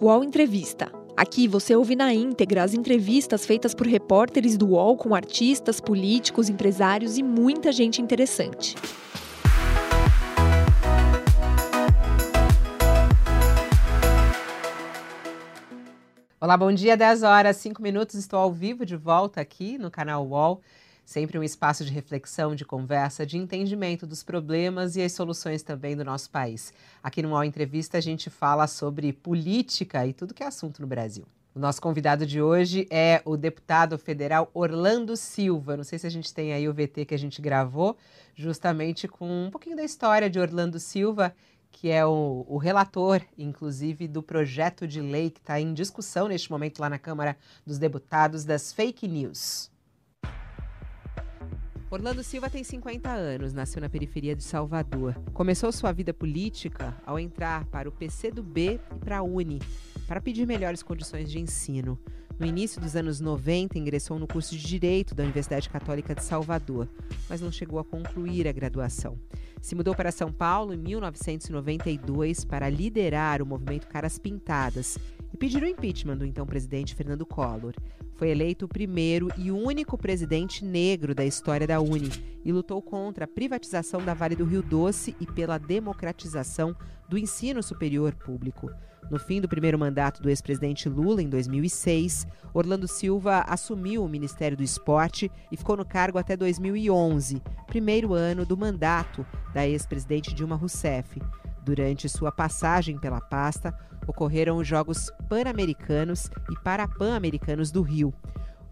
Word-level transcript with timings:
UOL 0.00 0.22
Entrevista. 0.22 0.92
Aqui 1.16 1.48
você 1.48 1.74
ouve 1.74 1.96
na 1.96 2.14
íntegra 2.14 2.62
as 2.62 2.72
entrevistas 2.72 3.44
feitas 3.44 3.74
por 3.74 3.84
repórteres 3.84 4.56
do 4.56 4.68
UOL 4.68 4.96
com 4.96 5.12
artistas, 5.12 5.80
políticos, 5.80 6.48
empresários 6.48 7.18
e 7.18 7.22
muita 7.24 7.72
gente 7.72 8.00
interessante. 8.00 8.76
Olá, 16.40 16.56
bom 16.56 16.72
dia, 16.72 16.96
10 16.96 17.24
horas, 17.24 17.56
5 17.56 17.82
minutos. 17.82 18.14
Estou 18.14 18.38
ao 18.38 18.52
vivo 18.52 18.86
de 18.86 18.94
volta 18.94 19.40
aqui 19.40 19.78
no 19.78 19.90
canal 19.90 20.24
UOL. 20.24 20.60
Sempre 21.08 21.38
um 21.38 21.42
espaço 21.42 21.86
de 21.86 21.90
reflexão, 21.90 22.54
de 22.54 22.66
conversa, 22.66 23.24
de 23.24 23.38
entendimento 23.38 24.06
dos 24.06 24.22
problemas 24.22 24.94
e 24.94 25.00
as 25.00 25.12
soluções 25.12 25.62
também 25.62 25.96
do 25.96 26.04
nosso 26.04 26.28
país. 26.28 26.70
Aqui 27.02 27.22
no 27.22 27.30
UOL 27.30 27.44
Entrevista 27.44 27.96
a 27.96 28.00
gente 28.02 28.28
fala 28.28 28.66
sobre 28.66 29.10
política 29.10 30.06
e 30.06 30.12
tudo 30.12 30.34
que 30.34 30.42
é 30.42 30.46
assunto 30.46 30.82
no 30.82 30.86
Brasil. 30.86 31.24
O 31.54 31.58
nosso 31.58 31.80
convidado 31.80 32.26
de 32.26 32.42
hoje 32.42 32.86
é 32.90 33.22
o 33.24 33.38
deputado 33.38 33.96
federal 33.96 34.50
Orlando 34.52 35.16
Silva. 35.16 35.78
Não 35.78 35.82
sei 35.82 35.98
se 35.98 36.06
a 36.06 36.10
gente 36.10 36.34
tem 36.34 36.52
aí 36.52 36.68
o 36.68 36.74
VT 36.74 37.06
que 37.06 37.14
a 37.14 37.18
gente 37.18 37.40
gravou, 37.40 37.96
justamente 38.34 39.08
com 39.08 39.46
um 39.46 39.50
pouquinho 39.50 39.76
da 39.76 39.84
história 39.84 40.28
de 40.28 40.38
Orlando 40.38 40.78
Silva, 40.78 41.34
que 41.72 41.88
é 41.90 42.04
o, 42.04 42.44
o 42.46 42.58
relator, 42.58 43.22
inclusive, 43.38 44.06
do 44.06 44.22
projeto 44.22 44.86
de 44.86 45.00
lei 45.00 45.30
que 45.30 45.40
está 45.40 45.58
em 45.58 45.72
discussão 45.72 46.28
neste 46.28 46.50
momento 46.50 46.80
lá 46.80 46.90
na 46.90 46.98
Câmara 46.98 47.34
dos 47.66 47.78
Deputados 47.78 48.44
das 48.44 48.74
fake 48.74 49.08
news. 49.08 49.70
Orlando 51.90 52.22
Silva 52.22 52.50
tem 52.50 52.62
50 52.62 53.08
anos, 53.08 53.54
nasceu 53.54 53.80
na 53.80 53.88
periferia 53.88 54.36
de 54.36 54.44
Salvador. 54.44 55.14
Começou 55.32 55.72
sua 55.72 55.90
vida 55.90 56.12
política 56.12 56.94
ao 57.06 57.18
entrar 57.18 57.64
para 57.64 57.88
o 57.88 57.92
PCdoB 57.92 58.78
e 58.94 58.98
para 59.00 59.18
a 59.18 59.22
Uni, 59.22 59.58
para 60.06 60.20
pedir 60.20 60.46
melhores 60.46 60.82
condições 60.82 61.30
de 61.30 61.38
ensino. 61.38 61.98
No 62.38 62.44
início 62.44 62.78
dos 62.78 62.94
anos 62.94 63.20
90, 63.20 63.78
ingressou 63.78 64.18
no 64.18 64.26
curso 64.26 64.54
de 64.54 64.66
Direito 64.66 65.14
da 65.14 65.24
Universidade 65.24 65.70
Católica 65.70 66.14
de 66.14 66.22
Salvador, 66.22 66.86
mas 67.26 67.40
não 67.40 67.50
chegou 67.50 67.78
a 67.78 67.84
concluir 67.84 68.46
a 68.46 68.52
graduação. 68.52 69.18
Se 69.62 69.74
mudou 69.74 69.94
para 69.94 70.12
São 70.12 70.30
Paulo 70.30 70.74
em 70.74 70.78
1992 70.78 72.44
para 72.44 72.68
liderar 72.68 73.40
o 73.40 73.46
movimento 73.46 73.88
Caras 73.88 74.18
Pintadas 74.18 74.98
e 75.38 75.46
pedir 75.48 75.62
o 75.62 75.68
impeachment 75.68 76.16
do 76.16 76.26
então 76.26 76.44
presidente 76.44 76.96
Fernando 76.96 77.24
Collor. 77.24 77.72
Foi 78.16 78.28
eleito 78.28 78.64
o 78.64 78.68
primeiro 78.68 79.28
e 79.36 79.52
único 79.52 79.96
presidente 79.96 80.64
negro 80.64 81.14
da 81.14 81.24
história 81.24 81.64
da 81.64 81.80
Uni 81.80 82.10
e 82.44 82.50
lutou 82.50 82.82
contra 82.82 83.24
a 83.24 83.28
privatização 83.28 84.04
da 84.04 84.14
Vale 84.14 84.34
do 84.34 84.44
Rio 84.44 84.62
Doce 84.62 85.14
e 85.20 85.26
pela 85.26 85.56
democratização 85.56 86.74
do 87.08 87.16
ensino 87.16 87.62
superior 87.62 88.14
público. 88.14 88.68
No 89.08 89.18
fim 89.18 89.40
do 89.40 89.48
primeiro 89.48 89.78
mandato 89.78 90.20
do 90.20 90.28
ex-presidente 90.28 90.88
Lula, 90.88 91.22
em 91.22 91.28
2006, 91.28 92.26
Orlando 92.52 92.88
Silva 92.88 93.44
assumiu 93.48 94.04
o 94.04 94.08
Ministério 94.08 94.56
do 94.56 94.64
Esporte 94.64 95.30
e 95.52 95.56
ficou 95.56 95.76
no 95.76 95.84
cargo 95.84 96.18
até 96.18 96.36
2011, 96.36 97.40
primeiro 97.68 98.12
ano 98.12 98.44
do 98.44 98.56
mandato 98.56 99.24
da 99.54 99.66
ex-presidente 99.66 100.34
Dilma 100.34 100.56
Rousseff. 100.56 101.20
Durante 101.68 102.08
sua 102.08 102.32
passagem 102.32 102.96
pela 102.96 103.20
pasta, 103.20 103.78
ocorreram 104.06 104.56
os 104.56 104.66
Jogos 104.66 105.12
Pan-Americanos 105.28 106.30
e 106.50 106.58
Parapan-Americanos 106.60 107.70
do 107.70 107.82
Rio. 107.82 108.10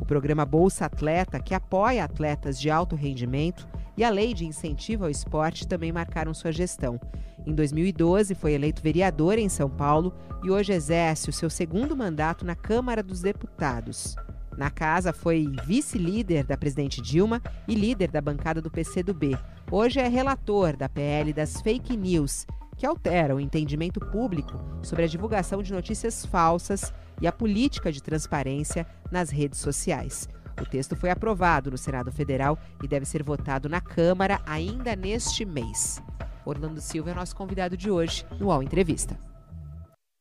O 0.00 0.06
programa 0.06 0.46
Bolsa 0.46 0.86
Atleta, 0.86 1.38
que 1.38 1.52
apoia 1.52 2.04
atletas 2.04 2.58
de 2.58 2.70
alto 2.70 2.96
rendimento, 2.96 3.68
e 3.98 4.02
a 4.02 4.08
Lei 4.08 4.32
de 4.32 4.46
Incentivo 4.46 5.04
ao 5.04 5.10
Esporte 5.10 5.68
também 5.68 5.92
marcaram 5.92 6.32
sua 6.32 6.50
gestão. 6.50 6.98
Em 7.46 7.54
2012, 7.54 8.34
foi 8.34 8.54
eleito 8.54 8.80
vereador 8.80 9.38
em 9.38 9.50
São 9.50 9.68
Paulo 9.68 10.14
e 10.42 10.50
hoje 10.50 10.72
exerce 10.72 11.28
o 11.28 11.34
seu 11.34 11.50
segundo 11.50 11.94
mandato 11.94 12.46
na 12.46 12.54
Câmara 12.54 13.02
dos 13.02 13.20
Deputados. 13.20 14.16
Na 14.56 14.70
casa, 14.70 15.12
foi 15.12 15.46
vice-líder 15.66 16.44
da 16.44 16.56
presidente 16.56 17.02
Dilma 17.02 17.42
e 17.68 17.74
líder 17.74 18.10
da 18.10 18.22
bancada 18.22 18.62
do 18.62 18.70
PCdoB. 18.70 19.36
Hoje 19.70 20.00
é 20.00 20.08
relator 20.08 20.74
da 20.78 20.88
PL 20.88 21.34
das 21.34 21.60
fake 21.60 21.94
news 21.94 22.46
que 22.76 22.86
altera 22.86 23.34
o 23.34 23.40
entendimento 23.40 23.98
público 23.98 24.60
sobre 24.82 25.04
a 25.04 25.08
divulgação 25.08 25.62
de 25.62 25.72
notícias 25.72 26.26
falsas 26.26 26.92
e 27.20 27.26
a 27.26 27.32
política 27.32 27.90
de 27.90 28.02
transparência 28.02 28.86
nas 29.10 29.30
redes 29.30 29.58
sociais. 29.60 30.28
O 30.60 30.64
texto 30.64 30.96
foi 30.96 31.10
aprovado 31.10 31.70
no 31.70 31.78
Senado 31.78 32.12
Federal 32.12 32.58
e 32.82 32.88
deve 32.88 33.06
ser 33.06 33.22
votado 33.22 33.68
na 33.68 33.80
Câmara 33.80 34.40
ainda 34.46 34.94
neste 34.94 35.44
mês. 35.44 36.02
Orlando 36.44 36.80
Silva 36.80 37.10
é 37.10 37.14
nosso 37.14 37.34
convidado 37.34 37.76
de 37.76 37.90
hoje 37.90 38.24
no 38.38 38.46
UOL 38.46 38.62
Entrevista. 38.62 39.18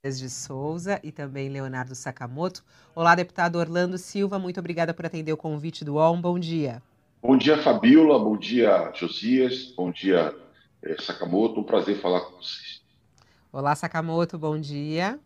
De 0.03 0.29
Souza 0.29 0.99
e 1.03 1.11
também 1.11 1.49
Leonardo 1.49 1.95
Sakamoto. 1.95 2.63
Olá, 2.93 3.15
deputado 3.15 3.57
Orlando 3.57 3.97
Silva, 3.97 4.37
muito 4.37 4.59
obrigada 4.59 4.93
por 4.93 5.05
atender 5.05 5.33
o 5.33 5.37
convite 5.37 5.83
do 5.83 5.95
UOL. 5.95 6.13
Um 6.13 6.21
bom 6.21 6.37
dia. 6.37 6.81
Bom 7.23 7.35
dia, 7.35 7.57
Fabíola. 7.57 8.19
Bom 8.19 8.37
dia, 8.37 8.91
Josias. 8.93 9.73
Bom 9.75 9.89
dia, 9.91 10.31
Sakamoto. 10.99 11.59
Um 11.59 11.63
prazer 11.63 11.99
falar 11.99 12.21
com 12.21 12.37
vocês. 12.37 12.81
Olá, 13.51 13.75
Sakamoto, 13.75 14.37
bom 14.37 14.59
dia. 14.59 15.19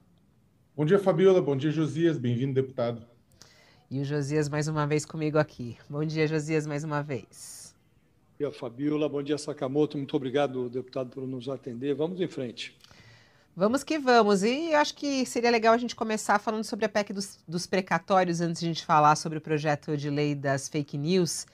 Bom 0.76 0.86
dia, 0.86 0.98
Fabiola. 0.98 1.42
Bom 1.42 1.58
dia, 1.58 1.72
Josias. 1.72 2.18
Bem-vindo, 2.18 2.54
deputado. 2.54 3.06
E 3.92 4.00
o 4.00 4.06
Josias 4.06 4.48
mais 4.48 4.68
uma 4.68 4.88
vez 4.88 5.04
comigo 5.04 5.38
aqui. 5.38 5.78
Bom 5.90 6.06
dia, 6.06 6.28
Josias, 6.28 6.66
mais 6.66 6.84
uma 6.84 7.04
vez. 7.04 7.76
Bom 8.32 8.46
dia, 8.46 8.52
Fabiola. 8.58 9.10
Bom 9.10 9.22
dia, 9.22 9.38
Sakamoto. 9.38 9.98
Muito 9.98 10.16
obrigado, 10.16 10.70
deputado, 10.70 11.10
por 11.10 11.28
nos 11.28 11.50
atender. 11.50 11.94
Vamos 11.94 12.22
em 12.22 12.28
frente. 12.28 12.78
Vamos 13.54 13.84
que 13.84 14.00
vamos. 14.00 14.44
E 14.44 14.74
acho 14.74 14.96
que 14.96 15.26
seria 15.26 15.52
legal 15.52 15.74
a 15.74 15.78
gente 15.78 15.96
começar 15.96 16.40
falando 16.40 16.64
sobre 16.64 16.86
a 16.86 16.90
PEC 16.90 17.12
dos, 17.12 17.38
dos 17.46 17.68
precatórios, 17.68 18.40
antes 18.40 18.62
de 18.62 18.68
a 18.68 18.70
gente 18.70 18.86
falar 18.86 19.18
sobre 19.18 19.40
o 19.40 19.42
projeto 19.42 19.98
de 19.98 20.10
lei 20.10 20.34
das 20.34 20.70
fake 20.70 20.98
news 20.98 21.46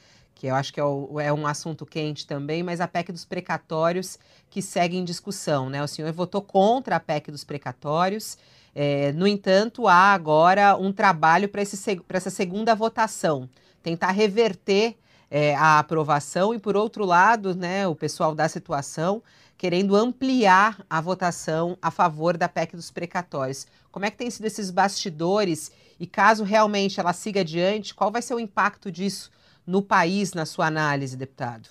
eu 0.47 0.55
acho 0.55 0.73
que 0.73 0.79
é, 0.79 0.83
o, 0.83 1.19
é, 1.19 1.31
um 1.31 1.47
assunto 1.47 1.85
quente 1.85 2.27
também, 2.27 2.63
mas 2.63 2.81
a 2.81 2.87
PEC 2.87 3.11
dos 3.11 3.25
precatórios 3.25 4.17
que 4.49 4.61
segue 4.61 4.97
em 4.97 5.03
discussão. 5.03 5.69
Né? 5.69 5.83
O 5.83 5.87
senhor 5.87 6.11
votou 6.11 6.41
contra 6.41 6.95
a 6.95 6.99
PEC 6.99 7.31
dos 7.31 7.43
precatórios. 7.43 8.37
É, 8.73 9.11
no 9.13 9.27
entanto, 9.27 9.87
há 9.87 10.13
agora 10.13 10.75
um 10.75 10.91
trabalho 10.91 11.47
para 11.47 11.61
essa 11.61 12.29
segunda 12.29 12.75
votação, 12.75 13.49
tentar 13.81 14.11
reverter 14.11 14.95
é, 15.31 15.55
a 15.55 15.79
aprovação 15.79 16.53
e, 16.53 16.59
por 16.59 16.75
outro 16.75 17.05
lado, 17.05 17.55
né, 17.55 17.87
o 17.87 17.95
pessoal 17.95 18.35
da 18.35 18.47
situação 18.47 19.23
querendo 19.57 19.95
ampliar 19.95 20.85
a 20.89 20.99
votação 20.99 21.77
a 21.81 21.89
favor 21.89 22.37
da 22.37 22.49
PEC 22.49 22.75
dos 22.75 22.91
precatórios. 22.91 23.65
Como 23.91 24.05
é 24.05 24.11
que 24.11 24.17
tem 24.17 24.29
sido 24.29 24.45
esses 24.45 24.69
bastidores 24.69 25.71
e 25.99 26.05
caso 26.05 26.43
realmente 26.43 26.99
ela 26.99 27.13
siga 27.13 27.41
adiante, 27.41 27.95
qual 27.95 28.11
vai 28.11 28.21
ser 28.21 28.33
o 28.33 28.39
impacto 28.39 28.91
disso 28.91 29.31
no 29.65 29.81
país, 29.81 30.33
na 30.33 30.45
sua 30.45 30.67
análise, 30.67 31.17
deputado? 31.17 31.69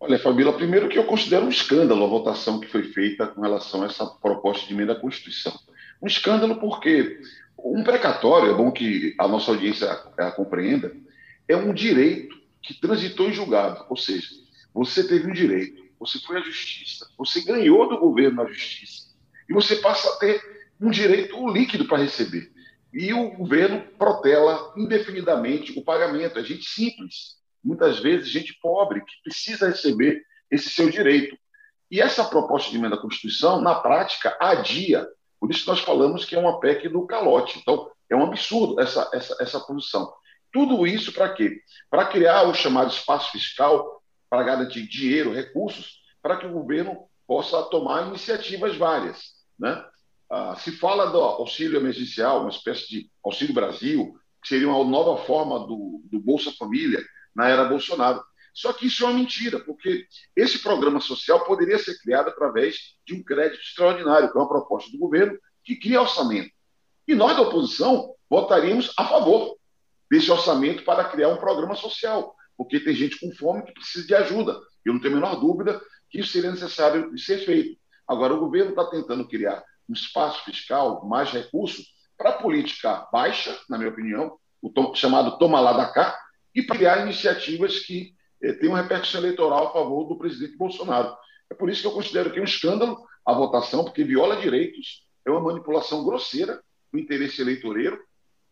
Olha, 0.00 0.18
Fabíola, 0.18 0.52
primeiro 0.52 0.88
que 0.88 0.98
eu 0.98 1.04
considero 1.04 1.46
um 1.46 1.48
escândalo 1.48 2.04
a 2.04 2.08
votação 2.08 2.60
que 2.60 2.68
foi 2.68 2.82
feita 2.82 3.26
com 3.26 3.40
relação 3.40 3.82
a 3.82 3.86
essa 3.86 4.04
proposta 4.06 4.66
de 4.66 4.74
emenda 4.74 4.92
à 4.92 5.00
Constituição. 5.00 5.58
Um 6.02 6.06
escândalo 6.06 6.56
porque 6.56 7.20
um 7.58 7.82
precatório, 7.82 8.50
é 8.50 8.54
bom 8.54 8.70
que 8.70 9.14
a 9.18 9.26
nossa 9.26 9.50
audiência 9.50 9.90
a, 9.90 10.30
compreenda, 10.32 10.94
é 11.48 11.56
um 11.56 11.72
direito 11.72 12.36
que 12.60 12.74
transitou 12.74 13.28
em 13.28 13.32
julgado, 13.32 13.84
ou 13.88 13.96
seja, 13.96 14.28
você 14.72 15.06
teve 15.06 15.30
um 15.30 15.32
direito, 15.32 15.82
você 15.98 16.18
foi 16.18 16.38
à 16.38 16.40
justiça, 16.40 17.06
você 17.16 17.42
ganhou 17.42 17.88
do 17.88 17.98
governo 17.98 18.42
na 18.42 18.50
justiça, 18.50 19.08
e 19.48 19.52
você 19.52 19.76
passa 19.76 20.08
a 20.08 20.16
ter 20.16 20.42
um 20.80 20.90
direito 20.90 21.48
líquido 21.48 21.86
para 21.86 22.02
receber 22.02 22.52
e 22.94 23.12
o 23.12 23.30
governo 23.32 23.82
protela 23.98 24.72
indefinidamente 24.76 25.76
o 25.76 25.82
pagamento. 25.82 26.38
É 26.38 26.44
gente 26.44 26.64
simples, 26.64 27.36
muitas 27.62 27.98
vezes 27.98 28.28
gente 28.28 28.56
pobre, 28.60 29.00
que 29.00 29.22
precisa 29.24 29.68
receber 29.68 30.22
esse 30.48 30.70
seu 30.70 30.88
direito. 30.88 31.36
E 31.90 32.00
essa 32.00 32.24
proposta 32.24 32.70
de 32.70 32.76
emenda 32.76 32.94
à 32.94 33.00
Constituição, 33.00 33.60
na 33.60 33.74
prática, 33.74 34.36
adia. 34.40 35.06
Por 35.40 35.50
isso 35.50 35.68
nós 35.68 35.80
falamos 35.80 36.24
que 36.24 36.36
é 36.36 36.38
uma 36.38 36.60
PEC 36.60 36.88
do 36.88 37.04
calote. 37.06 37.58
Então, 37.58 37.90
é 38.08 38.14
um 38.14 38.24
absurdo 38.24 38.80
essa, 38.80 39.10
essa, 39.12 39.36
essa 39.40 39.60
posição. 39.60 40.12
Tudo 40.52 40.86
isso 40.86 41.12
para 41.12 41.32
quê? 41.34 41.60
Para 41.90 42.06
criar 42.06 42.44
o 42.44 42.54
chamado 42.54 42.92
espaço 42.92 43.32
fiscal, 43.32 44.02
para 44.30 44.44
garantir 44.44 44.86
dinheiro, 44.86 45.34
recursos, 45.34 45.98
para 46.22 46.36
que 46.36 46.46
o 46.46 46.52
governo 46.52 47.08
possa 47.26 47.60
tomar 47.64 48.06
iniciativas 48.06 48.76
várias. 48.76 49.32
Né? 49.58 49.84
Ah, 50.36 50.56
se 50.56 50.72
fala 50.72 51.12
do 51.12 51.18
auxílio 51.18 51.78
emergencial, 51.78 52.40
uma 52.40 52.50
espécie 52.50 52.88
de 52.88 53.10
auxílio 53.24 53.54
Brasil, 53.54 54.18
que 54.42 54.48
seria 54.48 54.68
uma 54.68 54.82
nova 54.82 55.24
forma 55.24 55.60
do, 55.60 56.02
do 56.10 56.18
Bolsa 56.18 56.50
Família 56.58 57.00
na 57.32 57.48
era 57.48 57.66
Bolsonaro. 57.66 58.20
Só 58.52 58.72
que 58.72 58.88
isso 58.88 59.04
é 59.04 59.06
uma 59.06 59.16
mentira, 59.16 59.60
porque 59.60 60.08
esse 60.34 60.58
programa 60.58 61.00
social 61.00 61.44
poderia 61.44 61.78
ser 61.78 61.96
criado 62.00 62.30
através 62.30 62.96
de 63.06 63.14
um 63.14 63.22
crédito 63.22 63.60
extraordinário, 63.60 64.28
que 64.28 64.36
é 64.36 64.40
uma 64.40 64.48
proposta 64.48 64.90
do 64.90 64.98
governo 64.98 65.38
que 65.62 65.76
cria 65.76 66.02
orçamento. 66.02 66.50
E 67.06 67.14
nós, 67.14 67.36
da 67.36 67.42
oposição, 67.42 68.16
votaríamos 68.28 68.92
a 68.96 69.06
favor 69.06 69.56
desse 70.10 70.32
orçamento 70.32 70.82
para 70.82 71.04
criar 71.04 71.28
um 71.28 71.36
programa 71.36 71.76
social, 71.76 72.34
porque 72.56 72.80
tem 72.80 72.92
gente 72.92 73.20
com 73.20 73.32
fome 73.36 73.62
que 73.62 73.72
precisa 73.72 74.04
de 74.04 74.16
ajuda. 74.16 74.58
Eu 74.84 74.94
não 74.94 75.00
tenho 75.00 75.14
a 75.14 75.20
menor 75.20 75.36
dúvida 75.36 75.80
que 76.10 76.18
isso 76.18 76.32
seria 76.32 76.50
necessário 76.50 77.14
de 77.14 77.22
ser 77.22 77.38
feito. 77.38 77.78
Agora, 78.04 78.34
o 78.34 78.40
governo 78.40 78.70
está 78.70 78.84
tentando 78.86 79.28
criar 79.28 79.62
um 79.88 79.92
espaço 79.92 80.44
fiscal, 80.44 81.04
mais 81.06 81.30
recursos 81.30 81.86
para 82.16 82.30
a 82.30 82.38
política 82.38 83.08
baixa, 83.12 83.58
na 83.68 83.76
minha 83.76 83.90
opinião, 83.90 84.38
o 84.62 84.70
tom, 84.70 84.94
chamado 84.94 85.38
toma 85.38 85.60
lá 85.60 85.72
da 85.72 85.86
cá, 85.92 86.18
e 86.54 86.62
para 86.62 86.76
criar 86.76 87.02
iniciativas 87.02 87.80
que 87.80 88.14
eh, 88.42 88.52
tenham 88.54 88.74
repercussão 88.74 89.20
eleitoral 89.20 89.68
a 89.68 89.72
favor 89.72 90.04
do 90.04 90.16
presidente 90.16 90.56
Bolsonaro. 90.56 91.14
É 91.50 91.54
por 91.54 91.68
isso 91.68 91.82
que 91.82 91.86
eu 91.86 91.92
considero 91.92 92.32
que 92.32 92.38
é 92.38 92.42
um 92.42 92.46
escândalo 92.46 93.04
a 93.26 93.32
votação, 93.32 93.84
porque 93.84 94.04
viola 94.04 94.36
direitos, 94.36 95.04
é 95.26 95.30
uma 95.30 95.40
manipulação 95.40 96.04
grosseira 96.04 96.62
do 96.92 96.98
interesse 96.98 97.40
eleitoreiro 97.40 97.98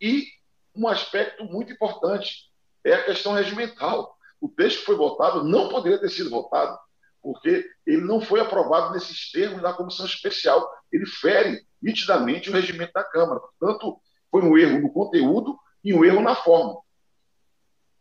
e 0.00 0.26
um 0.74 0.88
aspecto 0.88 1.44
muito 1.44 1.72
importante 1.72 2.50
é 2.84 2.94
a 2.94 3.04
questão 3.04 3.34
regimental. 3.34 4.16
O 4.40 4.48
texto 4.48 4.80
que 4.80 4.86
foi 4.86 4.96
votado 4.96 5.44
não 5.44 5.68
poderia 5.68 5.98
ter 5.98 6.08
sido 6.08 6.30
votado, 6.30 6.78
porque 7.22 7.64
ele 7.86 8.02
não 8.02 8.20
foi 8.20 8.40
aprovado 8.40 8.92
nesses 8.92 9.30
termos 9.30 9.62
da 9.62 9.72
comissão 9.72 10.04
especial. 10.04 10.68
Ele 10.92 11.06
fere 11.06 11.64
nitidamente 11.80 12.50
o 12.50 12.52
regimento 12.52 12.92
da 12.92 13.04
Câmara. 13.04 13.40
Portanto, 13.40 14.00
foi 14.30 14.42
um 14.42 14.58
erro 14.58 14.80
no 14.80 14.92
conteúdo 14.92 15.56
e 15.84 15.94
um 15.94 16.04
erro 16.04 16.20
na 16.20 16.34
forma. 16.34 16.80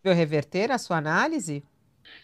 Vai 0.03 0.13
reverter 0.13 0.71
a 0.71 0.77
sua 0.77 0.97
análise? 0.97 1.63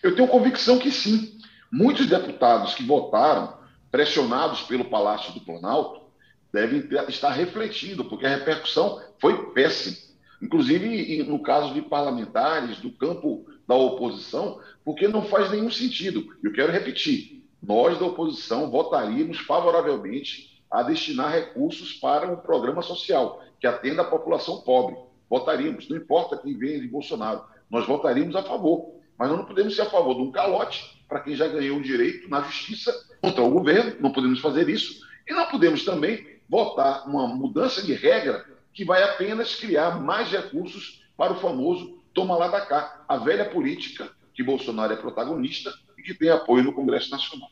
Eu 0.02 0.16
tenho 0.16 0.28
convicção 0.28 0.80
que 0.80 0.92
sim. 0.92 1.38
Muitos 1.72 2.08
deputados 2.08 2.74
que 2.74 2.84
votaram, 2.84 3.58
pressionados 3.92 4.64
pelo 4.64 4.86
Palácio 4.86 5.34
do 5.34 5.42
Planalto, 5.42 6.08
devem 6.52 6.88
estar 7.08 7.30
refletindo, 7.32 8.06
porque 8.06 8.26
a 8.26 8.30
repercussão 8.30 9.02
foi 9.20 9.52
péssima. 9.52 9.98
Inclusive, 10.42 11.24
no 11.24 11.42
caso 11.42 11.74
de 11.74 11.82
parlamentares 11.82 12.78
do 12.80 12.92
campo 12.92 13.46
da 13.68 13.76
oposição, 13.76 14.60
porque 14.86 15.08
não 15.08 15.24
faz 15.24 15.52
nenhum 15.52 15.70
sentido. 15.70 16.36
Eu 16.42 16.54
quero 16.54 16.72
repetir: 16.72 17.44
nós 17.62 18.00
da 18.00 18.06
oposição 18.06 18.72
votaríamos 18.72 19.40
favoravelmente 19.40 20.64
a 20.72 20.84
destinar 20.84 21.32
recursos 21.32 21.94
para 21.94 22.32
um 22.32 22.38
programa 22.38 22.82
social 22.82 23.42
que 23.60 23.68
atenda 23.68 24.02
a 24.02 24.06
população 24.06 24.62
pobre. 24.62 24.96
Votaríamos, 25.30 25.90
não 25.90 25.98
importa 25.98 26.38
quem 26.38 26.58
venha 26.58 26.80
de 26.80 26.88
Bolsonaro, 26.88 27.44
nós 27.70 27.86
votaríamos 27.86 28.36
a 28.36 28.44
favor. 28.44 28.96
Mas 29.18 29.30
nós 29.30 29.40
não 29.40 29.46
podemos 29.46 29.76
ser 29.76 29.82
a 29.82 29.90
favor 29.90 30.16
de 30.16 30.22
um 30.22 30.32
calote 30.32 31.04
para 31.10 31.22
quem 31.22 31.36
já 31.36 31.48
ganhou 31.48 31.78
o 31.78 31.82
direito 31.82 32.30
na 32.30 32.42
justiça 32.42 32.94
contra 33.22 33.42
o 33.42 33.50
governo, 33.50 33.96
não 34.00 34.12
podemos 34.12 34.40
fazer 34.40 34.70
isso. 34.70 35.02
E 35.28 35.34
não 35.34 35.48
podemos 35.48 35.84
também 35.84 36.38
votar 36.48 37.08
uma 37.08 37.28
mudança 37.28 37.82
de 37.82 37.94
regra 37.94 38.46
que 38.74 38.86
vai 38.86 39.02
apenas 39.02 39.56
criar 39.56 40.00
mais 40.00 40.30
recursos 40.30 41.04
para 41.18 41.34
o 41.34 41.40
famoso 41.40 41.98
toma 42.18 42.36
lá 42.36 42.48
da 42.48 42.62
cá, 42.62 43.06
a 43.08 43.16
velha 43.18 43.46
política 43.46 44.10
que 44.34 44.42
Bolsonaro 44.42 44.92
é 44.92 44.96
protagonista 44.96 45.72
e 45.96 46.02
que 46.02 46.16
tem 46.16 46.30
apoio 46.30 46.64
no 46.64 46.74
Congresso 46.74 47.12
Nacional. 47.12 47.48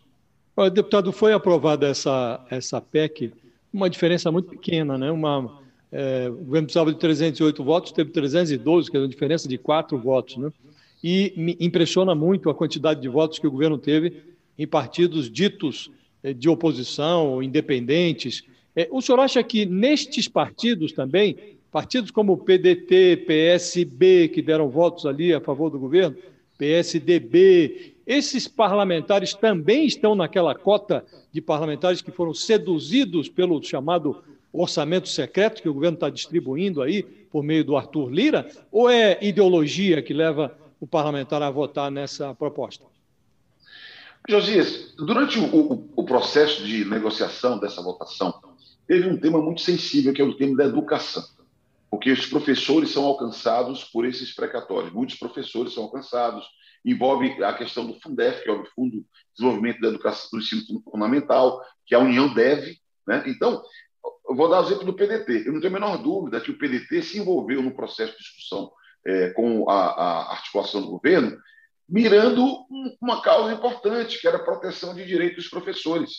Olha, 0.58 0.72
deputado, 0.72 1.12
foi 1.12 1.34
aprovada 1.34 1.88
essa, 1.88 2.44
essa 2.50 2.82
PEC, 2.82 3.32
uma 3.72 3.88
diferença 3.88 4.32
muito 4.32 4.50
pequena, 4.50 4.98
né? 4.98 5.12
Uma, 5.12 5.60
é, 5.92 6.28
o 6.32 6.38
governo 6.38 6.66
precisava 6.66 6.92
de 6.92 6.98
308 6.98 7.64
votos, 7.64 7.92
teve 7.92 8.10
312, 8.10 8.90
que 8.90 8.98
é 8.98 9.00
uma 9.00 9.08
diferença 9.08 9.48
de 9.48 9.56
quatro 9.56 10.00
votos, 10.00 10.38
né? 10.38 10.52
E 11.04 11.32
me 11.38 11.56
impressiona 11.60 12.16
muito 12.16 12.50
a 12.50 12.56
quantidade 12.56 13.00
de 13.00 13.08
votos 13.08 13.38
que 13.38 13.46
o 13.46 13.52
governo 13.52 13.78
teve 13.78 14.24
em 14.58 14.66
partidos 14.66 15.30
ditos 15.30 15.92
é, 16.24 16.34
de 16.34 16.50
oposição 16.50 17.44
independentes. 17.44 18.44
É, 18.76 18.88
o 18.90 19.00
senhor 19.00 19.20
acha 19.20 19.44
que 19.44 19.64
nestes 19.64 20.28
partidos 20.28 20.92
também, 20.92 21.55
partidos 21.76 22.10
como 22.10 22.32
o 22.32 22.38
PDT, 22.38 23.26
PSB, 23.28 24.30
que 24.30 24.42
deram 24.42 24.70
votos 24.70 25.06
ali 25.06 25.34
a 25.34 25.42
favor 25.42 25.70
do 25.70 25.78
governo, 25.78 26.16
PSDB, 26.58 27.98
esses 28.08 28.48
parlamentares 28.48 29.34
também 29.34 29.86
estão 29.86 30.16
naquela 30.16 30.56
cota 30.56 31.06
de 31.34 31.42
parlamentares 31.42 32.02
que 32.02 32.12
foram 32.12 32.34
seduzidos 32.34 33.28
pelo 33.28 33.62
chamado 33.62 34.24
orçamento 34.54 35.10
secreto 35.10 35.62
que 35.62 35.68
o 35.68 35.74
governo 35.74 35.96
está 35.96 36.10
distribuindo 36.10 36.82
aí 36.82 37.04
por 37.04 37.44
meio 37.44 37.66
do 37.66 37.76
Arthur 37.76 38.10
Lira? 38.10 38.50
Ou 38.72 38.90
é 38.90 39.20
ideologia 39.22 40.02
que 40.02 40.14
leva 40.14 40.58
o 40.80 40.88
parlamentar 40.88 41.42
a 41.42 41.52
votar 41.52 41.92
nessa 41.92 42.34
proposta? 42.34 42.86
Josias, 44.30 44.94
durante 44.96 45.38
o, 45.40 45.44
o, 45.54 45.90
o, 45.94 46.06
processo 46.06 46.64
de 46.64 46.86
negociação 46.86 47.60
dessa 47.60 47.82
votação, 47.82 48.34
teve 48.88 49.10
um 49.10 49.18
tema 49.18 49.42
muito 49.42 49.60
sensível, 49.60 50.14
que 50.14 50.22
é 50.22 50.26
o 50.26 50.36
tema 50.36 50.56
da 50.56 50.64
educação, 50.64 51.22
porque 51.96 52.12
os 52.12 52.26
professores 52.26 52.92
são 52.92 53.06
alcançados 53.06 53.86
por 53.86 54.06
esses 54.06 54.36
precatórios. 54.36 54.92
Muitos 54.92 55.16
professores 55.16 55.74
são 55.74 55.84
alcançados, 55.84 56.46
envolve 56.84 57.42
a 57.42 57.54
questão 57.54 57.88
do 57.88 57.98
Fundef, 58.02 58.44
que 58.44 58.50
é 58.50 58.52
o 58.52 58.66
Fundo 58.76 58.98
de 58.98 59.06
Desenvolvimento 59.34 59.80
da 59.80 59.88
Educação 59.88 60.30
do 60.34 60.40
Ensino 60.40 60.82
Fundamental, 60.84 61.64
que 61.86 61.96
a 61.96 62.00
União 62.00 62.34
deve. 62.34 62.82
Né? 63.08 63.24
Então, 63.28 63.64
eu 64.28 64.36
vou 64.36 64.50
dar 64.50 64.60
o 64.60 64.66
exemplo 64.66 64.84
do 64.84 64.94
PDT. 64.94 65.48
Eu 65.48 65.54
não 65.54 65.62
tenho 65.62 65.74
a 65.74 65.80
menor 65.80 65.98
dúvida 65.98 66.42
que 66.42 66.52
o 66.52 66.58
PDT 66.58 67.02
se 67.02 67.18
envolveu 67.18 67.62
no 67.62 67.74
processo 67.74 68.12
de 68.12 68.18
discussão 68.18 68.70
é, 69.08 69.30
com 69.30 69.70
a, 69.70 69.86
a, 69.86 70.32
articulação 70.34 70.82
do 70.82 70.90
governo, 70.90 71.38
mirando 71.88 72.66
uma 73.02 73.22
causa 73.22 73.54
importante, 73.54 74.20
que 74.20 74.28
era 74.28 74.36
a 74.36 74.44
proteção 74.44 74.94
de 74.94 75.06
direitos 75.06 75.46
dos 75.46 75.50
professores. 75.50 76.12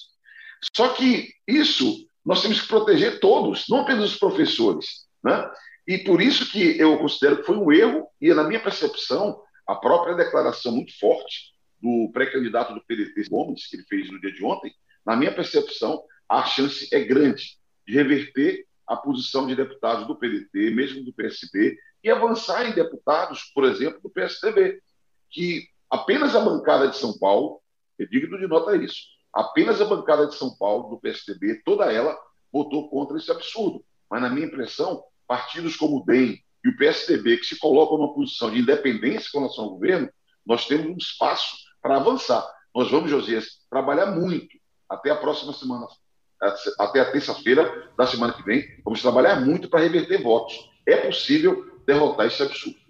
Só 0.75 0.89
que 0.95 1.35
isso 1.47 2.09
nós 2.25 2.41
temos 2.41 2.63
que 2.63 2.67
proteger 2.67 3.21
todos, 3.21 3.67
não 3.69 3.81
apenas 3.81 4.13
os 4.13 4.19
professores. 4.19 5.06
Né? 5.27 5.51
E 5.89 5.99
por 5.99 6.23
isso 6.23 6.49
que 6.53 6.79
eu 6.79 6.97
considero 6.99 7.39
que 7.39 7.43
foi 7.43 7.57
um 7.57 7.73
erro, 7.73 8.07
e 8.21 8.33
na 8.33 8.45
minha 8.45 8.63
percepção, 8.63 9.43
a 9.67 9.75
própria 9.75 10.15
declaração 10.15 10.71
muito 10.71 10.97
forte 11.01 11.53
do 11.83 12.09
pré-candidato 12.13 12.73
do 12.73 12.85
PDT, 12.85 13.29
Gomes, 13.29 13.67
que 13.67 13.75
ele 13.75 13.83
fez 13.89 14.09
no 14.09 14.21
dia 14.21 14.31
de 14.31 14.45
ontem, 14.45 14.73
na 15.05 15.17
minha 15.17 15.35
percepção, 15.35 16.01
a 16.29 16.45
chance 16.45 16.89
é 16.95 17.01
grande 17.01 17.57
de 17.85 17.95
reverter 17.95 18.65
a 18.87 18.97
posição 18.97 19.49
de 19.49 19.57
deputados 19.57 20.07
do 20.07 20.17
PDT, 20.17 20.71
mesmo 20.71 21.05
do 21.05 21.13
PSB, 21.13 21.77
e 22.05 22.09
avançar 22.09 22.69
em 22.69 22.73
deputados, 22.73 23.51
por 23.53 23.65
exemplo, 23.65 24.01
do 24.01 24.09
PSDB, 24.09 24.81
que 25.29 25.67
apenas 25.91 26.37
a 26.37 26.41
bancada 26.41 26.87
de 26.87 26.97
São 26.99 27.19
Paulo, 27.19 27.61
é 27.99 28.07
digno 28.07 28.39
de 28.39 28.47
nota 28.47 28.77
isso, 28.77 29.01
apenas 29.33 29.81
a 29.81 29.87
bancada 29.87 30.29
de 30.29 30.37
São 30.37 30.57
Paulo, 30.57 30.91
do 30.91 31.01
PSDB, 31.01 31.63
toda 31.65 31.93
ela 31.93 32.17
votou 32.53 32.89
contra 32.89 33.17
esse 33.17 33.31
absurdo. 33.33 33.85
Mas, 34.09 34.23
na 34.23 34.31
minha 34.31 34.47
impressão, 34.47 35.03
partidos 35.27 35.77
como 35.77 35.99
o 35.99 36.05
DEM 36.05 36.39
e 36.65 36.69
o 36.69 36.77
PSDB, 36.77 37.39
que 37.39 37.47
se 37.47 37.59
colocam 37.59 37.99
numa 37.99 38.15
posição 38.15 38.51
de 38.51 38.61
independência 38.61 39.31
com 39.33 39.41
relação 39.41 39.65
ao 39.65 39.71
governo, 39.71 40.09
nós 40.45 40.67
temos 40.67 40.87
um 40.87 40.97
espaço 40.97 41.57
para 41.83 41.97
avançar. 41.97 42.47
Nós 42.75 42.91
vamos, 42.91 43.11
Josias, 43.11 43.47
trabalhar 43.71 44.07
muito 44.07 44.57
até 44.89 45.11
a 45.11 45.17
próxima 45.17 45.53
semana, 45.53 45.87
até 46.79 47.01
a 47.01 47.11
terça-feira 47.11 47.91
da 47.97 48.07
semana 48.07 48.33
que 48.33 48.43
vem. 48.43 48.65
Vamos 48.85 49.03
trabalhar 49.03 49.41
muito 49.41 49.69
para 49.69 49.81
reverter 49.81 50.23
votos. 50.23 50.71
É 50.87 50.97
possível 50.97 51.81
derrotar 51.87 52.27
esse 52.27 52.43
absurdo. 52.43 52.86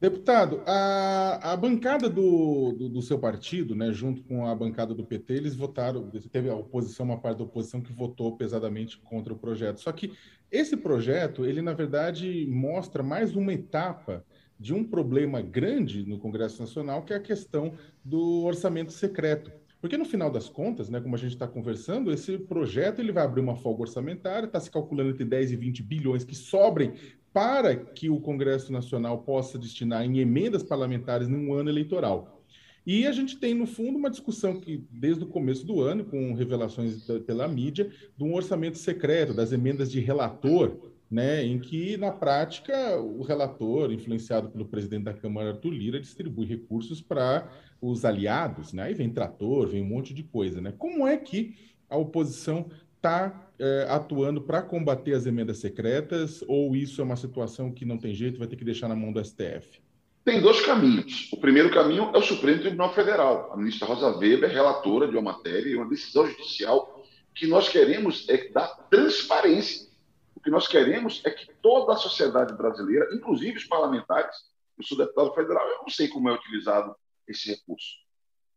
Deputado, 0.00 0.62
a, 0.66 1.52
a 1.52 1.56
bancada 1.58 2.08
do, 2.08 2.72
do, 2.72 2.88
do, 2.88 3.02
seu 3.02 3.18
partido, 3.18 3.74
né, 3.74 3.92
junto 3.92 4.22
com 4.22 4.46
a 4.46 4.54
bancada 4.54 4.94
do 4.94 5.04
PT, 5.04 5.34
eles 5.34 5.54
votaram, 5.54 6.08
teve 6.32 6.48
a 6.48 6.54
oposição, 6.54 7.04
uma 7.04 7.20
parte 7.20 7.36
da 7.36 7.44
oposição 7.44 7.82
que 7.82 7.92
votou 7.92 8.34
pesadamente 8.34 8.98
contra 8.98 9.34
o 9.34 9.38
projeto. 9.38 9.78
Só 9.78 9.92
que 9.92 10.14
esse 10.50 10.74
projeto, 10.74 11.44
ele 11.44 11.60
na 11.60 11.74
verdade 11.74 12.46
mostra 12.46 13.02
mais 13.02 13.36
uma 13.36 13.52
etapa 13.52 14.24
de 14.58 14.72
um 14.72 14.82
problema 14.82 15.42
grande 15.42 16.02
no 16.06 16.18
Congresso 16.18 16.60
Nacional, 16.60 17.02
que 17.02 17.12
é 17.12 17.16
a 17.16 17.20
questão 17.20 17.74
do 18.02 18.44
orçamento 18.44 18.92
secreto. 18.92 19.52
Porque 19.80 19.96
no 19.96 20.04
final 20.04 20.30
das 20.30 20.48
contas, 20.48 20.90
né, 20.90 21.00
como 21.00 21.14
a 21.14 21.18
gente 21.18 21.32
está 21.32 21.48
conversando, 21.48 22.12
esse 22.12 22.38
projeto 22.38 23.00
ele 23.00 23.12
vai 23.12 23.24
abrir 23.24 23.40
uma 23.40 23.56
folga 23.56 23.82
orçamentária, 23.82 24.46
está 24.46 24.60
se 24.60 24.70
calculando 24.70 25.10
entre 25.10 25.24
10 25.24 25.52
e 25.52 25.56
20 25.56 25.82
bilhões 25.82 26.22
que 26.22 26.34
sobrem 26.34 26.92
para 27.32 27.76
que 27.76 28.10
o 28.10 28.20
Congresso 28.20 28.72
Nacional 28.72 29.18
possa 29.18 29.58
destinar 29.58 30.04
em 30.04 30.18
emendas 30.18 30.62
parlamentares 30.62 31.28
num 31.28 31.52
ano 31.54 31.70
eleitoral. 31.70 32.40
E 32.86 33.06
a 33.06 33.12
gente 33.12 33.36
tem, 33.36 33.54
no 33.54 33.66
fundo, 33.66 33.98
uma 33.98 34.10
discussão 34.10 34.58
que, 34.58 34.84
desde 34.90 35.22
o 35.22 35.26
começo 35.26 35.66
do 35.66 35.80
ano, 35.80 36.04
com 36.04 36.34
revelações 36.34 37.04
pela 37.26 37.46
mídia, 37.46 37.90
de 38.16 38.24
um 38.24 38.34
orçamento 38.34 38.78
secreto, 38.78 39.34
das 39.34 39.52
emendas 39.52 39.90
de 39.90 40.00
relator, 40.00 40.90
né, 41.10 41.44
em 41.44 41.58
que, 41.58 41.96
na 41.96 42.10
prática, 42.10 42.98
o 43.00 43.22
relator, 43.22 43.92
influenciado 43.92 44.48
pelo 44.48 44.64
presidente 44.64 45.04
da 45.04 45.14
Câmara, 45.14 45.50
Arthur 45.50 45.70
Lira, 45.70 46.00
distribui 46.00 46.46
recursos 46.46 47.00
para 47.00 47.50
os 47.80 48.04
aliados, 48.04 48.72
né? 48.72 48.84
aí 48.84 48.94
vem 48.94 49.10
trator, 49.10 49.68
vem 49.68 49.82
um 49.82 49.86
monte 49.86 50.14
de 50.14 50.22
coisa. 50.22 50.60
Né? 50.60 50.72
Como 50.76 51.06
é 51.06 51.16
que 51.16 51.54
a 51.88 51.96
oposição 51.96 52.70
está 53.00 53.48
é, 53.58 53.86
atuando 53.88 54.42
para 54.42 54.60
combater 54.60 55.14
as 55.14 55.24
emendas 55.24 55.58
secretas 55.58 56.44
ou 56.46 56.76
isso 56.76 57.00
é 57.00 57.04
uma 57.04 57.16
situação 57.16 57.72
que 57.72 57.86
não 57.86 57.96
tem 57.96 58.14
jeito, 58.14 58.38
vai 58.38 58.46
ter 58.46 58.56
que 58.56 58.64
deixar 58.64 58.88
na 58.88 58.94
mão 58.94 59.10
do 59.10 59.24
STF? 59.24 59.80
Tem 60.22 60.40
dois 60.40 60.60
caminhos. 60.60 61.30
O 61.32 61.38
primeiro 61.38 61.70
caminho 61.70 62.10
é 62.14 62.18
o 62.18 62.22
Supremo 62.22 62.60
Tribunal 62.60 62.92
Federal. 62.92 63.52
A 63.52 63.56
ministra 63.56 63.88
Rosa 63.88 64.18
Weber 64.18 64.50
é 64.50 64.52
relatora 64.52 65.08
de 65.08 65.16
uma 65.16 65.32
matéria 65.32 65.70
e 65.70 65.76
uma 65.76 65.88
decisão 65.88 66.26
judicial 66.26 67.02
que 67.34 67.46
nós 67.46 67.70
queremos 67.70 68.28
é 68.28 68.48
dar 68.50 68.68
transparência. 68.90 69.88
O 70.34 70.40
que 70.40 70.50
nós 70.50 70.68
queremos 70.68 71.22
é 71.24 71.30
que 71.30 71.48
toda 71.62 71.94
a 71.94 71.96
sociedade 71.96 72.54
brasileira, 72.54 73.08
inclusive 73.14 73.56
os 73.56 73.64
parlamentares, 73.64 74.36
eu 74.76 74.84
sou 74.84 74.98
deputado 74.98 75.32
federal, 75.34 75.66
eu 75.68 75.78
não 75.82 75.88
sei 75.88 76.08
como 76.08 76.28
é 76.28 76.34
utilizado 76.34 76.94
esse 77.26 77.50
recurso. 77.50 77.96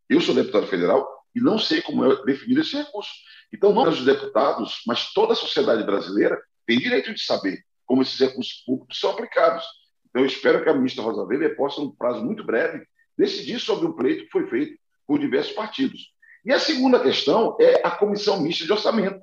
Eu 0.09 0.19
sou 0.19 0.35
deputado 0.35 0.67
federal, 0.67 1.22
e 1.35 1.41
não 1.41 1.57
sei 1.57 1.81
como 1.81 2.05
é 2.05 2.23
definido 2.25 2.61
esse 2.61 2.75
recurso. 2.75 3.11
Então, 3.51 3.73
não 3.73 3.87
os 3.87 4.03
deputados, 4.03 4.81
mas 4.87 5.13
toda 5.13 5.33
a 5.33 5.35
sociedade 5.35 5.83
brasileira 5.83 6.41
tem 6.65 6.79
direito 6.79 7.13
de 7.13 7.21
saber 7.21 7.63
como 7.85 8.01
esses 8.01 8.19
recursos 8.19 8.63
públicos 8.65 8.99
são 8.99 9.11
aplicados. 9.11 9.63
Então, 10.09 10.21
eu 10.21 10.27
espero 10.27 10.63
que 10.63 10.69
a 10.69 10.73
ministra 10.73 11.03
Rosa 11.03 11.23
Weber 11.23 11.55
possa, 11.55 11.81
num 11.81 11.91
prazo 11.91 12.23
muito 12.23 12.43
breve, 12.43 12.85
decidir 13.17 13.59
sobre 13.59 13.85
um 13.87 13.93
pleito 13.93 14.25
que 14.25 14.31
foi 14.31 14.47
feito 14.47 14.77
por 15.05 15.19
diversos 15.19 15.53
partidos. 15.53 16.13
E 16.45 16.51
a 16.51 16.59
segunda 16.59 16.99
questão 16.99 17.55
é 17.59 17.81
a 17.85 17.91
comissão 17.91 18.41
mista 18.41 18.65
de 18.65 18.71
orçamento. 18.71 19.21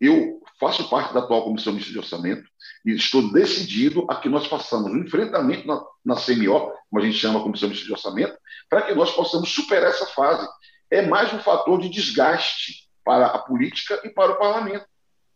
Eu 0.00 0.40
faço 0.58 0.88
parte 0.88 1.12
da 1.14 1.20
atual 1.20 1.44
comissão 1.44 1.72
mista 1.72 1.92
de 1.92 1.98
orçamento 1.98 2.48
e 2.84 2.92
estou 2.92 3.32
decidido 3.32 4.06
a 4.08 4.16
que 4.16 4.28
nós 4.28 4.46
façamos 4.46 4.90
um 4.90 4.98
enfrentamento 4.98 5.66
na, 5.66 5.84
na 6.04 6.16
CMO, 6.16 6.72
como 6.90 7.00
a 7.00 7.04
gente 7.04 7.18
chama 7.18 7.38
a 7.38 7.42
comissão 7.42 7.68
mista 7.68 7.84
de 7.84 7.92
orçamento, 7.92 8.36
para 8.68 8.82
que 8.82 8.94
nós 8.94 9.12
possamos 9.12 9.52
superar 9.52 9.90
essa 9.90 10.06
fase. 10.06 10.48
É 10.92 11.00
mais 11.00 11.32
um 11.32 11.38
fator 11.38 11.80
de 11.80 11.88
desgaste 11.88 12.86
para 13.02 13.28
a 13.28 13.38
política 13.38 13.98
e 14.04 14.10
para 14.10 14.32
o 14.32 14.38
parlamento. 14.38 14.84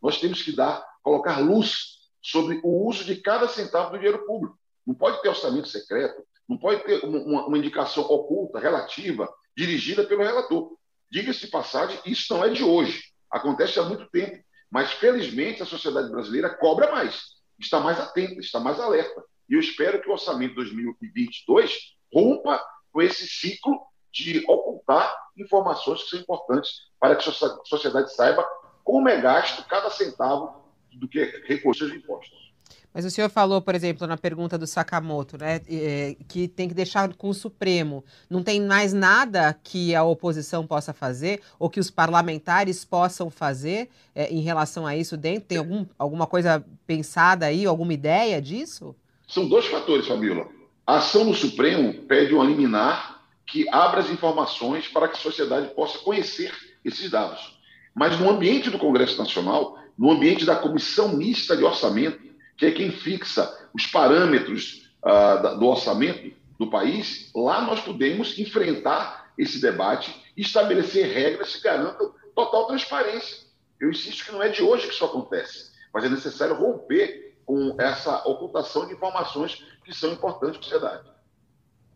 Nós 0.02 0.20
temos 0.20 0.42
que 0.42 0.54
dar, 0.54 0.86
colocar 1.02 1.38
luz 1.38 1.78
sobre 2.20 2.60
o 2.62 2.86
uso 2.86 3.04
de 3.04 3.16
cada 3.16 3.48
centavo 3.48 3.90
do 3.90 3.96
dinheiro 3.96 4.26
público. 4.26 4.58
Não 4.86 4.94
pode 4.94 5.22
ter 5.22 5.30
orçamento 5.30 5.66
secreto, 5.68 6.22
não 6.46 6.58
pode 6.58 6.84
ter 6.84 7.02
uma, 7.06 7.46
uma 7.46 7.56
indicação 7.56 8.02
oculta, 8.02 8.58
relativa, 8.58 9.32
dirigida 9.56 10.04
pelo 10.04 10.24
relator. 10.24 10.76
Diga-se 11.10 11.46
passagem, 11.46 11.98
isso 12.04 12.34
não 12.34 12.44
é 12.44 12.50
de 12.50 12.62
hoje. 12.62 13.04
Acontece 13.30 13.80
há 13.80 13.82
muito 13.82 14.10
tempo. 14.10 14.38
Mas, 14.70 14.92
felizmente, 14.92 15.62
a 15.62 15.66
sociedade 15.66 16.10
brasileira 16.10 16.50
cobra 16.50 16.92
mais, 16.92 17.18
está 17.58 17.80
mais 17.80 17.98
atenta, 17.98 18.40
está 18.40 18.60
mais 18.60 18.78
alerta. 18.78 19.24
E 19.48 19.54
eu 19.54 19.60
espero 19.60 20.02
que 20.02 20.08
o 20.10 20.12
orçamento 20.12 20.54
2022 20.56 21.96
rompa 22.12 22.62
com 22.92 23.00
esse 23.00 23.26
ciclo 23.26 23.86
de 24.12 24.44
ocultar 24.86 25.14
informações 25.36 26.04
que 26.04 26.10
são 26.10 26.20
importantes 26.20 26.70
para 27.00 27.16
que 27.16 27.28
a 27.28 27.32
sociedade 27.64 28.14
saiba 28.14 28.46
como 28.84 29.08
é 29.08 29.20
gasto 29.20 29.66
cada 29.68 29.90
centavo 29.90 30.64
do 30.94 31.08
que 31.08 31.22
recursos 31.46 31.92
impostos. 31.92 32.46
Mas 32.94 33.04
o 33.04 33.10
senhor 33.10 33.28
falou, 33.28 33.60
por 33.60 33.74
exemplo, 33.74 34.06
na 34.06 34.16
pergunta 34.16 34.56
do 34.56 34.66
Sakamoto, 34.66 35.36
né, 35.36 35.60
é, 35.68 36.16
que 36.26 36.48
tem 36.48 36.66
que 36.66 36.72
deixar 36.72 37.12
com 37.12 37.28
o 37.28 37.34
Supremo. 37.34 38.02
Não 38.30 38.42
tem 38.42 38.58
mais 38.58 38.94
nada 38.94 39.52
que 39.62 39.94
a 39.94 40.02
oposição 40.02 40.66
possa 40.66 40.94
fazer 40.94 41.42
ou 41.58 41.68
que 41.68 41.78
os 41.78 41.90
parlamentares 41.90 42.86
possam 42.86 43.28
fazer 43.28 43.90
é, 44.14 44.32
em 44.32 44.40
relação 44.40 44.86
a 44.86 44.96
isso 44.96 45.14
dentro? 45.14 45.46
Tem 45.46 45.58
algum, 45.58 45.84
alguma 45.98 46.26
coisa 46.26 46.64
pensada 46.86 47.44
aí, 47.44 47.66
alguma 47.66 47.92
ideia 47.92 48.40
disso? 48.40 48.96
São 49.28 49.46
dois 49.46 49.66
fatores, 49.66 50.06
Fabíola. 50.06 50.48
A 50.86 50.96
ação 50.96 51.24
no 51.24 51.34
Supremo 51.34 51.92
pede 52.04 52.34
um 52.34 52.42
liminar 52.42 53.15
que 53.46 53.68
abra 53.70 54.00
as 54.00 54.10
informações 54.10 54.88
para 54.88 55.08
que 55.08 55.16
a 55.16 55.20
sociedade 55.20 55.68
possa 55.74 55.98
conhecer 55.98 56.52
esses 56.84 57.10
dados. 57.10 57.58
Mas 57.94 58.18
no 58.18 58.28
ambiente 58.28 58.70
do 58.70 58.78
Congresso 58.78 59.16
Nacional, 59.16 59.78
no 59.96 60.10
ambiente 60.10 60.44
da 60.44 60.56
Comissão 60.56 61.16
Mista 61.16 61.56
de 61.56 61.64
Orçamento, 61.64 62.20
que 62.56 62.66
é 62.66 62.70
quem 62.70 62.90
fixa 62.90 63.68
os 63.72 63.86
parâmetros 63.86 64.90
uh, 65.04 65.58
do 65.58 65.66
orçamento 65.66 66.34
do 66.58 66.68
país, 66.68 67.30
lá 67.34 67.60
nós 67.60 67.80
podemos 67.80 68.38
enfrentar 68.38 69.32
esse 69.38 69.60
debate 69.60 70.14
e 70.36 70.42
estabelecer 70.42 71.06
regras 71.12 71.56
que 71.56 71.62
garantam 71.62 72.14
total 72.34 72.66
transparência. 72.66 73.46
Eu 73.78 73.90
insisto 73.90 74.24
que 74.24 74.32
não 74.32 74.42
é 74.42 74.48
de 74.48 74.62
hoje 74.62 74.86
que 74.86 74.94
isso 74.94 75.04
acontece, 75.04 75.72
mas 75.92 76.04
é 76.04 76.08
necessário 76.08 76.54
romper 76.54 77.36
com 77.44 77.76
essa 77.78 78.26
ocultação 78.26 78.86
de 78.86 78.94
informações 78.94 79.64
que 79.84 79.94
são 79.94 80.12
importantes 80.12 80.58
para 80.58 80.66
a 80.66 80.70
sociedade. 80.70 81.15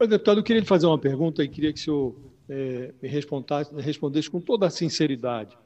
Deputado, 0.09 0.41
eu 0.41 0.43
queria 0.43 0.61
lhe 0.61 0.67
fazer 0.67 0.87
uma 0.87 0.99
pergunta 0.99 1.45
e 1.45 1.49
queria 1.49 1.73
que 1.75 1.79
o 1.79 1.83
senhor 1.83 2.15
é, 2.49 2.91
me 3.03 3.09
respondesse 3.83 4.31
com 4.31 4.41
toda 4.41 4.67
a 4.67 4.71
sinceridade. 4.71 5.57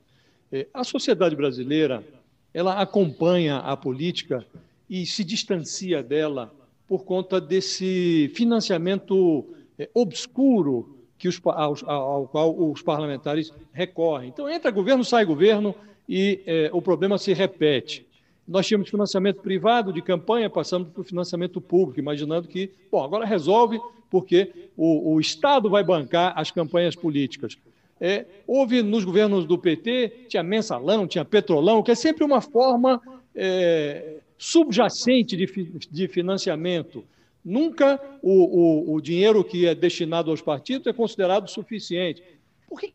É, 0.51 0.67
a 0.75 0.83
sociedade 0.83 1.37
brasileira, 1.37 2.05
ela 2.53 2.81
acompanha 2.81 3.59
a 3.59 3.77
política 3.77 4.45
e 4.91 5.07
se 5.07 5.23
distancia 5.23 6.03
dela 6.03 6.53
por 6.89 7.05
conta 7.05 7.41
desse 7.41 8.29
financiamento 8.35 9.47
é, 9.79 9.89
obscuro 9.95 10.99
que 11.17 11.29
os, 11.29 11.41
ao, 11.45 11.77
ao, 11.89 12.27
qual 12.27 12.71
os 12.71 12.83
parlamentares 12.83 13.53
recorrem. 13.73 14.31
Então, 14.31 14.51
entra 14.51 14.73
governo, 14.73 15.05
sai 15.05 15.25
governo 15.25 15.77
e 16.09 16.41
é, 16.45 16.71
o 16.73 16.83
problema 16.83 17.19
se 17.19 17.33
repete. 17.33 18.05
Nós 18.47 18.67
tínhamos 18.67 18.91
financiamento 18.91 19.41
privado 19.41 19.93
de 19.93 20.03
campanha, 20.03 20.51
passamos 20.51 20.89
para 20.89 21.01
o 21.01 21.05
financiamento 21.05 21.61
público, 21.61 22.01
imaginando 22.01 22.49
que, 22.49 22.71
bom, 22.91 23.03
agora 23.03 23.25
resolve 23.25 23.81
porque 24.11 24.71
o, 24.77 25.15
o 25.15 25.21
Estado 25.21 25.69
vai 25.69 25.83
bancar 25.83 26.33
as 26.37 26.51
campanhas 26.51 26.95
políticas. 26.95 27.57
É, 28.01 28.27
houve 28.47 28.83
nos 28.83 29.05
governos 29.05 29.47
do 29.47 29.57
PT, 29.57 30.27
tinha 30.29 30.43
mensalão, 30.43 31.07
tinha 31.07 31.25
petrolão, 31.25 31.83
que 31.83 31.91
é 31.91 31.95
sempre 31.95 32.25
uma 32.25 32.41
forma 32.41 33.01
é, 33.35 34.17
subjacente 34.37 35.37
de, 35.37 35.47
de 35.91 36.09
financiamento. 36.09 37.05
Nunca 37.45 38.01
o, 38.23 38.93
o, 38.93 38.95
o, 38.95 39.01
dinheiro 39.01 39.45
que 39.45 39.67
é 39.67 39.75
destinado 39.75 40.31
aos 40.31 40.41
partidos 40.41 40.87
é 40.87 40.93
considerado 40.93 41.49
suficiente. 41.49 42.23
Por 42.69 42.81
que, 42.81 42.95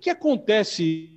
que 0.00 0.10
acontece 0.10 1.10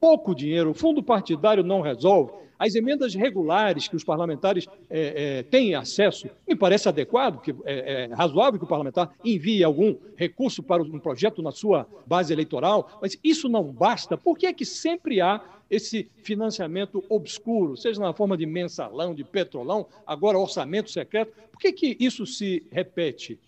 pouco 0.00 0.34
dinheiro? 0.34 0.70
O 0.70 0.74
fundo 0.74 1.02
partidário 1.02 1.64
não 1.64 1.80
resolve. 1.80 2.32
As 2.62 2.76
emendas 2.76 3.12
regulares 3.12 3.88
que 3.88 3.96
os 3.96 4.04
parlamentares 4.04 4.68
é, 4.88 5.38
é, 5.38 5.42
têm 5.42 5.74
acesso, 5.74 6.28
me 6.46 6.54
parece 6.54 6.88
adequado, 6.88 7.40
que 7.40 7.50
é, 7.64 8.04
é, 8.04 8.14
razoável 8.14 8.56
que 8.56 8.64
o 8.64 8.68
parlamentar 8.68 9.12
envie 9.24 9.64
algum 9.64 9.96
recurso 10.14 10.62
para 10.62 10.80
um 10.80 11.00
projeto 11.00 11.42
na 11.42 11.50
sua 11.50 11.88
base 12.06 12.32
eleitoral, 12.32 13.00
mas 13.02 13.18
isso 13.24 13.48
não 13.48 13.64
basta. 13.64 14.16
Por 14.16 14.38
que 14.38 14.46
é 14.46 14.52
que 14.52 14.64
sempre 14.64 15.20
há 15.20 15.40
esse 15.68 16.08
financiamento 16.22 17.02
obscuro, 17.08 17.76
seja 17.76 18.00
na 18.00 18.12
forma 18.12 18.36
de 18.36 18.46
mensalão, 18.46 19.12
de 19.12 19.24
petrolão, 19.24 19.88
agora 20.06 20.38
orçamento 20.38 20.88
secreto? 20.88 21.32
Por 21.50 21.58
que, 21.58 21.72
que 21.72 21.96
isso 21.98 22.24
se 22.24 22.64
repete? 22.70 23.40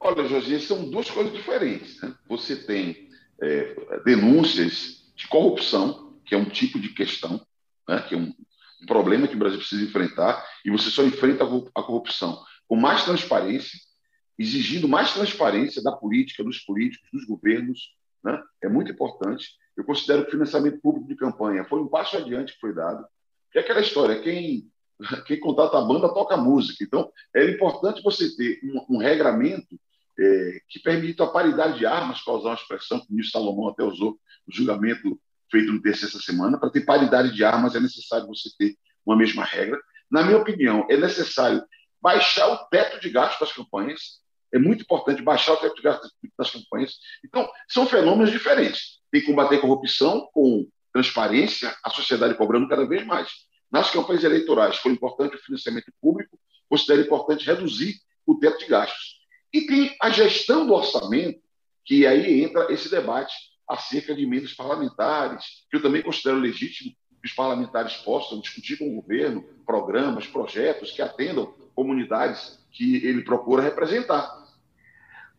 Olha, 0.00 0.26
Jorge, 0.26 0.58
são 0.60 0.88
duas 0.88 1.10
coisas 1.10 1.34
diferentes. 1.34 2.00
Né? 2.00 2.14
Você 2.26 2.56
tem 2.56 3.10
é, 3.42 3.76
denúncias 4.06 5.04
de 5.14 5.28
corrupção, 5.28 6.14
que 6.24 6.34
é 6.34 6.38
um 6.38 6.46
tipo 6.46 6.80
de 6.80 6.88
questão, 6.94 7.46
né, 7.88 8.02
que 8.02 8.14
é 8.14 8.18
um, 8.18 8.34
problema 8.86 9.26
que 9.26 9.34
o 9.34 9.38
Brasil 9.38 9.58
precisa 9.58 9.82
enfrentar, 9.82 10.44
e 10.64 10.70
você 10.70 10.88
só 10.88 11.02
enfrenta 11.02 11.42
a 11.44 11.82
corrupção 11.82 12.40
com 12.68 12.76
mais 12.76 13.04
transparência, 13.04 13.76
exigindo 14.38 14.86
mais 14.86 15.12
transparência 15.12 15.82
da 15.82 15.90
política, 15.90 16.44
dos 16.44 16.60
políticos, 16.60 17.08
dos 17.12 17.24
governos. 17.24 17.92
Né? 18.22 18.40
É 18.62 18.68
muito 18.68 18.92
importante. 18.92 19.48
Eu 19.76 19.84
considero 19.84 20.22
que 20.22 20.28
o 20.28 20.32
financiamento 20.32 20.80
público 20.80 21.08
de 21.08 21.16
campanha 21.16 21.64
foi 21.64 21.80
um 21.80 21.88
passo 21.88 22.16
adiante 22.16 22.52
que 22.52 22.60
foi 22.60 22.72
dado. 22.72 23.04
Que 23.50 23.58
é 23.58 23.62
aquela 23.62 23.80
história, 23.80 24.20
quem, 24.20 24.70
quem 25.26 25.40
contrata 25.40 25.78
a 25.78 25.84
banda 25.84 26.12
toca 26.12 26.36
música. 26.36 26.84
Então, 26.84 27.10
é 27.34 27.50
importante 27.50 28.02
você 28.02 28.36
ter 28.36 28.60
um, 28.62 28.96
um 28.96 28.98
regramento 28.98 29.76
é, 30.18 30.60
que 30.68 30.78
permita 30.78 31.24
a 31.24 31.30
paridade 31.30 31.78
de 31.78 31.86
armas, 31.86 32.20
para 32.20 32.34
usar 32.34 32.50
uma 32.50 32.54
expressão 32.54 33.00
que 33.00 33.06
o 33.06 33.12
ministro 33.12 33.40
Salomão 33.40 33.68
até 33.68 33.82
usou 33.82 34.18
no 34.46 34.54
julgamento 34.54 35.18
feito 35.50 35.72
no 35.72 35.80
terceiro 35.80 36.14
essa 36.14 36.24
semana. 36.24 36.58
Para 36.58 36.70
ter 36.70 36.82
paridade 36.82 37.34
de 37.34 37.44
armas 37.44 37.74
é 37.74 37.80
necessário 37.80 38.26
você 38.26 38.50
ter 38.58 38.76
uma 39.04 39.16
mesma 39.16 39.44
regra. 39.44 39.80
Na 40.10 40.22
minha 40.22 40.38
opinião, 40.38 40.86
é 40.88 40.96
necessário 40.96 41.62
baixar 42.00 42.48
o 42.48 42.56
teto 42.68 43.00
de 43.00 43.10
gastos 43.10 43.40
das 43.40 43.52
campanhas. 43.52 44.20
É 44.52 44.58
muito 44.58 44.82
importante 44.82 45.22
baixar 45.22 45.54
o 45.54 45.56
teto 45.56 45.74
de 45.74 45.82
gastos 45.82 46.10
das 46.38 46.50
campanhas. 46.50 46.94
Então, 47.24 47.48
são 47.68 47.86
fenômenos 47.86 48.30
diferentes. 48.30 49.00
Tem 49.10 49.20
que 49.20 49.26
combater 49.26 49.60
corrupção 49.60 50.28
com 50.32 50.66
transparência, 50.92 51.74
a 51.84 51.90
sociedade 51.90 52.34
cobrando 52.34 52.68
cada 52.68 52.86
vez 52.86 53.04
mais. 53.06 53.30
Nas 53.70 53.90
campanhas 53.90 54.24
eleitorais 54.24 54.76
foi 54.78 54.92
importante 54.92 55.36
o 55.36 55.38
financiamento 55.38 55.92
público, 56.00 56.38
considero 56.68 57.02
importante 57.02 57.44
reduzir 57.44 57.96
o 58.26 58.38
teto 58.38 58.58
de 58.58 58.66
gastos. 58.66 59.18
E 59.52 59.62
tem 59.66 59.96
a 60.00 60.10
gestão 60.10 60.66
do 60.66 60.74
orçamento, 60.74 61.40
que 61.84 62.06
aí 62.06 62.42
entra 62.42 62.72
esse 62.72 62.90
debate 62.90 63.34
acerca 63.68 64.14
de 64.14 64.22
emendas 64.22 64.52
parlamentares, 64.52 65.66
que 65.70 65.76
eu 65.76 65.82
também 65.82 66.02
considero 66.02 66.38
legítimo 66.38 66.92
que 67.20 67.28
os 67.28 67.32
parlamentares 67.32 67.96
possam 67.96 68.40
discutir 68.40 68.78
com 68.78 68.88
o 68.88 69.02
governo 69.02 69.44
programas, 69.66 70.26
projetos 70.26 70.92
que 70.92 71.02
atendam 71.02 71.52
comunidades 71.74 72.58
que 72.70 72.96
ele 73.06 73.22
procura 73.22 73.62
representar. 73.62 74.46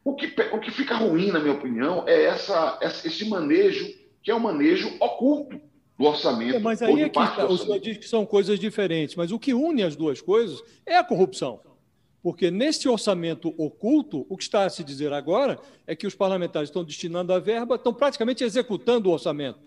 O 0.03 0.15
que, 0.15 0.33
o 0.53 0.59
que 0.59 0.71
fica 0.71 0.95
ruim, 0.95 1.31
na 1.31 1.39
minha 1.39 1.53
opinião, 1.53 2.07
é 2.07 2.23
essa, 2.23 2.79
esse 2.81 3.27
manejo, 3.27 3.93
que 4.21 4.31
é 4.31 4.35
um 4.35 4.39
manejo 4.39 4.95
oculto 4.99 5.59
do 5.97 6.05
orçamento. 6.05 6.55
É, 6.55 6.59
mas 6.59 6.81
aí 6.81 7.01
é 7.01 7.09
que 7.09 7.19
o 7.19 7.57
senhor 7.57 7.79
diz 7.79 7.97
que 7.97 8.07
são 8.07 8.25
coisas 8.25 8.59
diferentes, 8.59 9.15
mas 9.15 9.31
o 9.31 9.39
que 9.39 9.53
une 9.53 9.83
as 9.83 9.95
duas 9.95 10.21
coisas 10.21 10.61
é 10.85 10.97
a 10.97 11.03
corrupção. 11.03 11.59
Porque 12.21 12.51
neste 12.51 12.89
orçamento 12.89 13.53
oculto, 13.57 14.25
o 14.29 14.35
que 14.35 14.43
está 14.43 14.65
a 14.65 14.69
se 14.69 14.83
dizer 14.83 15.13
agora 15.13 15.59
é 15.87 15.95
que 15.95 16.05
os 16.05 16.15
parlamentares 16.15 16.69
estão 16.69 16.83
destinando 16.83 17.31
a 17.31 17.39
verba, 17.39 17.75
estão 17.75 17.93
praticamente 17.93 18.43
executando 18.43 19.09
o 19.09 19.13
orçamento. 19.13 19.59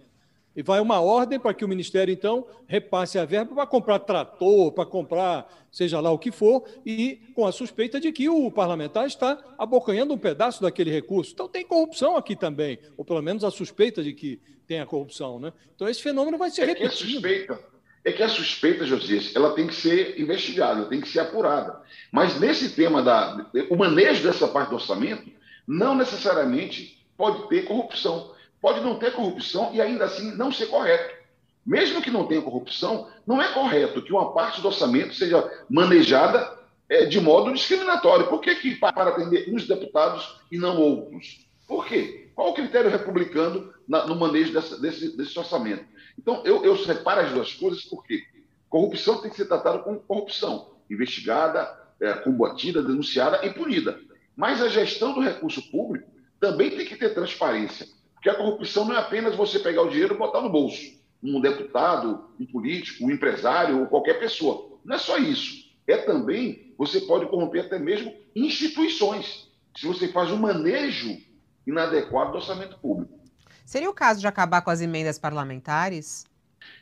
E 0.54 0.62
vai 0.62 0.80
uma 0.80 1.00
ordem 1.00 1.40
para 1.40 1.54
que 1.54 1.64
o 1.64 1.68
Ministério, 1.68 2.12
então, 2.12 2.46
repasse 2.66 3.18
a 3.18 3.24
verba 3.24 3.54
para 3.54 3.66
comprar 3.66 3.98
trator, 4.00 4.70
para 4.72 4.84
comprar 4.84 5.48
seja 5.70 5.98
lá 5.98 6.10
o 6.10 6.18
que 6.18 6.30
for, 6.30 6.64
e 6.84 7.18
com 7.34 7.46
a 7.46 7.52
suspeita 7.52 7.98
de 7.98 8.12
que 8.12 8.28
o 8.28 8.50
parlamentar 8.50 9.06
está 9.06 9.42
abocanhando 9.56 10.12
um 10.12 10.18
pedaço 10.18 10.60
daquele 10.60 10.90
recurso. 10.90 11.32
Então 11.32 11.48
tem 11.48 11.64
corrupção 11.64 12.14
aqui 12.14 12.36
também, 12.36 12.78
ou 12.96 13.04
pelo 13.04 13.22
menos 13.22 13.42
a 13.42 13.50
suspeita 13.50 14.02
de 14.02 14.12
que 14.12 14.38
tenha 14.66 14.84
corrupção. 14.84 15.40
Né? 15.40 15.52
Então 15.74 15.88
esse 15.88 16.02
fenômeno 16.02 16.36
vai 16.36 16.50
ser 16.50 16.62
é 16.62 16.66
repetido. 16.66 16.90
Que 16.90 17.04
a 17.04 17.08
suspeita, 17.08 17.60
é 18.04 18.10
que 18.10 18.22
a 18.22 18.28
suspeita, 18.28 18.84
Josias, 18.84 19.34
ela 19.34 19.54
tem 19.54 19.66
que 19.66 19.74
ser 19.74 20.20
investigada, 20.20 20.86
tem 20.86 21.00
que 21.00 21.08
ser 21.08 21.20
apurada. 21.20 21.80
Mas 22.10 22.38
nesse 22.40 22.70
tema 22.70 23.02
da 23.02 23.46
o 23.70 23.76
manejo 23.76 24.22
dessa 24.22 24.48
parte 24.48 24.70
do 24.70 24.76
orçamento 24.76 25.30
não 25.66 25.94
necessariamente 25.94 27.04
pode 27.16 27.48
ter 27.48 27.64
corrupção. 27.64 28.32
Pode 28.60 28.80
não 28.80 28.96
ter 28.96 29.12
corrupção 29.12 29.70
e 29.72 29.80
ainda 29.80 30.04
assim 30.04 30.34
não 30.36 30.50
ser 30.52 30.66
correto. 30.66 31.14
Mesmo 31.64 32.02
que 32.02 32.10
não 32.10 32.26
tenha 32.26 32.42
corrupção, 32.42 33.08
não 33.24 33.40
é 33.40 33.52
correto 33.52 34.02
que 34.02 34.12
uma 34.12 34.32
parte 34.32 34.60
do 34.60 34.66
orçamento 34.66 35.14
seja 35.14 35.48
manejada 35.70 36.58
é, 36.88 37.04
de 37.04 37.20
modo 37.20 37.52
discriminatório. 37.52 38.26
Por 38.26 38.40
que, 38.40 38.54
que 38.56 38.74
para 38.74 39.10
atender 39.10 39.48
uns 39.48 39.68
deputados 39.68 40.40
e 40.50 40.58
não 40.58 40.76
outros? 40.80 41.46
Por 41.68 41.86
quê? 41.86 42.30
Qual 42.34 42.50
o 42.50 42.54
critério 42.54 42.90
republicano 42.90 43.72
na, 43.92 44.06
no 44.06 44.16
manejo 44.16 44.54
dessa, 44.54 44.80
desse, 44.80 45.14
desse 45.14 45.38
orçamento? 45.38 45.84
Então, 46.18 46.42
eu, 46.46 46.64
eu 46.64 46.76
separo 46.78 47.20
as 47.20 47.30
duas 47.30 47.52
coisas 47.52 47.84
porque 47.84 48.24
corrupção 48.70 49.20
tem 49.20 49.30
que 49.30 49.36
ser 49.36 49.44
tratada 49.44 49.80
como 49.80 50.00
corrupção, 50.00 50.70
investigada, 50.90 51.78
é, 52.00 52.14
combatida, 52.14 52.82
denunciada 52.82 53.44
e 53.44 53.50
punida. 53.50 54.00
Mas 54.34 54.62
a 54.62 54.68
gestão 54.68 55.12
do 55.12 55.20
recurso 55.20 55.70
público 55.70 56.10
também 56.40 56.70
tem 56.70 56.86
que 56.86 56.96
ter 56.96 57.12
transparência, 57.12 57.86
porque 58.14 58.30
a 58.30 58.34
corrupção 58.34 58.86
não 58.86 58.94
é 58.94 58.98
apenas 58.98 59.36
você 59.36 59.58
pegar 59.58 59.82
o 59.82 59.90
dinheiro 59.90 60.14
e 60.14 60.18
botar 60.18 60.40
no 60.40 60.48
bolso 60.48 61.02
um 61.22 61.40
deputado, 61.40 62.24
um 62.40 62.44
político, 62.44 63.04
um 63.04 63.10
empresário 63.10 63.78
ou 63.78 63.86
qualquer 63.86 64.18
pessoa. 64.18 64.80
Não 64.84 64.96
é 64.96 64.98
só 64.98 65.18
isso. 65.18 65.70
É 65.86 65.98
também, 65.98 66.74
você 66.76 67.02
pode 67.02 67.26
corromper 67.26 67.66
até 67.66 67.78
mesmo 67.78 68.12
instituições, 68.34 69.48
se 69.76 69.86
você 69.86 70.08
faz 70.08 70.32
um 70.32 70.38
manejo 70.38 71.16
inadequado 71.66 72.32
do 72.32 72.38
orçamento 72.38 72.76
público. 72.78 73.21
Seria 73.72 73.88
o 73.88 73.94
caso 73.94 74.20
de 74.20 74.26
acabar 74.26 74.60
com 74.60 74.68
as 74.68 74.82
emendas 74.82 75.18
parlamentares? 75.18 76.26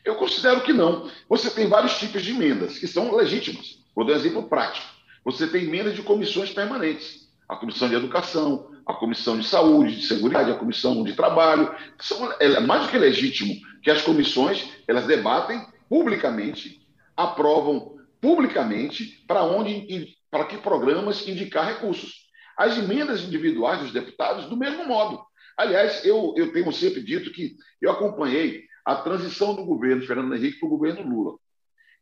Eu 0.05 0.17
considero 0.17 0.63
que 0.63 0.73
não. 0.73 1.09
Você 1.29 1.49
tem 1.49 1.69
vários 1.69 1.97
tipos 2.01 2.21
de 2.21 2.33
emendas 2.33 2.81
que 2.81 2.89
são 2.89 3.15
legítimas. 3.15 3.79
Vou 3.95 4.05
dar 4.05 4.15
um 4.15 4.17
exemplo 4.17 4.49
prático. 4.49 4.85
Você 5.25 5.47
tem 5.47 5.67
emendas 5.67 5.95
de 5.95 6.03
comissões 6.03 6.51
permanentes. 6.51 7.29
A 7.49 7.55
Comissão 7.55 7.89
de 7.89 7.95
Educação, 7.95 8.73
a 8.85 8.93
Comissão 8.93 9.39
de 9.39 9.47
Saúde, 9.47 10.01
de 10.01 10.07
Seguridade, 10.09 10.51
a 10.51 10.57
Comissão 10.57 11.05
de 11.05 11.13
Trabalho. 11.13 11.73
São, 12.01 12.29
é 12.41 12.59
mais 12.59 12.83
do 12.83 12.89
que 12.89 12.99
legítimo 12.99 13.55
que 13.85 13.91
as 13.93 14.03
comissões 14.03 14.69
elas 14.89 15.07
debatem 15.07 15.65
publicamente, 15.89 16.85
aprovam 17.17 18.01
publicamente 18.21 19.25
para 19.29 19.45
onde 19.45 20.17
para 20.29 20.45
que 20.45 20.59
programas 20.59 21.25
indicar 21.29 21.69
recursos. 21.69 22.29
As 22.59 22.77
emendas 22.77 23.23
individuais 23.23 23.79
dos 23.79 23.93
deputados, 23.93 24.47
do 24.47 24.57
mesmo 24.57 24.89
modo. 24.89 25.30
Aliás, 25.61 26.03
eu, 26.07 26.33
eu 26.39 26.51
tenho 26.55 26.73
sempre 26.73 27.03
dito 27.03 27.31
que 27.31 27.55
eu 27.83 27.91
acompanhei 27.91 28.65
a 28.83 28.97
transição 28.97 29.55
do 29.55 29.63
governo 29.63 30.01
Fernando 30.07 30.35
Henrique 30.35 30.59
para 30.59 30.67
o 30.67 30.71
governo 30.71 31.03
Lula. 31.03 31.37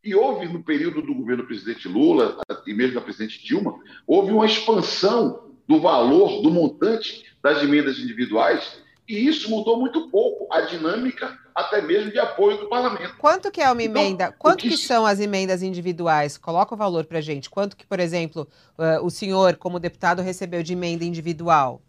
E 0.04 0.14
houve, 0.14 0.46
no 0.46 0.62
período 0.62 1.02
do 1.02 1.12
governo 1.12 1.42
do 1.42 1.48
presidente 1.48 1.88
Lula 1.88 2.38
e 2.64 2.72
mesmo 2.72 2.94
da 2.94 3.00
presidente 3.00 3.44
Dilma, 3.44 3.76
houve 4.06 4.30
uma 4.30 4.46
expansão 4.46 5.50
do 5.66 5.80
valor, 5.80 6.40
do 6.40 6.52
montante 6.52 7.24
das 7.42 7.60
emendas 7.60 7.98
individuais, 7.98 8.80
e 9.08 9.26
isso 9.26 9.50
mudou 9.50 9.76
muito 9.76 10.08
pouco 10.08 10.46
a 10.52 10.60
dinâmica 10.60 11.36
até 11.52 11.82
mesmo 11.82 12.12
de 12.12 12.18
apoio 12.20 12.58
do 12.58 12.68
parlamento. 12.68 13.16
Quanto 13.18 13.50
que 13.50 13.60
é 13.60 13.68
uma 13.72 13.82
então, 13.82 14.00
emenda? 14.00 14.24
Então, 14.26 14.36
Quanto 14.38 14.62
que... 14.62 14.68
que... 14.68 14.76
são 14.76 15.04
as 15.04 15.18
emendas 15.18 15.64
individuais? 15.64 16.38
Coloca 16.38 16.76
o 16.76 16.78
valor 16.78 17.06
para 17.06 17.20
gente. 17.20 17.50
Quanto 17.50 17.76
que, 17.76 17.84
por 17.84 17.98
exemplo, 17.98 18.46
uh, 18.78 19.04
o 19.04 19.10
senhor, 19.10 19.56
como 19.56 19.80
deputado, 19.80 20.22
recebeu 20.22 20.62
de 20.62 20.74
emenda 20.74 21.04
individual? 21.04 21.82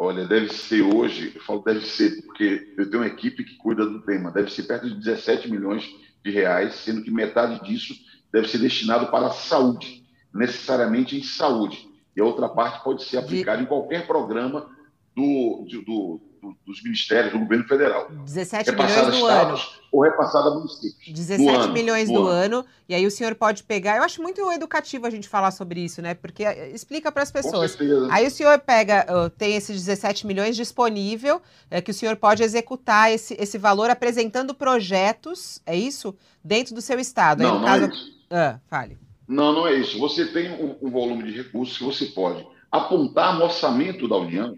Olha, 0.00 0.24
deve 0.24 0.52
ser 0.52 0.82
hoje, 0.82 1.32
eu 1.34 1.42
falo 1.42 1.60
deve 1.64 1.80
ser, 1.80 2.22
porque 2.22 2.72
eu 2.78 2.88
tenho 2.88 3.02
uma 3.02 3.08
equipe 3.08 3.42
que 3.42 3.56
cuida 3.56 3.84
do 3.84 4.00
tema, 4.02 4.30
deve 4.30 4.48
ser 4.52 4.62
perto 4.62 4.88
de 4.88 4.94
17 4.94 5.50
milhões 5.50 5.92
de 6.24 6.30
reais, 6.30 6.74
sendo 6.76 7.02
que 7.02 7.10
metade 7.10 7.66
disso 7.66 7.94
deve 8.32 8.46
ser 8.46 8.58
destinado 8.58 9.08
para 9.08 9.26
a 9.26 9.32
saúde, 9.32 10.04
necessariamente 10.32 11.16
em 11.16 11.22
saúde. 11.24 11.88
E 12.14 12.20
a 12.20 12.24
outra 12.24 12.48
parte 12.48 12.84
pode 12.84 13.02
ser 13.02 13.16
aplicada 13.16 13.58
de... 13.58 13.64
em 13.64 13.66
qualquer 13.66 14.06
programa 14.06 14.70
do, 15.16 15.66
do, 15.84 16.20
do, 16.40 16.56
dos 16.66 16.82
ministérios 16.82 17.32
do 17.32 17.38
governo 17.38 17.64
federal. 17.64 18.08
17 18.10 18.72
milhões 18.72 19.18
do 19.18 19.26
ano. 19.26 19.58
Ou 19.90 20.02
repassada 20.02 20.50
a 20.50 20.54
municípios. 20.54 21.12
17 21.12 21.48
ano, 21.48 21.72
milhões 21.72 22.08
do 22.08 22.26
ano. 22.26 22.58
ano. 22.58 22.66
E 22.88 22.94
aí 22.94 23.06
o 23.06 23.10
senhor 23.10 23.34
pode 23.34 23.62
pegar. 23.62 23.96
Eu 23.96 24.02
acho 24.02 24.20
muito 24.22 24.40
educativo 24.52 25.06
a 25.06 25.10
gente 25.10 25.28
falar 25.28 25.50
sobre 25.50 25.80
isso, 25.80 26.02
né? 26.02 26.14
Porque 26.14 26.44
eh, 26.44 26.70
explica 26.70 27.10
para 27.10 27.22
as 27.22 27.30
pessoas. 27.30 27.76
Aí 28.10 28.26
o 28.26 28.30
senhor 28.30 28.58
pega, 28.58 29.06
tem 29.36 29.56
esses 29.56 29.76
17 29.76 30.26
milhões 30.26 30.56
disponível, 30.56 31.40
é, 31.70 31.80
que 31.80 31.90
o 31.90 31.94
senhor 31.94 32.16
pode 32.16 32.42
executar 32.42 33.10
esse, 33.10 33.34
esse 33.40 33.56
valor 33.56 33.90
apresentando 33.90 34.54
projetos, 34.54 35.60
é 35.64 35.76
isso? 35.76 36.14
Dentro 36.44 36.74
do 36.74 36.80
seu 36.80 36.98
estado. 36.98 37.42
Não, 37.42 37.54
aí, 37.54 37.60
não 37.60 37.66
caso... 37.66 37.84
é 37.84 37.88
isso. 37.88 38.18
Ah, 38.30 38.60
fale. 38.68 38.98
Não, 39.26 39.52
não 39.52 39.66
é 39.66 39.74
isso. 39.74 39.98
Você 39.98 40.26
tem 40.26 40.50
um, 40.52 40.76
um 40.82 40.90
volume 40.90 41.24
de 41.24 41.32
recursos 41.32 41.76
que 41.76 41.84
você 41.84 42.06
pode 42.06 42.46
apontar 42.70 43.36
no 43.36 43.44
orçamento 43.44 44.08
da 44.08 44.16
União 44.16 44.56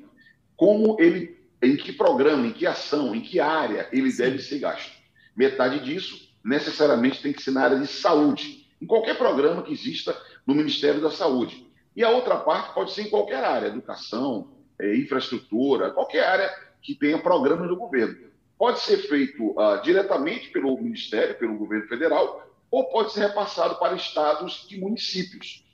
como 0.57 0.97
ele 1.01 1.40
em 1.63 1.77
que 1.77 1.93
programa, 1.93 2.47
em 2.47 2.53
que 2.53 2.67
ação, 2.67 3.15
em 3.15 3.21
que 3.21 3.39
área 3.39 3.89
ele 3.93 4.13
deve 4.13 4.39
ser 4.39 4.59
gasto. 4.59 4.93
Metade 5.37 5.85
disso 5.85 6.31
necessariamente 6.45 7.23
tem 7.23 7.33
que 7.33 7.43
ser 7.43 7.51
na 7.51 7.63
área 7.63 7.79
de 7.79 7.87
saúde, 7.87 8.67
em 8.81 8.87
qualquer 8.87 9.17
programa 9.17 9.63
que 9.63 9.73
exista 9.73 10.17
no 10.47 10.55
Ministério 10.55 11.01
da 11.01 11.11
Saúde. 11.11 11.67
E 11.95 12.03
a 12.03 12.11
outra 12.11 12.37
parte 12.37 12.73
pode 12.73 12.93
ser 12.93 13.03
em 13.03 13.11
qualquer 13.11 13.45
área, 13.45 13.67
educação, 13.67 14.49
é, 14.79 14.97
infraestrutura, 14.97 15.91
qualquer 15.91 16.25
área 16.25 16.51
que 16.81 16.95
tenha 16.95 17.19
programas 17.19 17.69
do 17.69 17.77
governo. 17.77 18.31
Pode 18.59 18.81
ser 18.81 18.99
feito 18.99 19.51
uh, 19.51 19.83
diretamente 19.83 20.51
pelo 20.51 20.77
Ministério, 20.77 21.35
pelo 21.39 21.57
governo 21.57 21.87
federal, 21.89 22.47
ou 22.71 22.85
pode 22.91 23.13
ser 23.13 23.21
repassado 23.21 23.77
para 23.77 23.97
estados 23.97 24.67
e 24.71 24.79
municípios. 24.79 25.65